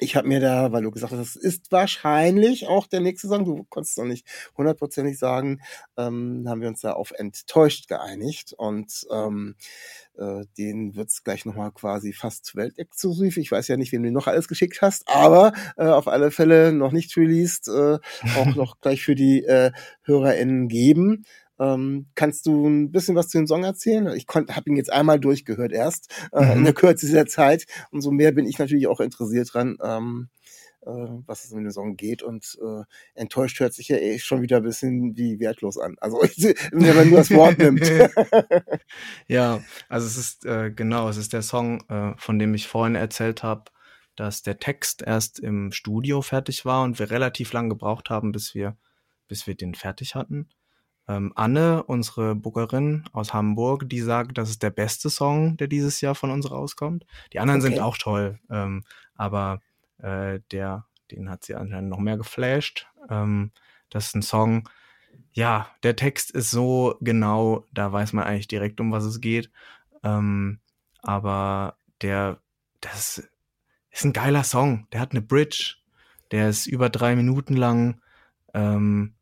ich 0.00 0.16
habe 0.16 0.28
mir 0.28 0.40
da, 0.40 0.72
weil 0.72 0.82
du 0.82 0.90
gesagt 0.90 1.12
hast, 1.12 1.34
das 1.34 1.36
ist 1.36 1.70
wahrscheinlich 1.72 2.68
auch 2.68 2.86
der 2.86 3.00
nächste 3.00 3.28
Song, 3.28 3.44
du 3.44 3.64
konntest 3.68 3.96
es 3.96 4.02
noch 4.02 4.08
nicht 4.08 4.26
hundertprozentig 4.56 5.18
sagen, 5.18 5.60
ähm, 5.96 6.44
haben 6.48 6.60
wir 6.60 6.68
uns 6.68 6.80
da 6.80 6.92
auf 6.92 7.12
enttäuscht 7.12 7.88
geeinigt 7.88 8.52
und 8.56 9.06
ähm, 9.10 9.56
äh, 10.16 10.44
den 10.56 10.94
wird's 10.94 11.22
gleich 11.24 11.44
nochmal 11.44 11.72
quasi 11.72 12.12
fast 12.12 12.56
weltexklusiv. 12.56 13.36
Ich 13.36 13.50
weiß 13.50 13.68
ja 13.68 13.76
nicht, 13.76 13.92
wem 13.92 14.02
du 14.02 14.10
noch 14.10 14.26
alles 14.26 14.48
geschickt 14.48 14.82
hast, 14.82 15.08
aber 15.08 15.52
äh, 15.76 15.86
auf 15.86 16.08
alle 16.08 16.30
Fälle 16.30 16.72
noch 16.72 16.92
nicht 16.92 17.16
released, 17.16 17.68
äh, 17.68 17.98
auch 18.36 18.54
noch 18.54 18.80
gleich 18.80 19.02
für 19.02 19.14
die 19.14 19.44
äh, 19.44 19.70
HörerInnen 20.02 20.68
geben. 20.68 21.24
Ähm, 21.58 22.06
kannst 22.14 22.46
du 22.46 22.66
ein 22.66 22.92
bisschen 22.92 23.16
was 23.16 23.28
zu 23.28 23.38
dem 23.38 23.46
Song 23.46 23.64
erzählen? 23.64 24.08
Ich 24.16 24.26
habe 24.28 24.70
ihn 24.70 24.76
jetzt 24.76 24.92
einmal 24.92 25.18
durchgehört 25.18 25.72
erst 25.72 26.12
äh, 26.32 26.44
mhm. 26.44 26.58
in 26.58 26.64
der 26.64 26.74
Kürze 26.74 27.06
dieser 27.06 27.26
Zeit. 27.26 27.66
Umso 27.90 28.10
mehr 28.10 28.32
bin 28.32 28.46
ich 28.46 28.58
natürlich 28.58 28.86
auch 28.86 29.00
interessiert 29.00 29.52
dran, 29.52 29.76
ähm, 29.82 30.28
äh, 30.82 30.90
was 31.26 31.44
es 31.44 31.52
in 31.52 31.64
dem 31.64 31.70
Song 31.70 31.96
geht. 31.96 32.22
Und 32.22 32.58
äh, 32.62 32.84
enttäuscht 33.14 33.58
hört 33.60 33.74
sich 33.74 33.88
ja 33.88 33.96
eh 33.96 34.18
schon 34.18 34.42
wieder 34.42 34.58
ein 34.58 34.62
bisschen 34.62 35.16
wie 35.16 35.40
wertlos 35.40 35.78
an. 35.78 35.96
Also 36.00 36.18
wenn 36.72 36.96
man 36.96 37.08
nur 37.08 37.18
das 37.18 37.30
Wort 37.30 37.58
nimmt. 37.58 37.90
ja, 39.26 39.60
also 39.88 40.06
es 40.06 40.16
ist 40.16 40.46
äh, 40.46 40.70
genau, 40.70 41.08
es 41.08 41.16
ist 41.16 41.32
der 41.32 41.42
Song, 41.42 41.82
äh, 41.88 42.14
von 42.16 42.38
dem 42.38 42.54
ich 42.54 42.68
vorhin 42.68 42.94
erzählt 42.94 43.42
habe, 43.42 43.64
dass 44.14 44.42
der 44.42 44.58
Text 44.58 45.02
erst 45.02 45.38
im 45.38 45.70
Studio 45.70 46.22
fertig 46.22 46.64
war 46.64 46.82
und 46.82 46.98
wir 46.98 47.10
relativ 47.10 47.52
lang 47.52 47.68
gebraucht 47.68 48.10
haben, 48.10 48.32
bis 48.32 48.54
wir, 48.54 48.76
bis 49.28 49.46
wir 49.46 49.54
den 49.54 49.74
fertig 49.74 50.16
hatten. 50.16 50.48
Ähm, 51.08 51.32
Anne, 51.34 51.82
unsere 51.84 52.34
Bookerin 52.34 53.04
aus 53.12 53.32
Hamburg, 53.32 53.88
die 53.88 54.00
sagt, 54.00 54.36
das 54.36 54.50
ist 54.50 54.62
der 54.62 54.70
beste 54.70 55.08
Song, 55.08 55.56
der 55.56 55.66
dieses 55.66 56.00
Jahr 56.00 56.14
von 56.14 56.30
uns 56.30 56.50
rauskommt. 56.50 57.06
Die 57.32 57.40
anderen 57.40 57.60
okay. 57.60 57.70
sind 57.70 57.80
auch 57.80 57.96
toll, 57.96 58.38
ähm, 58.50 58.84
aber 59.14 59.60
äh, 59.98 60.40
der, 60.52 60.84
den 61.10 61.30
hat 61.30 61.44
sie 61.44 61.54
anscheinend 61.54 61.90
noch 61.90 61.98
mehr 61.98 62.18
geflasht. 62.18 62.86
Ähm, 63.08 63.52
das 63.88 64.08
ist 64.08 64.16
ein 64.16 64.22
Song, 64.22 64.68
ja, 65.32 65.68
der 65.82 65.96
Text 65.96 66.30
ist 66.30 66.50
so 66.50 66.96
genau, 67.00 67.64
da 67.72 67.92
weiß 67.92 68.12
man 68.12 68.24
eigentlich 68.24 68.48
direkt, 68.48 68.80
um 68.80 68.92
was 68.92 69.04
es 69.04 69.20
geht. 69.20 69.50
Ähm, 70.02 70.60
aber 71.02 71.76
der, 72.02 72.40
das 72.80 73.28
ist 73.90 74.04
ein 74.04 74.12
geiler 74.12 74.44
Song. 74.44 74.86
Der 74.92 75.00
hat 75.00 75.12
eine 75.12 75.22
Bridge. 75.22 75.76
Der 76.30 76.48
ist 76.48 76.66
über 76.66 76.90
drei 76.90 77.16
Minuten 77.16 77.56
lang. 77.56 78.00
Ähm, 78.52 79.14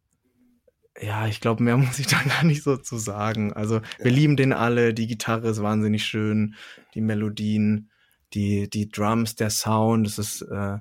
ja, 1.00 1.26
ich 1.26 1.40
glaube, 1.40 1.62
mehr 1.62 1.76
muss 1.76 1.98
ich 1.98 2.06
da 2.06 2.22
gar 2.22 2.44
nicht 2.44 2.62
so 2.62 2.76
zu 2.76 2.96
sagen. 2.96 3.52
Also, 3.52 3.80
wir 3.98 4.11
ja. 4.11 4.16
lieben 4.16 4.37
den 4.37 4.52
alle. 4.52 4.94
Die 4.94 5.06
Gitarre 5.06 5.48
ist 5.48 5.62
wahnsinnig 5.62 6.04
schön, 6.04 6.54
die 6.94 7.00
Melodien, 7.00 7.90
die, 8.35 8.68
die 8.68 8.88
Drums, 8.88 9.37
der 9.37 9.50
Sound. 9.50 10.06
Das 10.06 10.18
ist, 10.18 10.42
äh, 10.42 10.78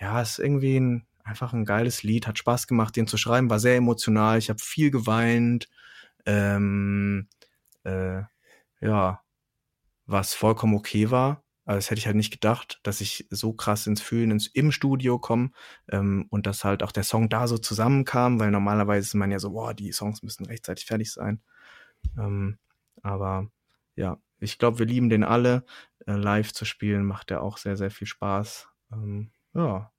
ja, 0.00 0.22
ist 0.22 0.38
irgendwie 0.38 0.78
ein, 0.78 1.06
einfach 1.24 1.52
ein 1.52 1.64
geiles 1.64 2.02
Lied. 2.02 2.26
Hat 2.26 2.38
Spaß 2.38 2.66
gemacht, 2.66 2.96
den 2.96 3.06
zu 3.06 3.16
schreiben. 3.16 3.50
War 3.50 3.60
sehr 3.60 3.76
emotional. 3.76 4.38
Ich 4.38 4.48
habe 4.50 4.60
viel 4.60 4.90
geweint. 4.90 5.68
Ähm, 6.26 7.28
äh, 7.84 8.22
ja, 8.80 9.20
was 10.06 10.34
vollkommen 10.34 10.74
okay 10.74 11.10
war. 11.10 11.42
Aber 11.68 11.76
das 11.76 11.90
hätte 11.90 11.98
ich 11.98 12.06
halt 12.06 12.16
nicht 12.16 12.32
gedacht, 12.32 12.80
dass 12.82 13.02
ich 13.02 13.26
so 13.28 13.52
krass 13.52 13.86
ins 13.86 14.00
Fühlen 14.00 14.30
ins, 14.30 14.46
im 14.46 14.72
Studio 14.72 15.18
komme 15.18 15.50
ähm, 15.90 16.24
und 16.30 16.46
dass 16.46 16.64
halt 16.64 16.82
auch 16.82 16.92
der 16.92 17.02
Song 17.02 17.28
da 17.28 17.46
so 17.46 17.58
zusammenkam, 17.58 18.40
weil 18.40 18.50
normalerweise 18.50 19.04
ist 19.06 19.12
man 19.12 19.30
ja 19.30 19.38
so, 19.38 19.50
boah, 19.50 19.74
die 19.74 19.92
Songs 19.92 20.22
müssen 20.22 20.46
rechtzeitig 20.46 20.86
fertig 20.86 21.12
sein. 21.12 21.42
Ähm, 22.18 22.58
aber 23.02 23.50
ja, 23.96 24.18
ich 24.38 24.56
glaube, 24.56 24.78
wir 24.78 24.86
lieben 24.86 25.10
den 25.10 25.24
alle. 25.24 25.66
Äh, 26.06 26.12
live 26.14 26.54
zu 26.54 26.64
spielen 26.64 27.04
macht 27.04 27.30
ja 27.30 27.40
auch 27.40 27.58
sehr, 27.58 27.76
sehr 27.76 27.90
viel 27.90 28.06
Spaß. 28.06 28.68
Ähm, 28.90 29.30
ja, 29.52 29.92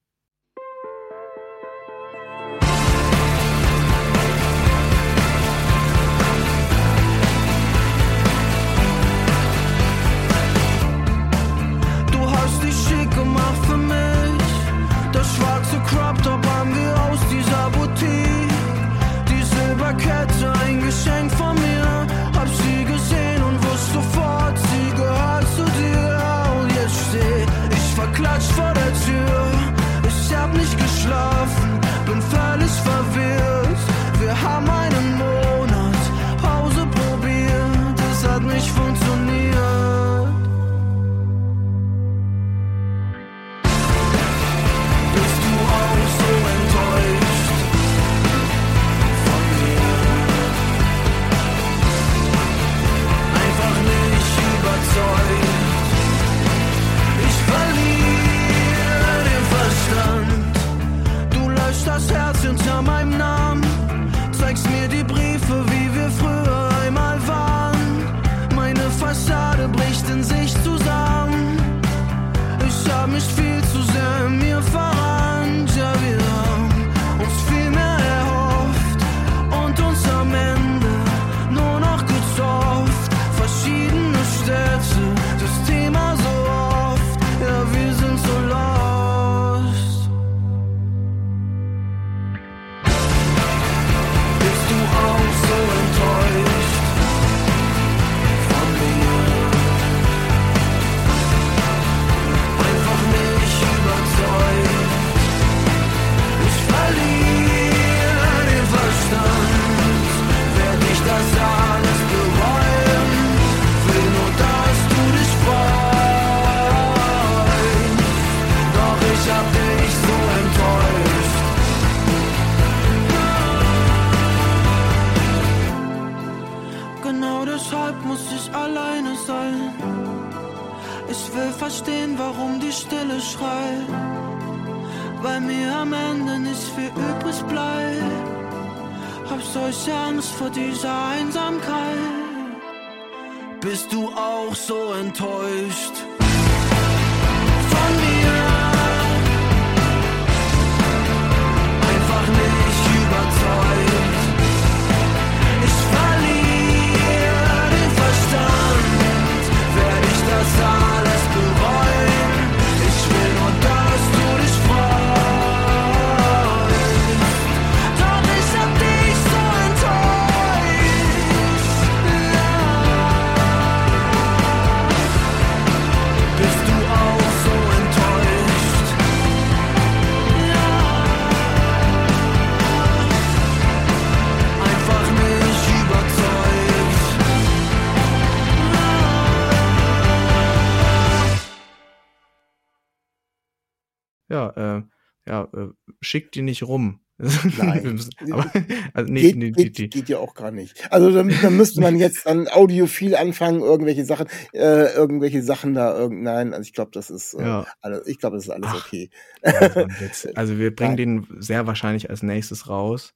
ja, 194.30 194.78
äh, 194.78 194.84
ja, 195.28 195.44
äh, 195.54 195.68
schickt 196.02 196.36
die 196.36 196.42
nicht 196.42 196.64
rum. 196.64 197.02
Nein. 197.58 198.00
aber, 198.32 198.50
also 198.94 199.14
Geht, 199.14 199.36
nicht, 199.36 199.36
die, 199.36 199.52
geht, 199.52 199.78
die, 199.78 199.90
geht 199.90 200.08
ja 200.08 200.20
auch 200.20 200.34
gar 200.34 200.52
nicht. 200.52 200.90
Also 200.90 201.12
dann, 201.12 201.30
dann 201.42 201.58
müsste 201.58 201.82
man 201.82 201.98
jetzt 201.98 202.26
an 202.26 202.48
Audiophil 202.48 203.14
anfangen, 203.16 203.60
irgendwelche 203.60 204.06
Sachen, 204.06 204.28
äh, 204.54 204.94
irgendwelche 204.94 205.44
Sachen 205.44 205.74
da, 205.74 205.98
irgend, 206.00 206.24
nein, 206.24 206.54
also 206.54 206.62
ich 206.66 206.72
glaube, 206.74 206.92
das 206.94 207.10
ist 207.10 207.34
äh, 207.34 207.42
Ja. 207.44 207.68
alles, 207.82 208.08
ich 208.08 208.20
glaube, 208.20 208.38
das 208.38 208.46
ist 208.46 208.52
alles 208.52 208.70
Ach. 208.72 208.86
okay. 208.86 209.10
War 209.42 209.62
ein 209.78 209.90
Witz. 210.00 210.30
Also 210.36 210.58
wir 210.58 210.74
bringen 210.74 210.96
den 210.96 211.28
sehr 211.40 211.68
wahrscheinlich 211.68 212.10
als 212.10 212.24
nächstes 212.24 212.70
raus. 212.70 213.14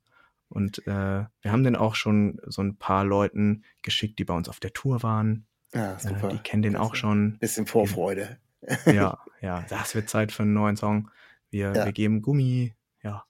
Und 0.49 0.79
äh, 0.85 0.91
wir 0.91 1.51
haben 1.51 1.63
den 1.63 1.77
auch 1.77 1.95
schon 1.95 2.39
so 2.45 2.61
ein 2.61 2.77
paar 2.77 3.05
Leuten 3.05 3.63
geschickt, 3.83 4.19
die 4.19 4.25
bei 4.25 4.35
uns 4.35 4.49
auf 4.49 4.59
der 4.59 4.73
Tour 4.73 5.01
waren. 5.01 5.47
Ja, 5.73 5.93
Äh, 5.95 5.99
super. 5.99 6.27
die 6.27 6.37
kennen 6.39 6.61
den 6.61 6.75
auch 6.75 6.93
schon. 6.95 7.37
Bisschen 7.39 7.65
Vorfreude. 7.67 8.37
Ja, 8.85 9.19
ja, 9.41 9.65
das 9.69 9.95
wird 9.95 10.09
Zeit 10.09 10.31
für 10.31 10.43
einen 10.43 10.53
neuen 10.53 10.75
Song. 10.75 11.09
Wir, 11.49 11.73
Ja. 11.75 11.85
wir 11.85 11.91
geben 11.91 12.21
Gummi. 12.21 12.73
Ja, 13.03 13.25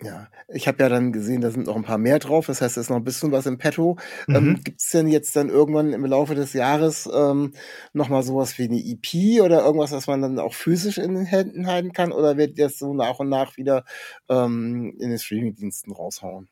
Ja, 0.00 0.28
ich 0.46 0.68
habe 0.68 0.80
ja 0.84 0.88
dann 0.88 1.12
gesehen, 1.12 1.40
da 1.40 1.50
sind 1.50 1.66
noch 1.66 1.74
ein 1.74 1.82
paar 1.82 1.98
mehr 1.98 2.20
drauf. 2.20 2.46
Das 2.46 2.60
heißt, 2.60 2.76
da 2.76 2.80
ist 2.80 2.88
noch 2.90 2.98
ein 2.98 3.04
bisschen 3.04 3.32
was 3.32 3.46
im 3.46 3.58
Petto. 3.58 3.98
Ähm, 4.28 4.50
Mhm. 4.50 4.62
Gibt 4.62 4.80
es 4.80 4.90
denn 4.90 5.08
jetzt 5.08 5.34
dann 5.34 5.48
irgendwann 5.48 5.92
im 5.92 6.04
Laufe 6.04 6.36
des 6.36 6.52
Jahres 6.52 7.08
ähm, 7.12 7.52
nochmal 7.92 8.22
sowas 8.22 8.56
wie 8.58 8.64
eine 8.64 8.78
EP 8.78 9.40
oder 9.42 9.64
irgendwas, 9.64 9.90
was 9.90 10.06
man 10.06 10.22
dann 10.22 10.38
auch 10.38 10.54
physisch 10.54 10.98
in 10.98 11.14
den 11.14 11.24
Händen 11.26 11.66
halten 11.66 11.92
kann? 11.92 12.12
Oder 12.12 12.36
wird 12.36 12.58
das 12.60 12.78
so 12.78 12.94
nach 12.94 13.18
und 13.18 13.28
nach 13.28 13.56
wieder 13.56 13.84
ähm, 14.28 14.94
in 15.00 15.08
den 15.10 15.18
Streamingdiensten 15.18 15.92
raushauen? 15.92 16.48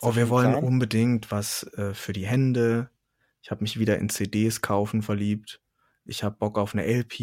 Oh, 0.00 0.14
wir 0.16 0.30
wollen 0.30 0.52
klar? 0.52 0.62
unbedingt 0.62 1.30
was 1.30 1.64
äh, 1.76 1.92
für 1.92 2.14
die 2.14 2.26
Hände. 2.26 2.88
Ich 3.42 3.50
habe 3.50 3.62
mich 3.62 3.78
wieder 3.78 3.98
in 3.98 4.08
CDs 4.08 4.62
kaufen 4.62 5.02
verliebt. 5.02 5.60
Ich 6.04 6.22
habe 6.22 6.36
Bock 6.38 6.58
auf 6.58 6.74
eine 6.74 6.84
LP. 6.86 7.20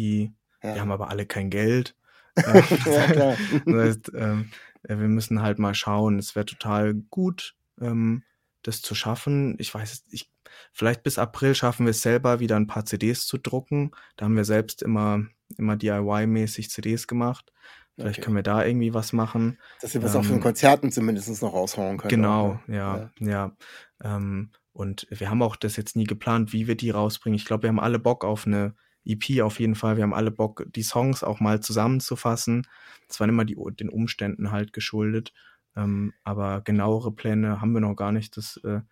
Ja. 0.62 0.74
Wir 0.74 0.80
haben 0.80 0.92
aber 0.92 1.10
alle 1.10 1.26
kein 1.26 1.50
Geld. 1.50 1.94
Ähm, 2.46 2.62
ja, 2.86 3.06
klar. 3.08 3.36
das 3.66 3.74
heißt, 3.74 4.12
ähm, 4.14 4.50
äh, 4.84 4.90
wir 4.96 5.08
müssen 5.08 5.42
halt 5.42 5.58
mal 5.58 5.74
schauen. 5.74 6.20
Es 6.20 6.36
wäre 6.36 6.46
total 6.46 6.94
gut, 6.94 7.56
ähm, 7.80 8.22
das 8.62 8.80
zu 8.80 8.94
schaffen. 8.94 9.56
Ich 9.58 9.74
weiß, 9.74 10.04
ich, 10.12 10.30
vielleicht 10.72 11.02
bis 11.02 11.18
April 11.18 11.56
schaffen 11.56 11.86
wir 11.86 11.90
es 11.90 12.00
selber, 12.00 12.38
wieder 12.38 12.54
ein 12.54 12.68
paar 12.68 12.84
CDs 12.84 13.26
zu 13.26 13.38
drucken. 13.38 13.90
Da 14.16 14.26
haben 14.26 14.36
wir 14.36 14.44
selbst 14.44 14.82
immer, 14.82 15.24
immer 15.56 15.74
DIY-mäßig 15.74 16.70
CDs 16.70 17.08
gemacht. 17.08 17.52
Vielleicht 17.96 18.18
Okay. 18.18 18.26
können 18.26 18.36
wir 18.36 18.44
da 18.44 18.64
irgendwie 18.64 18.94
was 18.94 19.12
machen. 19.12 19.58
Dass 19.80 19.94
wir 19.94 20.02
was 20.04 20.14
auch 20.14 20.22
von 20.22 20.34
den 20.34 20.36
Ähm, 20.36 20.42
Konzerten 20.42 20.92
zumindest 20.92 21.42
noch 21.42 21.52
raushauen 21.52 21.98
können. 21.98 22.10
Genau, 22.10 22.60
ne? 22.68 22.76
ja, 22.76 23.10
ja. 23.18 23.56
Ähm, 24.04 24.52
und 24.78 25.08
wir 25.10 25.28
haben 25.28 25.42
auch 25.42 25.56
das 25.56 25.74
jetzt 25.74 25.96
nie 25.96 26.04
geplant, 26.04 26.52
wie 26.52 26.68
wir 26.68 26.76
die 26.76 26.90
rausbringen. 26.90 27.34
Ich 27.34 27.44
glaube, 27.44 27.64
wir 27.64 27.68
haben 27.68 27.80
alle 27.80 27.98
Bock 27.98 28.24
auf 28.24 28.46
eine 28.46 28.76
EP 29.04 29.42
auf 29.42 29.58
jeden 29.58 29.74
Fall. 29.74 29.96
Wir 29.96 30.04
haben 30.04 30.14
alle 30.14 30.30
Bock, 30.30 30.66
die 30.68 30.84
Songs 30.84 31.24
auch 31.24 31.40
mal 31.40 31.58
zusammenzufassen. 31.58 32.64
Das 33.08 33.18
waren 33.18 33.28
immer 33.28 33.44
die, 33.44 33.56
den 33.80 33.88
Umständen 33.88 34.52
halt 34.52 34.72
geschuldet. 34.72 35.32
Ähm, 35.74 36.12
aber 36.22 36.60
genauere 36.60 37.10
Pläne 37.10 37.60
haben 37.60 37.72
wir 37.72 37.80
noch 37.80 37.96
gar 37.96 38.12
nicht. 38.12 38.36
Das, 38.36 38.60
äh, 38.62 38.82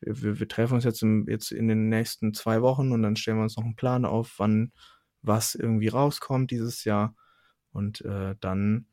wir, 0.00 0.40
wir, 0.40 0.48
treffen 0.48 0.76
uns 0.76 0.84
jetzt, 0.84 1.02
im, 1.02 1.28
jetzt 1.28 1.52
in 1.52 1.68
den 1.68 1.90
nächsten 1.90 2.32
zwei 2.32 2.62
Wochen 2.62 2.90
und 2.90 3.02
dann 3.02 3.14
stellen 3.14 3.36
wir 3.36 3.42
uns 3.42 3.58
noch 3.58 3.64
einen 3.64 3.76
Plan 3.76 4.06
auf, 4.06 4.36
wann 4.38 4.72
was 5.20 5.54
irgendwie 5.54 5.88
rauskommt 5.88 6.52
dieses 6.52 6.84
Jahr. 6.84 7.14
Und 7.70 8.00
äh, 8.00 8.34
dann 8.40 8.86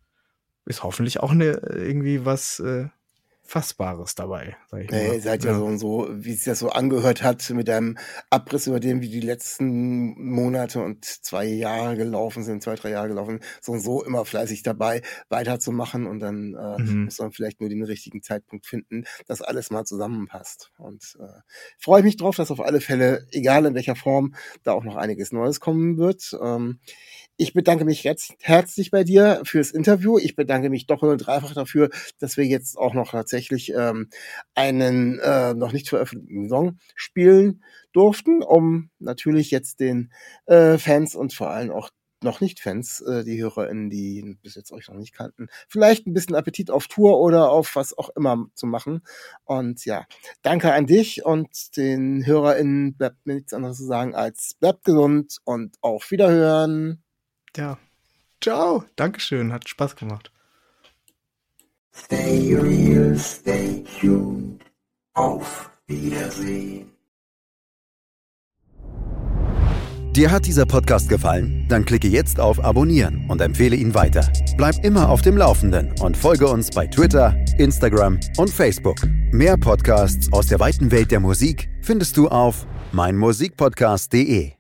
ist 0.66 0.84
hoffentlich 0.84 1.22
auch 1.22 1.32
eine, 1.32 1.62
irgendwie 1.74 2.26
was 2.26 2.60
äh, 2.60 2.90
Fassbares 3.44 4.16
dabei, 4.16 4.58
sag 4.70 4.82
ich 4.84 4.92
Nee, 4.92 4.98
mal. 4.98 5.16
ihr 5.16 5.22
seid 5.22 5.44
ja, 5.46 5.54
so 5.56 5.64
und 5.66 5.78
so, 5.80 6.10
wie 6.12 6.34
es 6.34 6.44
das 6.44 6.60
so 6.60 6.70
angehört 6.70 7.24
hat, 7.24 7.50
mit 7.52 7.70
einem 7.70 7.98
Abriss 8.30 8.68
über 8.68 8.82
dem, 8.82 9.02
wie 9.02 9.08
die 9.10 9.22
letzten 9.22 10.22
Monate 10.22 10.82
und 10.84 11.06
zwei 11.06 11.46
Jahre 11.46 11.96
gelaufen 11.96 12.44
sind, 12.44 12.62
zwei, 12.62 12.76
drei 12.76 12.90
Jahre 12.90 13.08
gelaufen, 13.08 13.40
so 13.62 13.72
und 13.72 13.80
so 13.80 14.04
immer 14.04 14.26
fleißig 14.26 14.64
dabei, 14.64 15.02
weiterzumachen 15.30 16.08
und 16.08 16.20
dann 16.20 16.56
äh, 16.56 16.80
Mhm. 16.82 17.06
muss 17.06 17.20
man 17.20 17.32
vielleicht 17.32 17.62
nur 17.62 17.70
den 17.70 17.84
richtigen 17.84 18.22
Zeitpunkt 18.22 18.66
finden, 18.66 19.06
dass 19.28 19.42
alles 19.42 19.72
mal 19.72 19.86
zusammenpasst. 19.86 20.72
Und 20.78 21.16
äh, 21.22 21.40
freue 21.80 22.04
mich 22.04 22.18
drauf, 22.18 22.36
dass 22.36 22.52
auf 22.52 22.60
alle 22.60 22.82
Fälle, 22.82 23.28
egal 23.32 23.66
in 23.66 23.76
welcher 23.76 23.96
Form, 23.96 24.36
da 24.64 24.74
auch 24.74 24.84
noch 24.84 24.98
einiges 24.98 25.32
Neues 25.32 25.62
kommen 25.62 25.98
wird. 25.98 26.38
Ähm, 26.42 26.80
ich 27.42 27.54
bedanke 27.54 27.86
mich 27.86 28.04
jetzt 28.04 28.36
herzlich 28.40 28.92
bei 28.92 29.04
dir 29.04 29.42
fürs 29.46 29.72
Interview. 29.72 30.20
Ich 30.20 30.36
bedanke 30.36 30.70
mich 30.70 30.86
doppelt 30.86 31.12
und 31.12 31.26
dreifach 31.26 31.56
dafür, 31.56 31.90
dass 32.20 32.38
wir 32.38 32.46
jetzt 32.46 32.78
auch 32.78 32.94
noch 32.94 33.10
tatsächlich 33.12 33.74
ähm, 33.76 34.10
einen 34.54 35.18
äh, 35.18 35.56
noch 35.56 35.74
nicht 35.74 35.90
veröffentlichten 35.90 36.50
Song 36.50 36.78
spielen 36.94 37.64
durften, 37.94 38.44
um 38.44 38.92
natürlich 39.00 39.50
jetzt 39.50 39.80
den 39.80 40.12
äh, 40.46 40.78
Fans 40.78 41.16
und 41.16 41.34
vor 41.34 41.50
allem 41.50 41.72
auch 41.72 41.90
noch 42.24 42.42
nicht 42.42 42.60
Fans, 42.60 43.02
äh, 43.02 43.24
die 43.24 43.42
HörerInnen, 43.42 43.90
die 43.90 44.38
bis 44.44 44.54
jetzt 44.54 44.72
euch 44.72 44.88
noch 44.88 44.96
nicht 44.98 45.16
kannten, 45.16 45.48
vielleicht 45.68 46.06
ein 46.06 46.14
bisschen 46.14 46.36
Appetit 46.36 46.70
auf 46.70 46.88
Tour 46.88 47.20
oder 47.20 47.50
auf 47.50 47.76
was 47.76 47.98
auch 47.98 48.10
immer 48.16 48.46
zu 48.54 48.68
machen. 48.68 49.02
Und 49.46 49.84
ja, 49.86 50.06
danke 50.44 50.74
an 50.74 50.86
dich 50.86 51.26
und 51.26 51.76
den 51.76 52.24
HörerInnen 52.24 52.96
bleibt 52.98 53.26
mir 53.26 53.34
nichts 53.34 53.54
anderes 53.56 53.78
zu 53.78 53.86
sagen 53.86 54.14
als 54.14 54.54
bleibt 54.60 54.86
gesund 54.86 55.38
und 55.44 55.78
auf 55.82 56.12
Wiederhören. 56.12 57.02
Ja. 57.58 57.78
Ciao. 58.42 58.86
Dankeschön. 58.96 59.52
Hat 59.54 59.68
Spaß 59.68 59.96
gemacht. 59.96 60.32
Stay 61.94 62.56
real, 62.56 63.18
stay 63.18 63.84
tuned. 64.00 64.64
Auf 65.14 65.70
Wiedersehen. 65.88 66.92
Dir 70.16 70.30
hat 70.30 70.46
dieser 70.46 70.66
Podcast 70.66 71.08
gefallen? 71.08 71.66
Dann 71.70 71.86
klicke 71.86 72.10
jetzt 72.10 72.38
auf 72.40 72.62
Abonnieren 72.62 73.30
und 73.30 73.40
empfehle 73.40 73.78
ihn 73.78 73.94
weiter. 73.94 74.30
Bleib 74.58 74.84
immer 74.84 75.08
auf 75.08 75.22
dem 75.22 75.38
Laufenden 75.38 75.94
und 76.02 76.18
folge 76.18 76.48
uns 76.48 76.70
bei 76.70 76.86
Twitter, 76.88 77.34
Instagram 77.58 78.20
und 78.36 78.50
Facebook. 78.50 78.98
Mehr 79.32 79.56
Podcasts 79.56 80.32
aus 80.34 80.48
der 80.48 80.60
weiten 80.60 80.92
Welt 80.92 81.12
der 81.12 81.22
Musik 81.22 81.70
findest 81.82 82.18
du 82.18 82.28
auf 82.28 82.68
meinmusikpodcast.de. 82.92 84.52